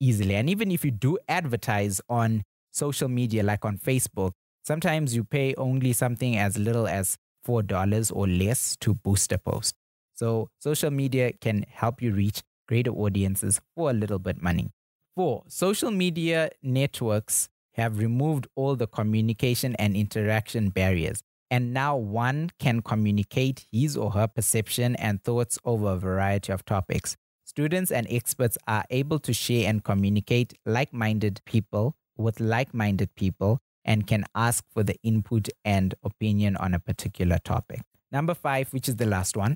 easily. 0.00 0.34
And 0.34 0.50
even 0.50 0.70
if 0.70 0.84
you 0.84 0.90
do 0.90 1.18
advertise 1.28 2.00
on 2.08 2.42
social 2.70 3.08
media, 3.08 3.42
like 3.42 3.64
on 3.64 3.78
Facebook, 3.78 4.32
sometimes 4.64 5.14
you 5.14 5.24
pay 5.24 5.54
only 5.54 5.92
something 5.92 6.36
as 6.36 6.58
little 6.58 6.86
as 6.86 7.16
$4 7.46 8.12
or 8.14 8.26
less 8.26 8.76
to 8.78 8.94
boost 8.94 9.32
a 9.32 9.38
post. 9.38 9.74
So 10.14 10.48
social 10.60 10.90
media 10.90 11.32
can 11.32 11.64
help 11.68 12.02
you 12.02 12.12
reach 12.12 12.42
greater 12.68 12.90
audiences 12.90 13.60
for 13.74 13.90
a 13.90 13.92
little 13.92 14.18
bit 14.18 14.40
money. 14.42 14.70
Four, 15.14 15.44
social 15.46 15.92
media 15.92 16.50
networks 16.60 17.48
have 17.74 17.98
removed 17.98 18.48
all 18.56 18.74
the 18.74 18.88
communication 18.88 19.76
and 19.76 19.94
interaction 19.94 20.70
barriers. 20.70 21.22
And 21.52 21.72
now 21.72 21.96
one 21.96 22.50
can 22.58 22.82
communicate 22.82 23.64
his 23.70 23.96
or 23.96 24.10
her 24.10 24.26
perception 24.26 24.96
and 24.96 25.22
thoughts 25.22 25.56
over 25.64 25.92
a 25.92 25.96
variety 25.96 26.52
of 26.52 26.64
topics. 26.64 27.16
Students 27.44 27.92
and 27.92 28.08
experts 28.10 28.58
are 28.66 28.84
able 28.90 29.20
to 29.20 29.32
share 29.32 29.68
and 29.68 29.84
communicate 29.84 30.54
like 30.66 30.92
minded 30.92 31.40
people 31.44 31.94
with 32.16 32.40
like 32.40 32.74
minded 32.74 33.14
people 33.14 33.60
and 33.84 34.08
can 34.08 34.24
ask 34.34 34.64
for 34.72 34.82
the 34.82 34.96
input 35.04 35.48
and 35.64 35.94
opinion 36.02 36.56
on 36.56 36.74
a 36.74 36.80
particular 36.80 37.38
topic. 37.38 37.82
Number 38.10 38.34
five, 38.34 38.72
which 38.72 38.88
is 38.88 38.96
the 38.96 39.06
last 39.06 39.36
one. 39.36 39.54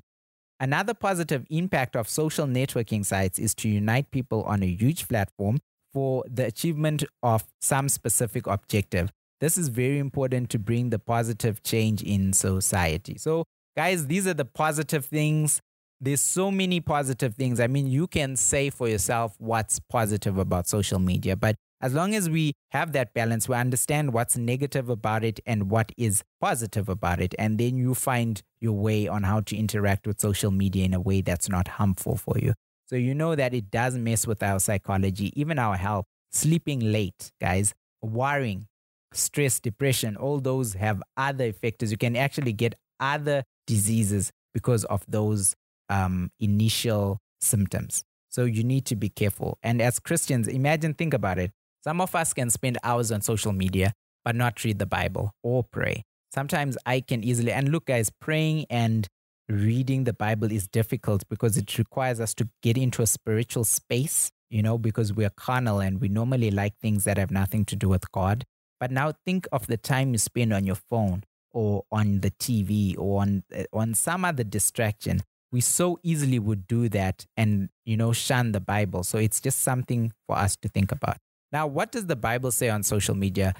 Another 0.59 0.93
positive 0.93 1.45
impact 1.49 1.95
of 1.95 2.09
social 2.09 2.45
networking 2.45 3.05
sites 3.05 3.39
is 3.39 3.55
to 3.55 3.69
unite 3.69 4.11
people 4.11 4.43
on 4.43 4.61
a 4.61 4.67
huge 4.67 5.07
platform 5.07 5.59
for 5.93 6.23
the 6.29 6.45
achievement 6.45 7.03
of 7.23 7.45
some 7.61 7.87
specific 7.87 8.45
objective. 8.45 9.09
This 9.39 9.57
is 9.57 9.69
very 9.69 9.99
important 9.99 10.49
to 10.49 10.59
bring 10.59 10.89
the 10.89 10.99
positive 10.99 11.63
change 11.63 12.03
in 12.03 12.33
society. 12.33 13.17
So, 13.17 13.45
guys, 13.77 14.07
these 14.07 14.27
are 14.27 14.33
the 14.33 14.43
positive 14.43 15.05
things. 15.05 15.61
There's 16.01 16.21
so 16.21 16.51
many 16.51 16.81
positive 16.81 17.35
things. 17.35 17.61
I 17.61 17.67
mean, 17.67 17.87
you 17.87 18.07
can 18.07 18.35
say 18.35 18.69
for 18.69 18.89
yourself 18.89 19.35
what's 19.37 19.79
positive 19.79 20.37
about 20.37 20.67
social 20.67 20.99
media, 20.99 21.37
but 21.37 21.55
as 21.81 21.93
long 21.93 22.13
as 22.13 22.29
we 22.29 22.53
have 22.71 22.91
that 22.91 23.13
balance, 23.13 23.47
we 23.47 23.55
understand 23.55 24.13
what's 24.13 24.35
negative 24.37 24.89
about 24.89 25.23
it 25.23 25.39
and 25.45 25.69
what 25.69 25.91
is 25.97 26.23
positive 26.41 26.89
about 26.89 27.21
it. 27.21 27.33
And 27.39 27.57
then 27.57 27.77
you 27.77 27.95
find 27.95 28.41
your 28.59 28.73
way 28.73 29.07
on 29.07 29.23
how 29.23 29.41
to 29.41 29.55
interact 29.55 30.05
with 30.05 30.19
social 30.19 30.51
media 30.51 30.85
in 30.85 30.93
a 30.93 30.99
way 30.99 31.21
that's 31.21 31.47
not 31.47 31.67
harmful 31.67 32.17
for 32.17 32.37
you. 32.37 32.53
So 32.85 32.95
you 32.95 33.13
know 33.13 33.35
that 33.35 33.53
it 33.53 33.71
does 33.71 33.95
mess 33.95 34.27
with 34.27 34.43
our 34.43 34.59
psychology, 34.59 35.31
even 35.39 35.59
our 35.59 35.77
health. 35.77 36.05
Sleeping 36.31 36.91
late, 36.91 37.31
guys, 37.39 37.73
worrying, 38.01 38.67
stress, 39.13 39.59
depression, 39.59 40.15
all 40.15 40.39
those 40.39 40.73
have 40.73 41.01
other 41.17 41.45
effects. 41.45 41.89
You 41.89 41.97
can 41.97 42.15
actually 42.15 42.53
get 42.53 42.75
other 42.99 43.43
diseases 43.65 44.31
because 44.53 44.83
of 44.85 45.03
those 45.07 45.55
um, 45.89 46.31
initial 46.39 47.19
symptoms. 47.41 48.03
So 48.29 48.45
you 48.45 48.63
need 48.63 48.85
to 48.85 48.95
be 48.95 49.09
careful. 49.09 49.57
And 49.63 49.81
as 49.81 49.97
Christians, 49.99 50.47
imagine, 50.47 50.93
think 50.93 51.13
about 51.13 51.39
it. 51.39 51.51
Some 51.83 52.01
of 52.01 52.13
us 52.15 52.33
can 52.33 52.49
spend 52.49 52.77
hours 52.83 53.11
on 53.11 53.21
social 53.21 53.53
media, 53.53 53.93
but 54.25 54.35
not 54.35 54.63
read 54.63 54.79
the 54.79 54.85
Bible 54.85 55.31
or 55.43 55.63
pray. 55.63 56.03
Sometimes 56.33 56.77
I 56.85 57.01
can 57.01 57.23
easily, 57.23 57.51
and 57.51 57.69
look, 57.69 57.85
guys, 57.85 58.11
praying 58.21 58.65
and 58.69 59.07
reading 59.47 60.03
the 60.03 60.13
Bible 60.13 60.51
is 60.51 60.67
difficult 60.67 61.23
because 61.29 61.57
it 61.57 61.77
requires 61.77 62.19
us 62.19 62.33
to 62.35 62.47
get 62.61 62.77
into 62.77 63.01
a 63.01 63.07
spiritual 63.07 63.63
space, 63.63 64.29
you 64.49 64.61
know, 64.61 64.77
because 64.77 65.11
we're 65.11 65.31
carnal 65.31 65.79
and 65.79 65.99
we 65.99 66.07
normally 66.07 66.51
like 66.51 66.77
things 66.79 67.03
that 67.05 67.17
have 67.17 67.31
nothing 67.31 67.65
to 67.65 67.75
do 67.75 67.89
with 67.89 68.11
God. 68.11 68.45
But 68.79 68.91
now 68.91 69.13
think 69.25 69.47
of 69.51 69.67
the 69.67 69.77
time 69.77 70.11
you 70.11 70.19
spend 70.19 70.53
on 70.53 70.65
your 70.65 70.75
phone 70.75 71.23
or 71.51 71.83
on 71.91 72.19
the 72.19 72.31
TV 72.31 72.95
or 72.97 73.21
on, 73.21 73.43
eh, 73.51 73.65
on 73.73 73.95
some 73.95 74.23
other 74.23 74.43
distraction. 74.43 75.21
We 75.51 75.61
so 75.61 75.99
easily 76.03 76.37
would 76.37 76.67
do 76.67 76.89
that 76.89 77.25
and, 77.35 77.69
you 77.85 77.97
know, 77.97 78.13
shun 78.13 78.51
the 78.51 78.59
Bible. 78.59 79.03
So 79.03 79.17
it's 79.17 79.41
just 79.41 79.61
something 79.61 80.13
for 80.27 80.37
us 80.37 80.55
to 80.57 80.69
think 80.69 80.91
about. 80.91 81.17
Now, 81.51 81.67
what 81.67 81.91
does 81.91 82.05
the 82.05 82.15
Bible 82.15 82.51
say 82.51 82.69
on 82.69 82.83
social 82.83 83.15
media? 83.15 83.53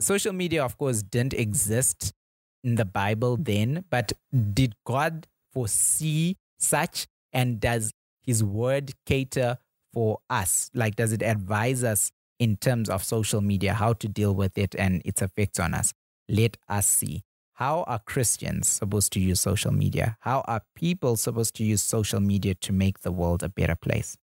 Social 0.00 0.32
media, 0.32 0.64
of 0.64 0.78
course, 0.78 1.02
didn't 1.02 1.34
exist 1.34 2.12
in 2.64 2.74
the 2.74 2.84
Bible 2.84 3.36
then, 3.36 3.84
but 3.90 4.12
did 4.52 4.74
God 4.84 5.26
foresee 5.52 6.36
such? 6.58 7.06
And 7.32 7.60
does 7.60 7.92
his 8.22 8.42
word 8.42 8.92
cater 9.06 9.58
for 9.92 10.18
us? 10.28 10.70
Like, 10.74 10.96
does 10.96 11.12
it 11.12 11.22
advise 11.22 11.84
us 11.84 12.10
in 12.38 12.56
terms 12.56 12.90
of 12.90 13.04
social 13.04 13.40
media, 13.40 13.74
how 13.74 13.92
to 13.92 14.08
deal 14.08 14.34
with 14.34 14.58
it 14.58 14.74
and 14.74 15.02
its 15.04 15.22
effects 15.22 15.60
on 15.60 15.74
us? 15.74 15.92
Let 16.28 16.56
us 16.68 16.88
see. 16.88 17.22
How 17.54 17.82
are 17.82 17.98
Christians 17.98 18.68
supposed 18.68 19.12
to 19.12 19.20
use 19.20 19.40
social 19.40 19.70
media? 19.70 20.16
How 20.20 20.40
are 20.48 20.62
people 20.74 21.16
supposed 21.16 21.54
to 21.56 21.64
use 21.64 21.82
social 21.82 22.18
media 22.18 22.54
to 22.54 22.72
make 22.72 23.00
the 23.00 23.12
world 23.12 23.42
a 23.42 23.48
better 23.50 23.76
place? 23.76 24.16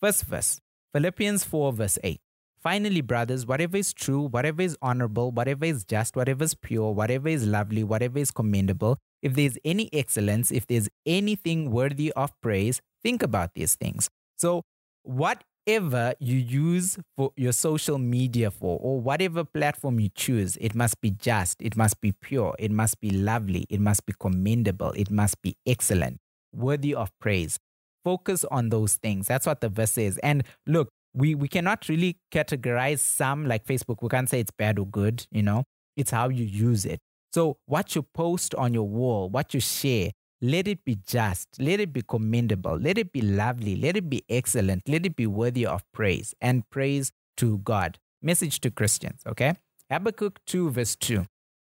First 0.00 0.24
verse, 0.24 0.60
Philippians 0.92 1.42
4, 1.44 1.72
verse 1.72 1.98
8. 2.04 2.20
Finally, 2.66 3.00
brothers, 3.00 3.46
whatever 3.46 3.76
is 3.76 3.92
true, 3.92 4.22
whatever 4.22 4.60
is 4.60 4.76
honorable, 4.82 5.30
whatever 5.30 5.64
is 5.64 5.84
just, 5.84 6.16
whatever 6.16 6.42
is 6.42 6.52
pure, 6.52 6.90
whatever 6.90 7.28
is 7.28 7.46
lovely, 7.46 7.84
whatever 7.84 8.18
is 8.18 8.32
commendable, 8.32 8.98
if 9.22 9.34
there's 9.34 9.56
any 9.64 9.88
excellence, 9.92 10.50
if 10.50 10.66
there's 10.66 10.88
anything 11.06 11.70
worthy 11.70 12.10
of 12.14 12.32
praise, 12.40 12.80
think 13.04 13.22
about 13.22 13.54
these 13.54 13.76
things. 13.76 14.10
So, 14.36 14.62
whatever 15.04 16.14
you 16.18 16.38
use 16.38 16.98
for 17.16 17.30
your 17.36 17.52
social 17.52 17.98
media 17.98 18.50
for, 18.50 18.80
or 18.82 19.00
whatever 19.00 19.44
platform 19.44 20.00
you 20.00 20.08
choose, 20.08 20.58
it 20.60 20.74
must 20.74 21.00
be 21.00 21.12
just, 21.12 21.62
it 21.62 21.76
must 21.76 22.00
be 22.00 22.10
pure, 22.10 22.56
it 22.58 22.72
must 22.72 23.00
be 23.00 23.10
lovely, 23.10 23.66
it 23.70 23.78
must 23.78 24.04
be 24.06 24.12
commendable, 24.18 24.90
it 24.96 25.08
must 25.08 25.40
be 25.40 25.54
excellent, 25.68 26.18
worthy 26.52 26.96
of 26.96 27.12
praise. 27.20 27.60
Focus 28.02 28.44
on 28.50 28.70
those 28.70 28.94
things. 28.94 29.28
That's 29.28 29.46
what 29.46 29.60
the 29.60 29.68
verse 29.68 29.92
says. 29.92 30.18
And 30.18 30.42
look, 30.66 30.88
we 31.16 31.34
we 31.34 31.48
cannot 31.48 31.88
really 31.88 32.18
categorize 32.30 33.00
some 33.00 33.46
like 33.46 33.64
Facebook. 33.64 34.02
We 34.02 34.08
can't 34.08 34.28
say 34.28 34.40
it's 34.40 34.52
bad 34.52 34.78
or 34.78 34.86
good, 34.86 35.26
you 35.32 35.42
know. 35.42 35.64
It's 35.96 36.10
how 36.10 36.28
you 36.28 36.44
use 36.44 36.84
it. 36.84 37.00
So 37.32 37.56
what 37.66 37.94
you 37.94 38.02
post 38.02 38.54
on 38.54 38.74
your 38.74 38.86
wall, 38.86 39.28
what 39.28 39.54
you 39.54 39.60
share, 39.60 40.10
let 40.40 40.68
it 40.68 40.84
be 40.84 40.98
just, 41.06 41.48
let 41.58 41.80
it 41.80 41.92
be 41.92 42.02
commendable, 42.02 42.78
let 42.78 42.98
it 42.98 43.12
be 43.12 43.22
lovely, 43.22 43.76
let 43.76 43.96
it 43.96 44.08
be 44.10 44.22
excellent, 44.28 44.82
let 44.86 45.06
it 45.06 45.16
be 45.16 45.26
worthy 45.26 45.64
of 45.66 45.82
praise 45.92 46.34
and 46.40 46.68
praise 46.70 47.12
to 47.38 47.58
God. 47.58 47.98
Message 48.22 48.60
to 48.60 48.70
Christians, 48.70 49.22
okay? 49.26 49.54
Habakkuk 49.90 50.40
2, 50.46 50.70
verse 50.70 50.96
2. 50.96 51.26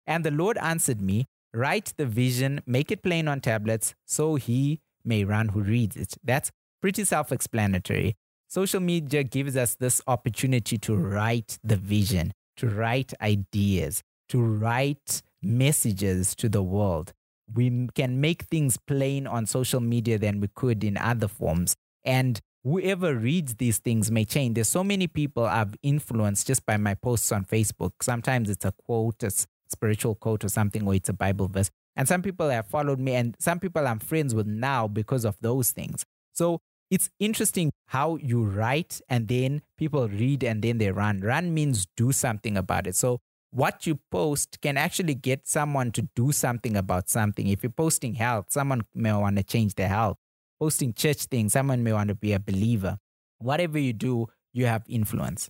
And 0.05 0.25
the 0.25 0.31
Lord 0.31 0.57
answered 0.57 1.01
me, 1.01 1.25
Write 1.53 1.93
the 1.97 2.05
vision, 2.05 2.61
make 2.67 2.91
it 2.91 3.01
plain 3.01 3.27
on 3.27 3.39
tablets, 3.41 3.95
so 4.05 4.35
he 4.35 4.81
may 5.03 5.23
run 5.23 5.49
who 5.49 5.61
reads 5.61 5.95
it. 5.95 6.15
That's 6.23 6.51
pretty 6.81 7.05
self 7.05 7.31
explanatory. 7.31 8.15
Social 8.51 8.79
media 8.79 9.23
gives 9.23 9.55
us 9.55 9.75
this 9.75 10.01
opportunity 10.07 10.79
to 10.79 10.95
write 10.95 11.59
the 11.63 11.75
vision, 11.75 12.33
to 12.57 12.67
write 12.67 13.13
ideas, 13.21 14.01
to 14.29 14.41
write 14.41 15.21
messages 15.43 16.33
to 16.33 16.49
the 16.49 16.63
world. 16.63 17.13
We 17.53 17.89
can 17.93 18.19
make 18.19 18.45
things 18.45 18.75
plain 18.77 19.27
on 19.27 19.45
social 19.45 19.79
media 19.79 20.17
than 20.17 20.39
we 20.39 20.47
could 20.47 20.83
in 20.83 20.97
other 20.97 21.27
forms. 21.27 21.75
And 22.03 22.39
whoever 22.63 23.13
reads 23.13 23.53
these 23.53 23.77
things 23.77 24.09
may 24.09 24.25
change. 24.25 24.55
There's 24.55 24.67
so 24.67 24.83
many 24.83 25.05
people 25.05 25.45
I've 25.45 25.75
influenced 25.83 26.47
just 26.47 26.65
by 26.65 26.77
my 26.77 26.95
posts 26.95 27.31
on 27.31 27.45
Facebook. 27.45 27.91
Sometimes 28.01 28.49
it's 28.49 28.65
a 28.65 28.71
quote, 28.71 29.21
a 29.21 29.31
spiritual 29.67 30.15
quote 30.15 30.43
or 30.43 30.49
something, 30.49 30.87
or 30.87 30.95
it's 30.95 31.09
a 31.09 31.13
Bible 31.13 31.49
verse. 31.49 31.69
And 31.95 32.07
some 32.07 32.23
people 32.23 32.49
have 32.49 32.65
followed 32.65 32.99
me, 32.99 33.13
and 33.13 33.35
some 33.39 33.59
people 33.59 33.85
I'm 33.85 33.99
friends 33.99 34.33
with 34.33 34.47
now 34.47 34.87
because 34.87 35.23
of 35.23 35.37
those 35.39 35.69
things. 35.69 36.03
So 36.33 36.61
it's 36.89 37.09
interesting 37.19 37.71
how 37.87 38.15
you 38.17 38.43
write 38.43 39.01
and 39.09 39.27
then 39.27 39.61
people 39.77 40.07
read 40.07 40.43
and 40.43 40.61
then 40.61 40.77
they 40.77 40.91
run. 40.91 41.21
Run 41.21 41.53
means 41.53 41.87
do 41.95 42.11
something 42.11 42.57
about 42.57 42.87
it. 42.87 42.95
So 42.95 43.19
what 43.51 43.87
you 43.87 43.99
post 44.11 44.61
can 44.61 44.77
actually 44.77 45.15
get 45.15 45.47
someone 45.47 45.91
to 45.93 46.03
do 46.15 46.31
something 46.31 46.75
about 46.75 47.09
something. 47.09 47.47
If 47.47 47.63
you're 47.63 47.71
posting 47.71 48.15
health, 48.15 48.47
someone 48.49 48.81
may 48.93 49.13
want 49.13 49.37
to 49.37 49.43
change 49.43 49.75
their 49.75 49.87
health. 49.87 50.17
Posting 50.59 50.93
church 50.93 51.23
things, 51.25 51.53
someone 51.53 51.83
may 51.83 51.93
want 51.93 52.09
to 52.09 52.15
be 52.15 52.33
a 52.33 52.39
believer. 52.39 52.97
Whatever 53.39 53.79
you 53.79 53.93
do, 53.93 54.27
you 54.51 54.65
have 54.65 54.83
influence. 54.87 55.49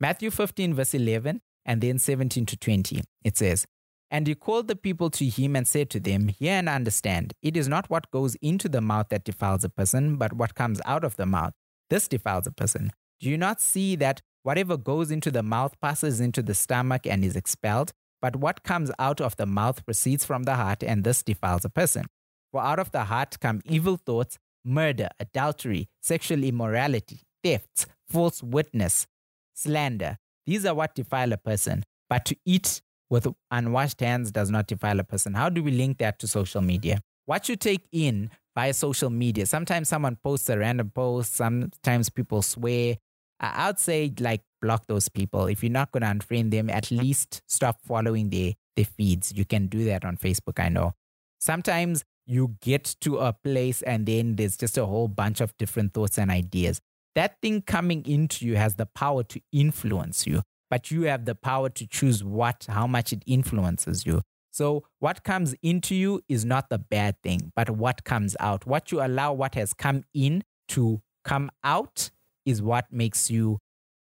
Matthew 0.00 0.30
15, 0.30 0.74
verse 0.74 0.94
11, 0.94 1.40
and 1.64 1.80
then 1.80 1.98
17 1.98 2.46
to 2.46 2.56
20, 2.56 3.02
it 3.24 3.36
says, 3.36 3.66
And 4.10 4.26
he 4.26 4.34
called 4.34 4.68
the 4.68 4.76
people 4.76 5.10
to 5.10 5.26
him 5.26 5.56
and 5.56 5.66
said 5.66 5.90
to 5.90 6.00
them, 6.00 6.28
Hear 6.28 6.52
and 6.52 6.68
understand, 6.68 7.34
it 7.42 7.56
is 7.56 7.68
not 7.68 7.90
what 7.90 8.10
goes 8.10 8.36
into 8.36 8.68
the 8.68 8.80
mouth 8.80 9.08
that 9.10 9.24
defiles 9.24 9.64
a 9.64 9.68
person, 9.68 10.16
but 10.16 10.32
what 10.32 10.54
comes 10.54 10.80
out 10.86 11.04
of 11.04 11.16
the 11.16 11.26
mouth. 11.26 11.52
This 11.90 12.08
defiles 12.08 12.46
a 12.46 12.52
person. 12.52 12.92
Do 13.20 13.28
you 13.28 13.38
not 13.38 13.60
see 13.60 13.96
that 13.96 14.22
whatever 14.42 14.76
goes 14.76 15.10
into 15.10 15.30
the 15.30 15.42
mouth 15.42 15.74
passes 15.80 16.20
into 16.20 16.42
the 16.42 16.54
stomach 16.54 17.06
and 17.06 17.24
is 17.24 17.36
expelled? 17.36 17.92
But 18.22 18.36
what 18.36 18.62
comes 18.62 18.90
out 18.98 19.20
of 19.20 19.36
the 19.36 19.46
mouth 19.46 19.84
proceeds 19.84 20.24
from 20.24 20.44
the 20.44 20.54
heart, 20.54 20.82
and 20.82 21.04
this 21.04 21.22
defiles 21.22 21.64
a 21.64 21.68
person. 21.68 22.06
For 22.52 22.62
out 22.62 22.78
of 22.78 22.90
the 22.92 23.04
heart 23.04 23.38
come 23.40 23.60
evil 23.64 23.96
thoughts, 23.96 24.38
murder, 24.64 25.08
adultery, 25.20 25.88
sexual 26.00 26.42
immorality, 26.42 27.20
thefts, 27.42 27.86
false 28.08 28.42
witness, 28.42 29.06
slander. 29.54 30.18
These 30.46 30.64
are 30.64 30.74
what 30.74 30.94
defile 30.94 31.32
a 31.32 31.36
person. 31.36 31.84
But 32.08 32.24
to 32.26 32.36
eat 32.44 32.82
with 33.10 33.28
unwashed 33.50 34.00
hands 34.00 34.30
does 34.30 34.50
not 34.50 34.66
defile 34.66 35.00
a 35.00 35.04
person. 35.04 35.34
How 35.34 35.48
do 35.48 35.62
we 35.62 35.70
link 35.70 35.98
that 35.98 36.18
to 36.20 36.26
social 36.26 36.60
media? 36.60 37.00
What 37.26 37.48
you 37.48 37.56
take 37.56 37.86
in 37.92 38.30
via 38.56 38.72
social 38.72 39.10
media. 39.10 39.46
Sometimes 39.46 39.88
someone 39.88 40.16
posts 40.16 40.48
a 40.48 40.58
random 40.58 40.90
post, 40.94 41.34
sometimes 41.34 42.08
people 42.08 42.42
swear. 42.42 42.96
I 43.38 43.66
would 43.66 43.78
say 43.78 44.12
like 44.18 44.42
block 44.62 44.86
those 44.86 45.08
people. 45.08 45.46
If 45.46 45.62
you're 45.62 45.70
not 45.70 45.92
going 45.92 46.02
to 46.02 46.08
unfriend 46.08 46.50
them, 46.52 46.70
at 46.70 46.90
least 46.90 47.42
stop 47.46 47.82
following 47.82 48.30
their, 48.30 48.54
their 48.76 48.86
feeds. 48.86 49.32
You 49.36 49.44
can 49.44 49.66
do 49.66 49.84
that 49.84 50.04
on 50.04 50.16
Facebook, 50.16 50.58
I 50.58 50.70
know. 50.70 50.94
Sometimes 51.38 52.02
you 52.24 52.56
get 52.62 52.96
to 53.02 53.18
a 53.18 53.34
place 53.34 53.82
and 53.82 54.06
then 54.06 54.36
there's 54.36 54.56
just 54.56 54.78
a 54.78 54.86
whole 54.86 55.06
bunch 55.06 55.42
of 55.42 55.56
different 55.58 55.92
thoughts 55.92 56.18
and 56.18 56.30
ideas. 56.30 56.80
That 57.14 57.40
thing 57.42 57.62
coming 57.62 58.04
into 58.06 58.46
you 58.46 58.56
has 58.56 58.76
the 58.76 58.86
power 58.86 59.22
to 59.24 59.40
influence 59.52 60.26
you 60.26 60.42
but 60.70 60.90
you 60.90 61.02
have 61.02 61.24
the 61.24 61.34
power 61.34 61.68
to 61.70 61.86
choose 61.86 62.22
what, 62.24 62.66
how 62.68 62.86
much 62.86 63.12
it 63.12 63.22
influences 63.26 64.06
you. 64.06 64.22
So, 64.50 64.84
what 65.00 65.22
comes 65.22 65.54
into 65.62 65.94
you 65.94 66.22
is 66.28 66.44
not 66.44 66.70
the 66.70 66.78
bad 66.78 67.20
thing, 67.22 67.52
but 67.54 67.68
what 67.68 68.04
comes 68.04 68.34
out. 68.40 68.66
What 68.66 68.90
you 68.90 69.04
allow, 69.04 69.34
what 69.34 69.54
has 69.54 69.74
come 69.74 70.04
in 70.14 70.44
to 70.68 71.02
come 71.24 71.50
out, 71.62 72.10
is 72.46 72.62
what 72.62 72.86
makes 72.90 73.30
you 73.30 73.58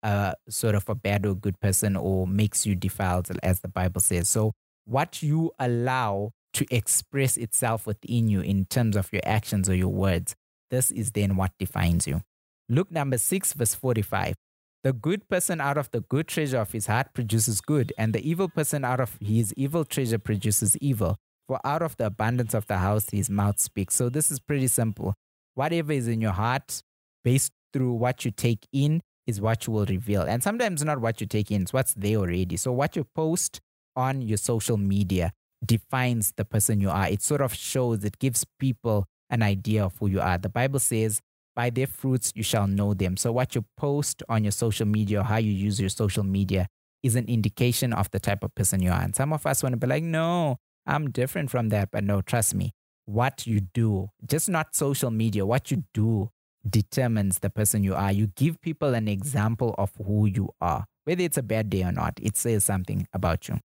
uh, 0.02 0.32
sort 0.48 0.74
of 0.74 0.88
a 0.88 0.94
bad 0.96 1.24
or 1.24 1.34
good 1.34 1.60
person 1.60 1.94
or 1.94 2.26
makes 2.26 2.66
you 2.66 2.74
defiled, 2.74 3.28
as 3.44 3.60
the 3.60 3.68
Bible 3.68 4.00
says. 4.00 4.28
So, 4.28 4.52
what 4.86 5.22
you 5.22 5.52
allow 5.58 6.32
to 6.54 6.66
express 6.68 7.36
itself 7.36 7.86
within 7.86 8.28
you 8.28 8.40
in 8.40 8.64
terms 8.64 8.96
of 8.96 9.12
your 9.12 9.22
actions 9.24 9.68
or 9.68 9.74
your 9.74 9.92
words, 9.92 10.34
this 10.70 10.90
is 10.90 11.12
then 11.12 11.36
what 11.36 11.52
defines 11.58 12.08
you. 12.08 12.22
Luke 12.68 12.90
number 12.90 13.18
6, 13.18 13.52
verse 13.52 13.74
45. 13.74 14.34
The 14.82 14.92
good 14.94 15.28
person 15.28 15.60
out 15.60 15.76
of 15.76 15.90
the 15.90 16.00
good 16.00 16.26
treasure 16.26 16.58
of 16.58 16.72
his 16.72 16.86
heart 16.86 17.08
produces 17.12 17.60
good, 17.60 17.92
and 17.98 18.14
the 18.14 18.26
evil 18.26 18.48
person 18.48 18.84
out 18.84 19.00
of 19.00 19.18
his 19.20 19.52
evil 19.54 19.84
treasure 19.84 20.18
produces 20.18 20.76
evil. 20.78 21.16
For 21.46 21.60
out 21.64 21.82
of 21.82 21.96
the 21.96 22.06
abundance 22.06 22.54
of 22.54 22.66
the 22.66 22.78
house 22.78 23.10
his 23.10 23.28
mouth 23.28 23.58
speaks. 23.58 23.94
So 23.96 24.08
this 24.08 24.30
is 24.30 24.38
pretty 24.38 24.68
simple. 24.68 25.14
Whatever 25.54 25.92
is 25.92 26.08
in 26.08 26.20
your 26.20 26.32
heart, 26.32 26.82
based 27.24 27.52
through 27.72 27.92
what 27.94 28.24
you 28.24 28.30
take 28.30 28.66
in, 28.72 29.02
is 29.26 29.40
what 29.40 29.66
you 29.66 29.72
will 29.72 29.84
reveal. 29.84 30.22
And 30.22 30.42
sometimes 30.42 30.84
not 30.84 31.00
what 31.00 31.20
you 31.20 31.26
take 31.26 31.50
in, 31.50 31.62
it's 31.62 31.72
what's 31.72 31.94
there 31.94 32.16
already. 32.16 32.56
So 32.56 32.72
what 32.72 32.96
you 32.96 33.04
post 33.14 33.60
on 33.96 34.22
your 34.22 34.38
social 34.38 34.76
media 34.76 35.32
defines 35.64 36.32
the 36.36 36.44
person 36.44 36.80
you 36.80 36.88
are. 36.88 37.08
It 37.08 37.22
sort 37.22 37.40
of 37.40 37.52
shows, 37.52 38.04
it 38.04 38.18
gives 38.18 38.46
people 38.58 39.06
an 39.28 39.42
idea 39.42 39.84
of 39.84 39.96
who 39.98 40.06
you 40.06 40.20
are. 40.20 40.38
The 40.38 40.48
Bible 40.48 40.78
says, 40.78 41.20
by 41.54 41.70
their 41.70 41.86
fruits 41.86 42.32
you 42.34 42.42
shall 42.42 42.66
know 42.66 42.94
them. 42.94 43.16
So, 43.16 43.32
what 43.32 43.54
you 43.54 43.64
post 43.76 44.22
on 44.28 44.44
your 44.44 44.52
social 44.52 44.86
media 44.86 45.20
or 45.20 45.24
how 45.24 45.36
you 45.36 45.52
use 45.52 45.80
your 45.80 45.88
social 45.88 46.24
media 46.24 46.68
is 47.02 47.16
an 47.16 47.26
indication 47.26 47.92
of 47.92 48.10
the 48.10 48.20
type 48.20 48.44
of 48.44 48.54
person 48.54 48.82
you 48.82 48.90
are. 48.90 49.00
And 49.00 49.14
some 49.14 49.32
of 49.32 49.46
us 49.46 49.62
want 49.62 49.72
to 49.72 49.76
be 49.76 49.86
like, 49.86 50.02
no, 50.02 50.58
I'm 50.86 51.10
different 51.10 51.50
from 51.50 51.70
that. 51.70 51.90
But 51.90 52.04
no, 52.04 52.20
trust 52.20 52.54
me, 52.54 52.72
what 53.06 53.46
you 53.46 53.60
do, 53.60 54.08
just 54.26 54.48
not 54.48 54.76
social 54.76 55.10
media, 55.10 55.46
what 55.46 55.70
you 55.70 55.84
do 55.94 56.30
determines 56.68 57.38
the 57.38 57.50
person 57.50 57.82
you 57.82 57.94
are. 57.94 58.12
You 58.12 58.28
give 58.28 58.60
people 58.60 58.94
an 58.94 59.08
example 59.08 59.74
of 59.78 59.92
who 60.04 60.26
you 60.26 60.50
are. 60.60 60.84
Whether 61.04 61.22
it's 61.22 61.38
a 61.38 61.42
bad 61.42 61.70
day 61.70 61.82
or 61.82 61.92
not, 61.92 62.18
it 62.20 62.36
says 62.36 62.64
something 62.64 63.08
about 63.12 63.48
you. 63.48 63.58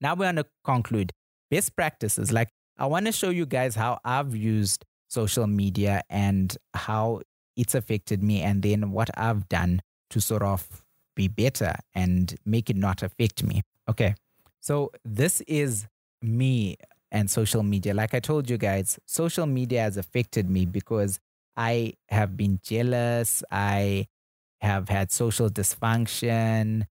Now 0.00 0.14
we're 0.14 0.26
going 0.26 0.36
to 0.36 0.46
conclude 0.64 1.12
best 1.50 1.76
practices. 1.76 2.32
Like, 2.32 2.48
I 2.78 2.86
want 2.86 3.06
to 3.06 3.12
show 3.12 3.30
you 3.30 3.46
guys 3.46 3.74
how 3.74 4.00
I've 4.04 4.34
used 4.34 4.84
social 5.08 5.46
media 5.46 6.02
and 6.08 6.56
how 6.74 7.20
it's 7.56 7.74
affected 7.74 8.22
me 8.22 8.42
and 8.42 8.62
then 8.62 8.92
what 8.92 9.10
I've 9.18 9.48
done 9.48 9.82
to 10.10 10.20
sort 10.20 10.42
of 10.42 10.84
be 11.14 11.28
better 11.28 11.74
and 11.94 12.34
make 12.44 12.70
it 12.70 12.76
not 12.76 13.02
affect 13.02 13.42
me. 13.44 13.62
Okay. 13.88 14.14
So 14.60 14.90
this 15.04 15.40
is 15.42 15.86
me 16.22 16.76
and 17.10 17.30
social 17.30 17.62
media. 17.62 17.94
Like 17.94 18.14
I 18.14 18.20
told 18.20 18.48
you 18.48 18.56
guys, 18.56 18.98
social 19.06 19.46
media 19.46 19.82
has 19.82 19.96
affected 19.96 20.48
me 20.48 20.64
because 20.66 21.18
I 21.56 21.94
have 22.08 22.36
been 22.36 22.60
jealous. 22.62 23.42
I 23.50 24.06
have 24.60 24.88
had 24.88 25.10
social 25.10 25.48
dysfunction, 25.48 26.86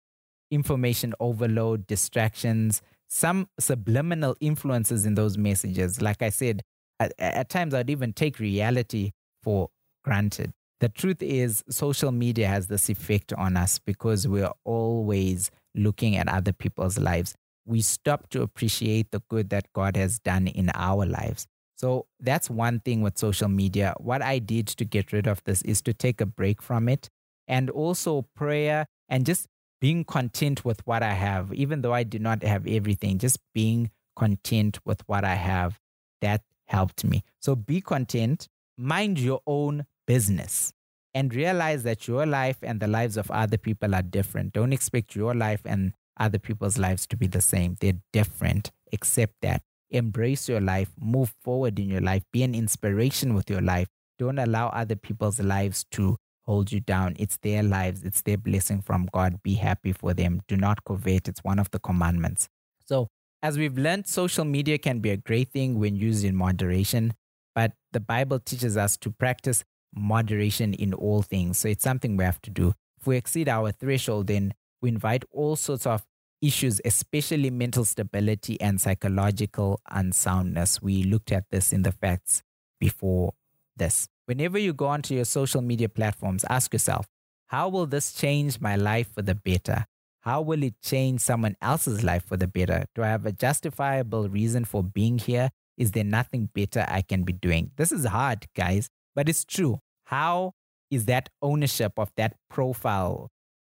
information 0.50 1.14
overload, 1.20 1.88
distractions, 1.88 2.82
some 3.08 3.48
subliminal 3.60 4.36
influences 4.40 5.06
in 5.06 5.16
those 5.16 5.38
messages. 5.38 6.02
Like 6.02 6.22
I 6.22 6.30
said, 6.30 6.64
at, 7.00 7.14
at 7.20 7.50
times 7.50 7.74
I'd 7.74 7.90
even 7.90 8.14
take 8.14 8.40
reality 8.40 9.12
for 9.44 9.70
granted. 10.08 10.54
The 10.80 10.88
truth 10.88 11.22
is, 11.22 11.64
social 11.70 12.14
media 12.14 12.48
has 12.48 12.68
this 12.68 12.90
effect 12.90 13.34
on 13.34 13.58
us 13.58 13.78
because 13.78 14.26
we're 14.26 14.54
always 14.64 15.52
looking 15.76 16.16
at 16.16 16.30
other 16.30 16.54
people's 16.54 16.98
lives. 16.98 17.36
We 17.66 17.82
stop 17.82 18.30
to 18.30 18.42
appreciate 18.42 19.12
the 19.12 19.22
good 19.28 19.50
that 19.50 19.66
God 19.74 19.98
has 19.98 20.20
done 20.20 20.48
in 20.48 20.72
our 20.74 21.06
lives. 21.06 21.46
So 21.76 22.06
that's 22.22 22.50
one 22.50 22.80
thing 22.80 23.02
with 23.02 23.18
social 23.18 23.50
media. 23.50 23.96
What 23.98 24.22
I 24.22 24.40
did 24.40 24.68
to 24.68 24.86
get 24.86 25.12
rid 25.12 25.28
of 25.28 25.44
this 25.44 25.62
is 25.64 25.82
to 25.82 25.94
take 25.94 26.22
a 26.22 26.26
break 26.26 26.62
from 26.62 26.88
it 26.88 27.10
and 27.48 27.70
also 27.70 28.26
prayer 28.34 28.86
and 29.10 29.26
just 29.26 29.48
being 29.82 30.06
content 30.06 30.64
with 30.64 30.86
what 30.88 31.04
I 31.04 31.14
have, 31.14 31.54
even 31.54 31.82
though 31.82 31.94
I 31.94 32.04
do 32.04 32.18
not 32.18 32.44
have 32.44 32.66
everything, 32.66 33.18
just 33.18 33.40
being 33.54 33.92
content 34.16 34.80
with 34.86 35.02
what 35.08 35.26
I 35.26 35.36
have. 35.36 35.80
That 36.22 36.44
helped 36.68 37.04
me. 37.04 37.24
So 37.42 37.56
be 37.56 37.82
content, 37.82 38.48
mind 38.78 39.20
your 39.20 39.42
own 39.46 39.86
business, 40.08 40.74
and 41.14 41.36
realize 41.36 41.84
that 41.84 42.08
your 42.08 42.26
life 42.26 42.58
and 42.64 42.80
the 42.80 42.88
lives 42.88 43.18
of 43.18 43.30
other 43.30 43.58
people 43.58 43.94
are 43.94 44.02
different. 44.02 44.54
Don't 44.54 44.74
expect 44.74 45.16
your 45.16 45.36
life 45.36 45.62
and 45.66 45.94
other 46.20 46.40
people's 46.40 46.78
lives 46.78 47.06
to 47.08 47.18
be 47.18 47.28
the 47.28 47.42
same. 47.42 47.78
They're 47.80 48.02
different. 48.12 48.72
Accept 48.92 49.36
that. 49.42 49.62
Embrace 49.90 50.50
your 50.50 50.60
life, 50.60 50.92
move 51.00 51.34
forward 51.44 51.80
in 51.80 51.90
your 51.90 52.02
life, 52.02 52.24
be 52.34 52.44
an 52.44 52.54
inspiration 52.54 53.34
with 53.34 53.50
your 53.50 53.62
life. 53.62 53.88
Don't 54.20 54.40
allow 54.40 54.68
other 54.70 54.96
people's 54.96 55.40
lives 55.40 55.86
to 55.92 56.18
hold 56.48 56.72
you 56.72 56.80
down. 56.80 57.16
It's 57.20 57.38
their 57.38 57.64
lives, 57.64 58.04
it's 58.04 58.22
their 58.22 58.38
blessing 58.38 58.82
from 58.82 59.08
God. 59.14 59.42
Be 59.44 59.54
happy 59.54 59.94
for 59.94 60.14
them. 60.14 60.42
Do 60.48 60.58
not 60.58 60.84
covet. 60.84 61.28
It's 61.28 61.44
one 61.44 61.60
of 61.60 61.70
the 61.72 61.80
commandments. 61.80 62.50
So, 62.86 63.08
as 63.44 63.58
we've 63.58 63.78
learned, 63.78 64.08
social 64.08 64.46
media 64.46 64.78
can 64.78 65.00
be 65.00 65.12
a 65.12 65.18
great 65.18 65.52
thing 65.52 65.80
when 65.80 65.96
used 65.96 66.26
in 66.26 66.36
moderation, 66.36 67.14
but 67.54 67.74
the 67.92 68.00
Bible 68.00 68.40
teaches 68.40 68.76
us 68.76 68.98
to 68.98 69.12
practice 69.12 69.64
moderation 69.94 70.74
in 70.74 70.94
all 70.94 71.22
things. 71.22 71.60
So, 71.60 71.68
it's 71.70 71.84
something 71.84 72.18
we 72.18 72.24
have 72.24 72.42
to 72.44 72.50
do. 72.50 72.74
If 73.00 73.08
we 73.08 73.18
exceed 73.18 73.50
our 73.50 73.72
threshold, 73.72 74.28
then 74.28 74.54
we 74.82 74.90
invite 74.90 75.24
all 75.32 75.56
sorts 75.56 75.86
of 75.86 76.06
issues, 76.42 76.82
especially 76.86 77.50
mental 77.50 77.86
stability 77.86 78.60
and 78.62 78.80
psychological 78.80 79.82
unsoundness. 79.90 80.82
We 80.82 81.04
looked 81.04 81.32
at 81.32 81.46
this 81.50 81.74
in 81.74 81.84
the 81.84 81.92
facts 81.92 82.44
before 82.80 83.34
this. 83.76 84.08
Whenever 84.26 84.58
you 84.58 84.74
go 84.74 84.88
onto 84.88 85.16
your 85.16 85.26
social 85.26 85.62
media 85.62 85.90
platforms, 85.90 86.46
ask 86.50 86.74
yourself, 86.74 87.08
how 87.48 87.70
will 87.70 87.86
this 87.86 88.14
change 88.14 88.60
my 88.60 88.76
life 88.76 89.08
for 89.14 89.22
the 89.22 89.36
better? 89.36 89.86
How 90.22 90.42
will 90.42 90.64
it 90.64 90.82
change 90.82 91.22
someone 91.22 91.56
else's 91.62 92.04
life 92.04 92.26
for 92.26 92.36
the 92.36 92.48
better? 92.48 92.86
Do 92.94 93.04
I 93.04 93.08
have 93.08 93.26
a 93.26 93.32
justifiable 93.32 94.28
reason 94.28 94.66
for 94.66 94.84
being 94.84 95.18
here? 95.18 95.50
Is 95.78 95.92
there 95.92 96.04
nothing 96.04 96.50
better 96.54 96.86
I 96.88 97.02
can 97.04 97.24
be 97.24 97.34
doing? 97.34 97.72
This 97.78 97.92
is 97.92 98.04
hard, 98.06 98.48
guys, 98.54 98.90
but 99.18 99.28
it's 99.28 99.44
true. 99.44 99.80
How 100.06 100.54
is 100.90 101.04
that 101.06 101.28
ownership 101.42 101.92
of 101.98 102.10
that 102.16 102.38
profile 102.50 103.30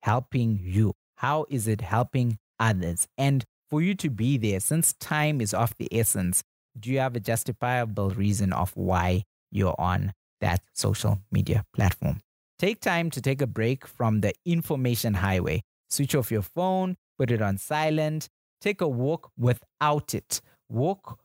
helping 0.04 0.60
you? 0.62 0.96
How 1.16 1.46
is 1.50 1.70
it 1.70 1.80
helping 1.80 2.40
others? 2.60 3.08
And 3.18 3.46
for 3.70 3.82
you 3.82 3.96
to 3.96 4.10
be 4.10 4.38
there, 4.38 4.60
since 4.60 4.94
time 4.94 5.40
is 5.40 5.54
of 5.54 5.74
the 5.78 5.88
essence, 5.98 6.44
do 6.78 6.92
you 6.92 7.00
have 7.00 7.16
a 7.16 7.22
justifiable 7.22 8.10
reason 8.10 8.52
of 8.52 8.76
why 8.76 9.24
you're 9.50 9.80
on 9.80 10.12
that 10.42 10.62
social 10.74 11.20
media 11.32 11.64
platform? 11.74 12.20
Take 12.60 12.82
time 12.82 13.10
to 13.12 13.22
take 13.22 13.42
a 13.42 13.48
break 13.48 13.88
from 13.88 14.20
the 14.20 14.34
information 14.46 15.14
highway 15.14 15.62
Switch 15.90 16.16
off 16.16 16.32
your 16.32 16.42
phone, 16.42 16.98
put 17.18 17.32
it 17.32 17.42
on 17.42 17.58
silent, 17.58 18.28
take 18.62 18.82
a 18.82 18.88
walk 18.88 19.32
without 19.38 20.14
it. 20.14 20.42
Walk, 20.70 21.20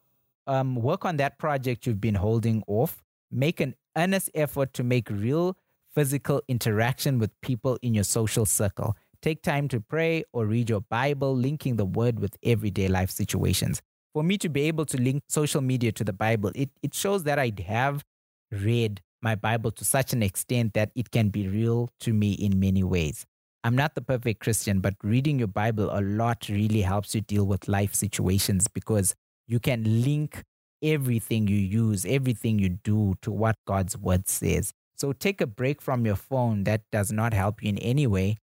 um, 0.46 0.76
work 0.76 1.04
on 1.04 1.16
that 1.16 1.38
project 1.38 1.86
you've 1.86 2.00
been 2.00 2.14
holding 2.14 2.62
off. 2.66 3.02
Make 3.32 3.60
an 3.60 3.74
earnest 3.96 4.30
effort 4.34 4.74
to 4.74 4.84
make 4.84 5.08
real 5.08 5.56
physical 5.94 6.42
interaction 6.48 7.18
with 7.18 7.30
people 7.40 7.78
in 7.80 7.94
your 7.94 8.04
social 8.04 8.44
circle. 8.44 8.94
Take 9.22 9.42
time 9.42 9.68
to 9.68 9.80
pray 9.80 10.24
or 10.32 10.44
read 10.44 10.68
your 10.68 10.82
Bible, 10.82 11.34
linking 11.34 11.76
the 11.76 11.84
word 11.86 12.20
with 12.20 12.36
everyday 12.42 12.88
life 12.88 13.10
situations. 13.10 13.80
For 14.12 14.22
me 14.22 14.36
to 14.38 14.50
be 14.50 14.62
able 14.62 14.84
to 14.86 15.00
link 15.00 15.22
social 15.28 15.62
media 15.62 15.92
to 15.92 16.04
the 16.04 16.12
Bible, 16.12 16.52
it, 16.54 16.70
it 16.82 16.92
shows 16.92 17.24
that 17.24 17.38
I 17.38 17.52
have 17.66 18.04
read 18.50 19.00
my 19.22 19.34
Bible 19.34 19.70
to 19.70 19.84
such 19.84 20.12
an 20.12 20.22
extent 20.22 20.74
that 20.74 20.90
it 20.94 21.10
can 21.10 21.30
be 21.30 21.48
real 21.48 21.88
to 22.00 22.12
me 22.12 22.32
in 22.32 22.60
many 22.60 22.82
ways. 22.82 23.24
I'm 23.64 23.76
not 23.76 23.94
the 23.94 24.02
perfect 24.02 24.40
Christian, 24.40 24.80
but 24.80 24.94
reading 25.02 25.38
your 25.38 25.48
Bible 25.48 25.88
a 25.90 26.02
lot 26.02 26.48
really 26.48 26.82
helps 26.82 27.14
you 27.14 27.20
deal 27.20 27.44
with 27.44 27.68
life 27.68 27.94
situations 27.94 28.66
because 28.66 29.14
you 29.46 29.60
can 29.60 30.02
link 30.02 30.42
everything 30.82 31.48
you 31.48 31.56
use, 31.56 32.04
everything 32.04 32.58
you 32.58 32.70
do 32.70 33.14
to 33.22 33.30
what 33.30 33.56
God's 33.66 33.96
word 33.96 34.28
says. 34.28 34.72
So 34.96 35.12
take 35.12 35.40
a 35.40 35.46
break 35.46 35.80
from 35.80 36.06
your 36.06 36.16
phone 36.16 36.64
that 36.64 36.82
does 36.90 37.12
not 37.12 37.32
help 37.34 37.62
you 37.62 37.70
in 37.70 37.78
any 37.78 38.06
way 38.06 38.38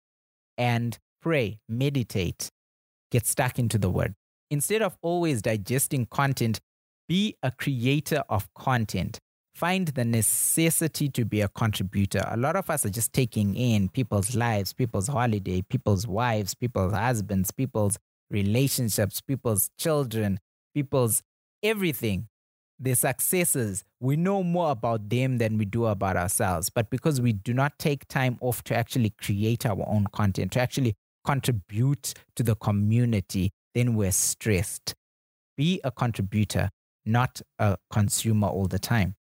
and 0.57 0.99
pray, 1.21 1.59
meditate, 1.69 2.51
get 3.11 3.27
stuck 3.27 3.59
into 3.59 3.79
the 3.79 3.91
word. 3.91 4.15
Instead 4.51 4.83
of 4.83 4.97
always 5.03 5.43
digesting 5.43 6.07
content, 6.07 6.61
be 7.09 7.37
a 7.43 7.51
creator 7.51 8.25
of 8.29 8.53
content 8.55 9.21
find 9.59 9.89
the 9.89 10.05
necessity 10.05 11.09
to 11.09 11.25
be 11.25 11.41
a 11.41 11.49
contributor. 11.49 12.23
A 12.31 12.37
lot 12.37 12.55
of 12.55 12.71
us 12.71 12.87
are 12.87 12.91
just 12.91 13.13
taking 13.13 13.57
in 13.57 13.89
people's 13.89 14.37
lives, 14.37 14.73
people's 14.73 15.09
holiday, 15.09 15.63
people's 15.63 16.07
wives, 16.07 16.55
people's 16.55 16.93
husbands, 16.93 17.51
people's 17.51 17.99
relationships, 18.31 19.21
people's 19.21 19.71
children, 19.77 20.39
people's 20.77 21.25
everything. 21.63 22.29
Their 22.81 22.95
successes. 22.95 23.85
We 24.01 24.17
know 24.17 24.45
more 24.45 24.71
about 24.71 25.09
them 25.09 25.39
than 25.39 25.59
we 25.59 25.65
do 25.65 25.87
about 25.87 26.17
ourselves. 26.17 26.71
But 26.71 26.91
because 26.91 27.21
we 27.21 27.33
do 27.33 27.53
not 27.53 27.79
take 27.79 28.07
time 28.07 28.39
off 28.41 28.63
to 28.65 28.77
actually 28.77 29.11
create 29.21 29.67
our 29.67 29.85
own 29.89 30.07
content, 30.13 30.53
to 30.53 30.61
actually 30.61 30.95
contribute 31.25 32.15
to 32.37 32.45
the 32.45 32.55
community, 32.55 33.51
then 33.75 33.95
we're 33.95 34.13
stressed. 34.13 34.95
Be 35.57 35.81
a 35.83 35.91
contributor, 35.91 36.71
not 37.05 37.43
a 37.59 37.79
consumer 37.91 38.47
all 38.47 38.69
the 38.69 38.79
time 38.79 39.17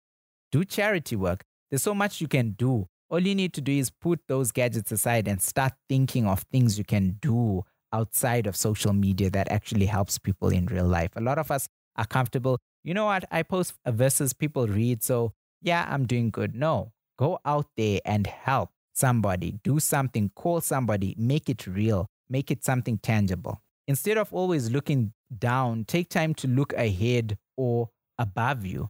do 0.56 0.64
charity 0.64 1.16
work. 1.16 1.44
There's 1.70 1.82
so 1.82 1.94
much 1.94 2.20
you 2.20 2.28
can 2.28 2.50
do. 2.52 2.86
All 3.10 3.20
you 3.20 3.34
need 3.34 3.52
to 3.54 3.60
do 3.60 3.72
is 3.72 3.90
put 3.90 4.20
those 4.26 4.52
gadgets 4.52 4.90
aside 4.90 5.28
and 5.28 5.40
start 5.40 5.72
thinking 5.88 6.26
of 6.26 6.40
things 6.52 6.78
you 6.78 6.84
can 6.84 7.18
do 7.20 7.62
outside 7.92 8.46
of 8.46 8.56
social 8.56 8.92
media 8.92 9.30
that 9.30 9.50
actually 9.50 9.86
helps 9.86 10.18
people 10.18 10.48
in 10.48 10.66
real 10.66 10.86
life. 10.86 11.10
A 11.16 11.20
lot 11.20 11.38
of 11.38 11.50
us 11.50 11.68
are 11.96 12.06
comfortable. 12.06 12.58
You 12.84 12.94
know 12.94 13.06
what? 13.06 13.24
I 13.30 13.42
post 13.42 13.74
verses 13.86 14.32
people 14.32 14.66
read. 14.66 15.02
So, 15.02 15.32
yeah, 15.62 15.86
I'm 15.88 16.06
doing 16.06 16.30
good. 16.30 16.54
No, 16.54 16.92
go 17.18 17.38
out 17.44 17.66
there 17.76 18.00
and 18.04 18.26
help 18.26 18.70
somebody, 18.92 19.58
do 19.62 19.78
something, 19.80 20.30
call 20.34 20.60
somebody, 20.60 21.14
make 21.18 21.48
it 21.48 21.66
real, 21.66 22.06
make 22.28 22.50
it 22.50 22.64
something 22.64 22.98
tangible. 22.98 23.60
Instead 23.88 24.18
of 24.18 24.32
always 24.32 24.70
looking 24.70 25.12
down, 25.38 25.84
take 25.84 26.08
time 26.08 26.34
to 26.34 26.48
look 26.48 26.72
ahead 26.72 27.36
or 27.56 27.90
above 28.18 28.64
you. 28.64 28.88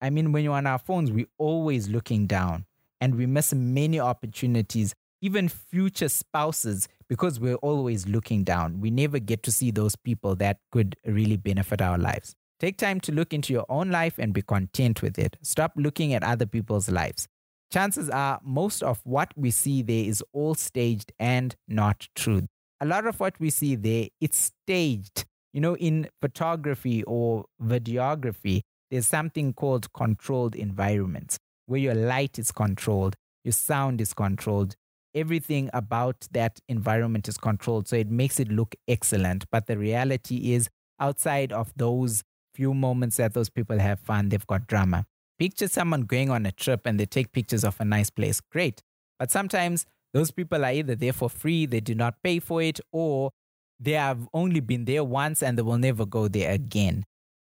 I 0.00 0.10
mean, 0.10 0.32
when 0.32 0.44
you're 0.44 0.54
on 0.54 0.66
our 0.66 0.78
phones, 0.78 1.10
we're 1.10 1.26
always 1.38 1.88
looking 1.88 2.26
down 2.26 2.66
and 3.00 3.14
we 3.14 3.26
miss 3.26 3.52
many 3.52 3.98
opportunities, 4.00 4.94
even 5.20 5.48
future 5.48 6.08
spouses, 6.08 6.88
because 7.08 7.40
we're 7.40 7.56
always 7.56 8.06
looking 8.06 8.44
down. 8.44 8.80
We 8.80 8.90
never 8.90 9.18
get 9.18 9.42
to 9.44 9.52
see 9.52 9.70
those 9.70 9.96
people 9.96 10.36
that 10.36 10.58
could 10.72 10.96
really 11.06 11.36
benefit 11.36 11.80
our 11.80 11.98
lives. 11.98 12.34
Take 12.60 12.76
time 12.76 13.00
to 13.00 13.12
look 13.12 13.32
into 13.32 13.52
your 13.52 13.66
own 13.68 13.90
life 13.90 14.18
and 14.18 14.32
be 14.32 14.42
content 14.42 15.00
with 15.00 15.18
it. 15.18 15.36
Stop 15.42 15.72
looking 15.76 16.12
at 16.12 16.24
other 16.24 16.46
people's 16.46 16.88
lives. 16.90 17.28
Chances 17.72 18.10
are 18.10 18.40
most 18.42 18.82
of 18.82 19.00
what 19.04 19.32
we 19.36 19.50
see 19.50 19.82
there 19.82 20.04
is 20.04 20.24
all 20.32 20.54
staged 20.54 21.12
and 21.18 21.54
not 21.68 22.08
true. 22.14 22.46
A 22.80 22.86
lot 22.86 23.06
of 23.06 23.20
what 23.20 23.38
we 23.38 23.50
see 23.50 23.76
there, 23.76 24.08
it's 24.20 24.38
staged. 24.38 25.24
You 25.52 25.60
know, 25.60 25.76
in 25.76 26.08
photography 26.20 27.02
or 27.04 27.44
videography, 27.62 28.62
there's 28.90 29.06
something 29.06 29.52
called 29.52 29.92
controlled 29.92 30.54
environments 30.54 31.38
where 31.66 31.80
your 31.80 31.94
light 31.94 32.38
is 32.38 32.50
controlled, 32.50 33.14
your 33.44 33.52
sound 33.52 34.00
is 34.00 34.14
controlled, 34.14 34.74
everything 35.14 35.70
about 35.72 36.26
that 36.32 36.60
environment 36.68 37.28
is 37.28 37.38
controlled. 37.38 37.88
So 37.88 37.96
it 37.96 38.10
makes 38.10 38.38
it 38.40 38.48
look 38.48 38.74
excellent. 38.86 39.44
But 39.50 39.66
the 39.66 39.78
reality 39.78 40.54
is, 40.54 40.68
outside 41.00 41.52
of 41.52 41.72
those 41.76 42.22
few 42.54 42.74
moments 42.74 43.16
that 43.18 43.34
those 43.34 43.48
people 43.48 43.78
have 43.78 44.00
fun, 44.00 44.28
they've 44.28 44.46
got 44.46 44.66
drama. 44.66 45.06
Picture 45.38 45.68
someone 45.68 46.02
going 46.02 46.30
on 46.30 46.44
a 46.46 46.52
trip 46.52 46.82
and 46.84 46.98
they 46.98 47.06
take 47.06 47.32
pictures 47.32 47.64
of 47.64 47.80
a 47.80 47.84
nice 47.84 48.10
place. 48.10 48.40
Great. 48.40 48.82
But 49.18 49.30
sometimes 49.30 49.86
those 50.12 50.30
people 50.30 50.64
are 50.64 50.72
either 50.72 50.94
there 50.94 51.12
for 51.12 51.30
free, 51.30 51.66
they 51.66 51.80
do 51.80 51.94
not 51.94 52.22
pay 52.22 52.40
for 52.40 52.62
it, 52.62 52.80
or 52.92 53.30
they 53.78 53.92
have 53.92 54.28
only 54.34 54.60
been 54.60 54.84
there 54.84 55.04
once 55.04 55.42
and 55.42 55.56
they 55.56 55.62
will 55.62 55.78
never 55.78 56.04
go 56.04 56.26
there 56.26 56.50
again. 56.50 57.04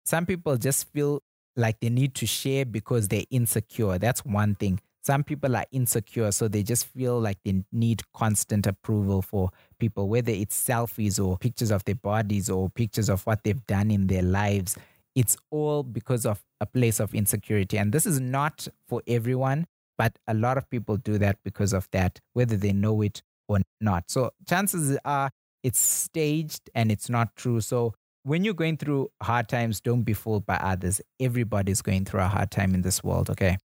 Some 0.04 0.26
people 0.26 0.58
just 0.58 0.92
feel 0.92 1.22
like 1.56 1.80
they 1.80 1.90
need 1.90 2.16
to 2.16 2.26
share 2.26 2.66
because 2.66 3.08
they're 3.08 3.24
insecure. 3.30 3.98
That's 3.98 4.26
one 4.26 4.56
thing. 4.56 4.80
Some 5.08 5.24
people 5.24 5.56
are 5.56 5.64
insecure, 5.72 6.34
so 6.34 6.50
they 6.50 6.64
just 6.64 6.86
feel 6.86 7.18
like 7.18 7.38
they 7.46 7.64
need 7.72 8.02
constant 8.14 8.68
approval 8.68 9.22
for 9.22 9.52
people, 9.80 10.10
whether 10.10 10.34
it's 10.34 10.62
selfies 10.62 11.18
or 11.18 11.38
pictures 11.38 11.72
of 11.72 11.86
their 11.86 11.96
bodies 11.96 12.50
or 12.50 12.70
pictures 12.70 13.08
of 13.08 13.26
what 13.26 13.46
they've 13.46 13.66
done 13.68 13.90
in 13.90 14.08
their 14.08 14.22
lives. 14.22 14.76
It's 15.16 15.38
all 15.50 15.84
because 15.84 16.26
of 16.26 16.44
a 16.60 16.66
place 16.66 17.00
of 17.00 17.16
insecurity. 17.16 17.78
And 17.78 17.94
this 17.94 18.06
is 18.06 18.20
not 18.20 18.68
for 18.90 19.02
everyone, 19.08 19.68
but 19.98 20.20
a 20.28 20.34
lot 20.34 20.58
of 20.58 20.70
people 20.70 20.98
do 20.98 21.18
that 21.20 21.38
because 21.42 21.72
of 21.72 21.88
that, 21.94 22.20
whether 22.34 22.58
they 22.58 22.74
know 22.74 23.02
it 23.02 23.22
or 23.48 23.60
not. 23.80 24.12
So 24.12 24.32
chances 24.46 24.98
are 25.06 25.30
it's 25.64 25.80
staged 25.80 26.70
and 26.76 26.92
it's 26.92 27.10
not 27.10 27.34
true. 27.38 27.62
So 27.62 27.94
when 28.24 28.44
you're 28.44 28.54
going 28.54 28.76
through 28.76 29.12
hard 29.24 29.48
times, 29.48 29.80
don't 29.80 30.04
be 30.04 30.12
fooled 30.12 30.46
by 30.46 30.58
others. 30.58 31.00
Everybody's 31.18 31.82
going 31.82 32.04
through 32.04 32.24
a 32.24 32.28
hard 32.28 32.52
time 32.52 32.74
in 32.74 32.82
this 32.82 33.02
world, 33.06 33.30
okay? 33.30 33.58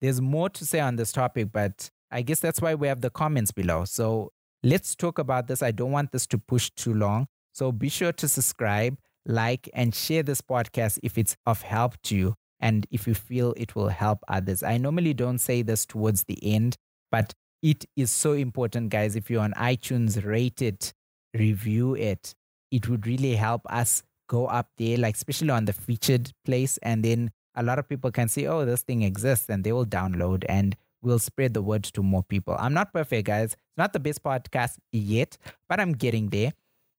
There's 0.00 0.20
more 0.20 0.48
to 0.50 0.66
say 0.66 0.80
on 0.80 0.96
this 0.96 1.12
topic, 1.12 1.52
but 1.52 1.90
I 2.10 2.22
guess 2.22 2.40
that's 2.40 2.60
why 2.60 2.74
we 2.74 2.88
have 2.88 3.00
the 3.00 3.10
comments 3.10 3.50
below. 3.52 3.84
So 3.84 4.32
let's 4.62 4.94
talk 4.94 5.18
about 5.18 5.46
this. 5.46 5.62
I 5.62 5.70
don't 5.70 5.92
want 5.92 6.12
this 6.12 6.26
to 6.28 6.38
push 6.38 6.70
too 6.70 6.94
long. 6.94 7.26
So 7.52 7.72
be 7.72 7.88
sure 7.88 8.12
to 8.12 8.28
subscribe, 8.28 8.96
like, 9.26 9.68
and 9.74 9.94
share 9.94 10.22
this 10.22 10.40
podcast 10.40 10.98
if 11.02 11.18
it's 11.18 11.36
of 11.46 11.62
help 11.62 12.00
to 12.04 12.16
you 12.16 12.34
and 12.60 12.86
if 12.90 13.06
you 13.06 13.14
feel 13.14 13.54
it 13.56 13.74
will 13.74 13.88
help 13.88 14.20
others. 14.28 14.62
I 14.62 14.78
normally 14.78 15.14
don't 15.14 15.38
say 15.38 15.62
this 15.62 15.84
towards 15.84 16.24
the 16.24 16.38
end, 16.42 16.76
but 17.10 17.34
it 17.62 17.84
is 17.96 18.10
so 18.10 18.32
important, 18.32 18.90
guys. 18.90 19.16
If 19.16 19.30
you're 19.30 19.42
on 19.42 19.52
iTunes, 19.52 20.24
rate 20.24 20.62
it, 20.62 20.92
review 21.34 21.94
it 21.94 22.34
it 22.70 22.88
would 22.88 23.06
really 23.06 23.34
help 23.36 23.62
us 23.66 24.02
go 24.28 24.46
up 24.46 24.68
there, 24.78 24.96
like 24.96 25.16
especially 25.16 25.50
on 25.50 25.64
the 25.64 25.72
featured 25.72 26.30
place. 26.44 26.78
And 26.78 27.04
then 27.04 27.30
a 27.54 27.62
lot 27.62 27.78
of 27.78 27.88
people 27.88 28.10
can 28.10 28.28
see, 28.28 28.46
oh, 28.46 28.64
this 28.64 28.82
thing 28.82 29.02
exists 29.02 29.48
and 29.48 29.64
they 29.64 29.72
will 29.72 29.86
download 29.86 30.44
and 30.48 30.76
we'll 31.02 31.18
spread 31.18 31.54
the 31.54 31.62
word 31.62 31.84
to 31.84 32.02
more 32.02 32.22
people. 32.22 32.56
I'm 32.58 32.74
not 32.74 32.92
perfect, 32.92 33.26
guys. 33.26 33.52
It's 33.52 33.56
not 33.76 33.92
the 33.92 34.00
best 34.00 34.22
podcast 34.22 34.78
yet, 34.92 35.36
but 35.68 35.80
I'm 35.80 35.92
getting 35.92 36.28
there. 36.28 36.52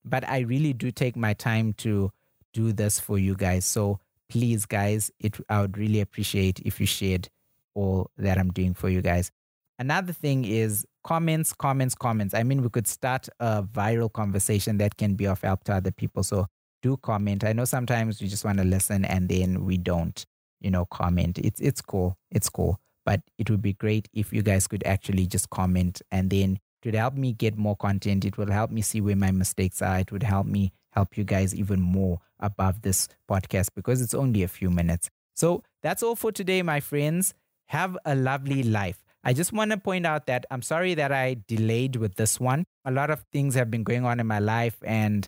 But 0.03 0.27
I 0.27 0.39
really 0.39 0.73
do 0.73 0.91
take 0.91 1.15
my 1.15 1.33
time 1.33 1.73
to 1.73 2.11
do 2.53 2.73
this 2.73 2.99
for 2.99 3.19
you 3.19 3.35
guys. 3.35 3.65
So 3.65 3.99
please, 4.29 4.65
guys, 4.65 5.11
it 5.19 5.37
I 5.47 5.61
would 5.61 5.77
really 5.77 6.01
appreciate 6.01 6.59
if 6.61 6.79
you 6.79 6.85
shared 6.85 7.29
all 7.75 8.09
that 8.17 8.37
I'm 8.37 8.51
doing 8.51 8.73
for 8.73 8.89
you 8.89 9.01
guys. 9.01 9.31
Another 9.77 10.13
thing 10.13 10.45
is 10.45 10.85
comments, 11.03 11.53
comments, 11.53 11.95
comments. 11.95 12.33
I 12.33 12.43
mean, 12.43 12.61
we 12.61 12.69
could 12.69 12.87
start 12.87 13.27
a 13.39 13.63
viral 13.63 14.11
conversation 14.11 14.77
that 14.77 14.97
can 14.97 15.15
be 15.15 15.27
of 15.27 15.41
help 15.41 15.63
to 15.65 15.73
other 15.73 15.91
people. 15.91 16.23
So 16.23 16.47
do 16.81 16.97
comment. 16.97 17.43
I 17.43 17.53
know 17.53 17.65
sometimes 17.65 18.21
we 18.21 18.27
just 18.27 18.45
want 18.45 18.57
to 18.57 18.63
listen 18.63 19.05
and 19.05 19.29
then 19.29 19.65
we 19.65 19.77
don't, 19.77 20.25
you 20.61 20.71
know, 20.71 20.85
comment. 20.85 21.37
It's 21.39 21.59
it's 21.59 21.81
cool. 21.81 22.17
It's 22.31 22.49
cool. 22.49 22.79
But 23.05 23.21
it 23.37 23.49
would 23.49 23.61
be 23.61 23.73
great 23.73 24.07
if 24.13 24.31
you 24.31 24.41
guys 24.41 24.67
could 24.67 24.83
actually 24.85 25.25
just 25.25 25.49
comment 25.49 26.01
and 26.11 26.29
then 26.29 26.59
it 26.81 26.87
would 26.87 26.95
help 26.95 27.15
me 27.15 27.33
get 27.33 27.57
more 27.57 27.75
content. 27.75 28.25
It 28.25 28.37
will 28.37 28.51
help 28.51 28.71
me 28.71 28.81
see 28.81 29.01
where 29.01 29.15
my 29.15 29.31
mistakes 29.31 29.81
are. 29.81 29.99
It 29.99 30.11
would 30.11 30.23
help 30.23 30.47
me 30.47 30.71
help 30.93 31.17
you 31.17 31.23
guys 31.23 31.55
even 31.55 31.81
more 31.81 32.19
above 32.39 32.81
this 32.81 33.07
podcast 33.29 33.69
because 33.75 34.01
it's 34.01 34.13
only 34.13 34.43
a 34.43 34.47
few 34.47 34.69
minutes. 34.69 35.09
So 35.35 35.63
that's 35.81 36.03
all 36.03 36.15
for 36.15 36.31
today, 36.31 36.61
my 36.61 36.79
friends. 36.79 37.33
Have 37.67 37.97
a 38.05 38.15
lovely 38.15 38.63
life. 38.63 39.03
I 39.23 39.33
just 39.33 39.53
want 39.53 39.71
to 39.71 39.77
point 39.77 40.05
out 40.05 40.25
that 40.25 40.45
I'm 40.51 40.61
sorry 40.61 40.95
that 40.95 41.11
I 41.11 41.37
delayed 41.47 41.95
with 41.95 42.15
this 42.15 42.39
one. 42.39 42.65
A 42.85 42.91
lot 42.91 43.09
of 43.09 43.23
things 43.31 43.55
have 43.55 43.69
been 43.69 43.83
going 43.83 44.03
on 44.03 44.19
in 44.19 44.27
my 44.27 44.39
life, 44.39 44.77
and 44.83 45.27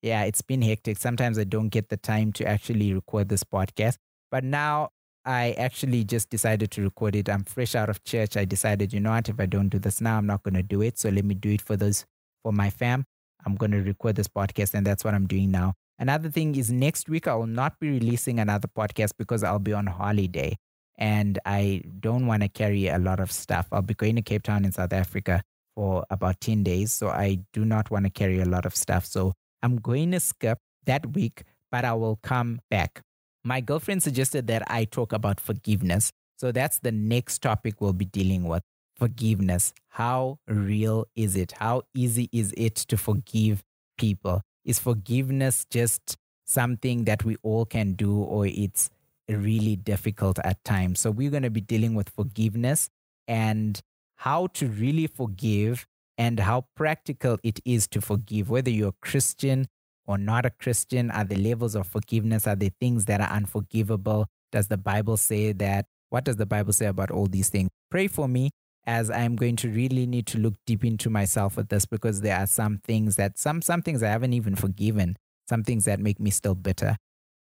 yeah, 0.00 0.22
it's 0.22 0.42
been 0.42 0.62
hectic. 0.62 0.96
Sometimes 0.98 1.38
I 1.38 1.44
don't 1.44 1.68
get 1.68 1.88
the 1.88 1.96
time 1.96 2.32
to 2.34 2.46
actually 2.46 2.94
record 2.94 3.28
this 3.28 3.44
podcast. 3.44 3.96
But 4.32 4.42
now 4.42 4.88
I 5.24 5.52
actually 5.52 6.02
just 6.02 6.30
decided 6.30 6.72
to 6.72 6.82
record 6.82 7.14
it. 7.14 7.28
I'm 7.28 7.44
fresh 7.44 7.76
out 7.76 7.88
of 7.88 8.02
church. 8.02 8.36
I 8.36 8.44
decided, 8.44 8.92
you 8.92 8.98
know 8.98 9.10
what, 9.10 9.28
if 9.28 9.38
I 9.38 9.46
don't 9.46 9.68
do 9.68 9.78
this 9.78 10.00
now, 10.00 10.18
I'm 10.18 10.26
not 10.26 10.42
going 10.42 10.54
to 10.54 10.62
do 10.64 10.82
it. 10.82 10.98
So 10.98 11.10
let 11.10 11.24
me 11.24 11.34
do 11.34 11.50
it 11.50 11.60
for 11.60 11.76
those, 11.76 12.04
for 12.42 12.52
my 12.52 12.70
fam. 12.70 13.04
I'm 13.46 13.54
going 13.54 13.72
to 13.72 13.82
record 13.82 14.16
this 14.16 14.28
podcast, 14.28 14.74
and 14.74 14.86
that's 14.86 15.04
what 15.04 15.14
I'm 15.14 15.26
doing 15.26 15.50
now. 15.50 15.74
Another 15.98 16.30
thing 16.30 16.56
is 16.56 16.72
next 16.72 17.08
week, 17.08 17.28
I 17.28 17.34
will 17.34 17.46
not 17.46 17.78
be 17.78 17.90
releasing 17.90 18.40
another 18.40 18.68
podcast 18.68 19.12
because 19.18 19.44
I'll 19.44 19.58
be 19.58 19.72
on 19.72 19.86
holiday 19.86 20.56
and 20.96 21.38
I 21.44 21.82
don't 22.00 22.26
want 22.26 22.42
to 22.42 22.48
carry 22.48 22.88
a 22.88 22.98
lot 22.98 23.20
of 23.20 23.30
stuff. 23.30 23.68
I'll 23.70 23.82
be 23.82 23.94
going 23.94 24.16
to 24.16 24.22
Cape 24.22 24.42
Town 24.42 24.64
in 24.64 24.72
South 24.72 24.92
Africa 24.92 25.42
for 25.74 26.04
about 26.10 26.40
10 26.40 26.62
days. 26.62 26.92
So 26.92 27.08
I 27.08 27.40
do 27.52 27.64
not 27.64 27.90
want 27.90 28.06
to 28.06 28.10
carry 28.10 28.40
a 28.40 28.44
lot 28.44 28.66
of 28.66 28.74
stuff. 28.74 29.04
So 29.04 29.34
I'm 29.62 29.76
going 29.76 30.12
to 30.12 30.20
skip 30.20 30.58
that 30.86 31.12
week, 31.14 31.44
but 31.70 31.84
I 31.84 31.92
will 31.94 32.18
come 32.22 32.60
back. 32.70 33.02
My 33.44 33.60
girlfriend 33.60 34.02
suggested 34.02 34.46
that 34.46 34.62
I 34.70 34.84
talk 34.84 35.12
about 35.12 35.40
forgiveness. 35.40 36.12
So 36.36 36.52
that's 36.52 36.78
the 36.78 36.92
next 36.92 37.40
topic 37.40 37.80
we'll 37.80 37.92
be 37.92 38.04
dealing 38.04 38.44
with 38.44 38.62
forgiveness. 38.96 39.72
How 39.88 40.38
real 40.46 41.06
is 41.16 41.34
it? 41.34 41.52
How 41.52 41.82
easy 41.94 42.28
is 42.32 42.54
it 42.56 42.76
to 42.76 42.96
forgive 42.96 43.64
people? 43.98 44.42
Is 44.64 44.78
forgiveness 44.78 45.66
just 45.70 46.16
something 46.44 47.04
that 47.04 47.24
we 47.24 47.36
all 47.42 47.64
can 47.64 47.94
do, 47.94 48.16
or 48.16 48.46
it's 48.46 48.90
really 49.28 49.74
difficult 49.74 50.38
at 50.44 50.62
times? 50.64 51.00
So, 51.00 51.10
we're 51.10 51.30
going 51.30 51.42
to 51.42 51.50
be 51.50 51.60
dealing 51.60 51.94
with 51.94 52.10
forgiveness 52.10 52.88
and 53.26 53.80
how 54.16 54.48
to 54.48 54.68
really 54.68 55.08
forgive 55.08 55.86
and 56.16 56.38
how 56.38 56.66
practical 56.76 57.38
it 57.42 57.58
is 57.64 57.88
to 57.88 58.00
forgive, 58.00 58.50
whether 58.50 58.70
you're 58.70 58.90
a 58.90 59.06
Christian 59.06 59.66
or 60.06 60.18
not 60.18 60.46
a 60.46 60.50
Christian. 60.50 61.10
Are 61.10 61.24
the 61.24 61.36
levels 61.36 61.74
of 61.74 61.86
forgiveness? 61.86 62.46
Are 62.46 62.56
there 62.56 62.70
things 62.80 63.04
that 63.06 63.20
are 63.20 63.30
unforgivable? 63.30 64.26
Does 64.50 64.68
the 64.68 64.76
Bible 64.76 65.16
say 65.16 65.52
that? 65.52 65.86
What 66.10 66.24
does 66.24 66.36
the 66.36 66.46
Bible 66.46 66.72
say 66.72 66.86
about 66.86 67.10
all 67.10 67.26
these 67.26 67.48
things? 67.48 67.70
Pray 67.90 68.06
for 68.06 68.28
me 68.28 68.50
as 68.86 69.10
I'm 69.10 69.36
going 69.36 69.56
to 69.56 69.68
really 69.68 70.06
need 70.06 70.26
to 70.28 70.38
look 70.38 70.54
deep 70.66 70.84
into 70.84 71.08
myself 71.08 71.56
with 71.56 71.68
this 71.68 71.86
because 71.86 72.20
there 72.20 72.36
are 72.36 72.46
some 72.46 72.78
things 72.84 73.16
that 73.16 73.38
some 73.38 73.62
some 73.62 73.82
things 73.82 74.02
I 74.02 74.08
haven't 74.08 74.32
even 74.32 74.56
forgiven, 74.56 75.16
some 75.48 75.62
things 75.62 75.84
that 75.84 76.00
make 76.00 76.20
me 76.20 76.30
still 76.30 76.54
bitter. 76.54 76.96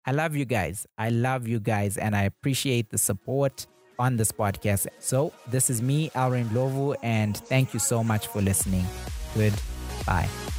I 0.06 0.12
love 0.12 0.36
you 0.36 0.46
guys. 0.46 0.88
I 0.98 1.10
love 1.10 1.48
you 1.48 1.60
guys 1.60 1.98
and 1.98 2.16
I 2.16 2.24
appreciate 2.24 2.90
the 2.90 2.98
support 2.98 3.68
on 4.00 4.18
this 4.18 4.32
podcast. 4.32 4.88
So, 5.00 5.32
this 5.48 5.70
is 5.70 5.82
me, 5.82 6.10
Alrin 6.16 6.52
Lovu, 6.54 6.94
and 7.04 7.38
thank 7.38 7.74
you 7.74 7.80
so 7.80 8.04
much 8.04 8.28
for 8.28 8.42
listening. 8.42 8.86
Goodbye. 9.36 10.51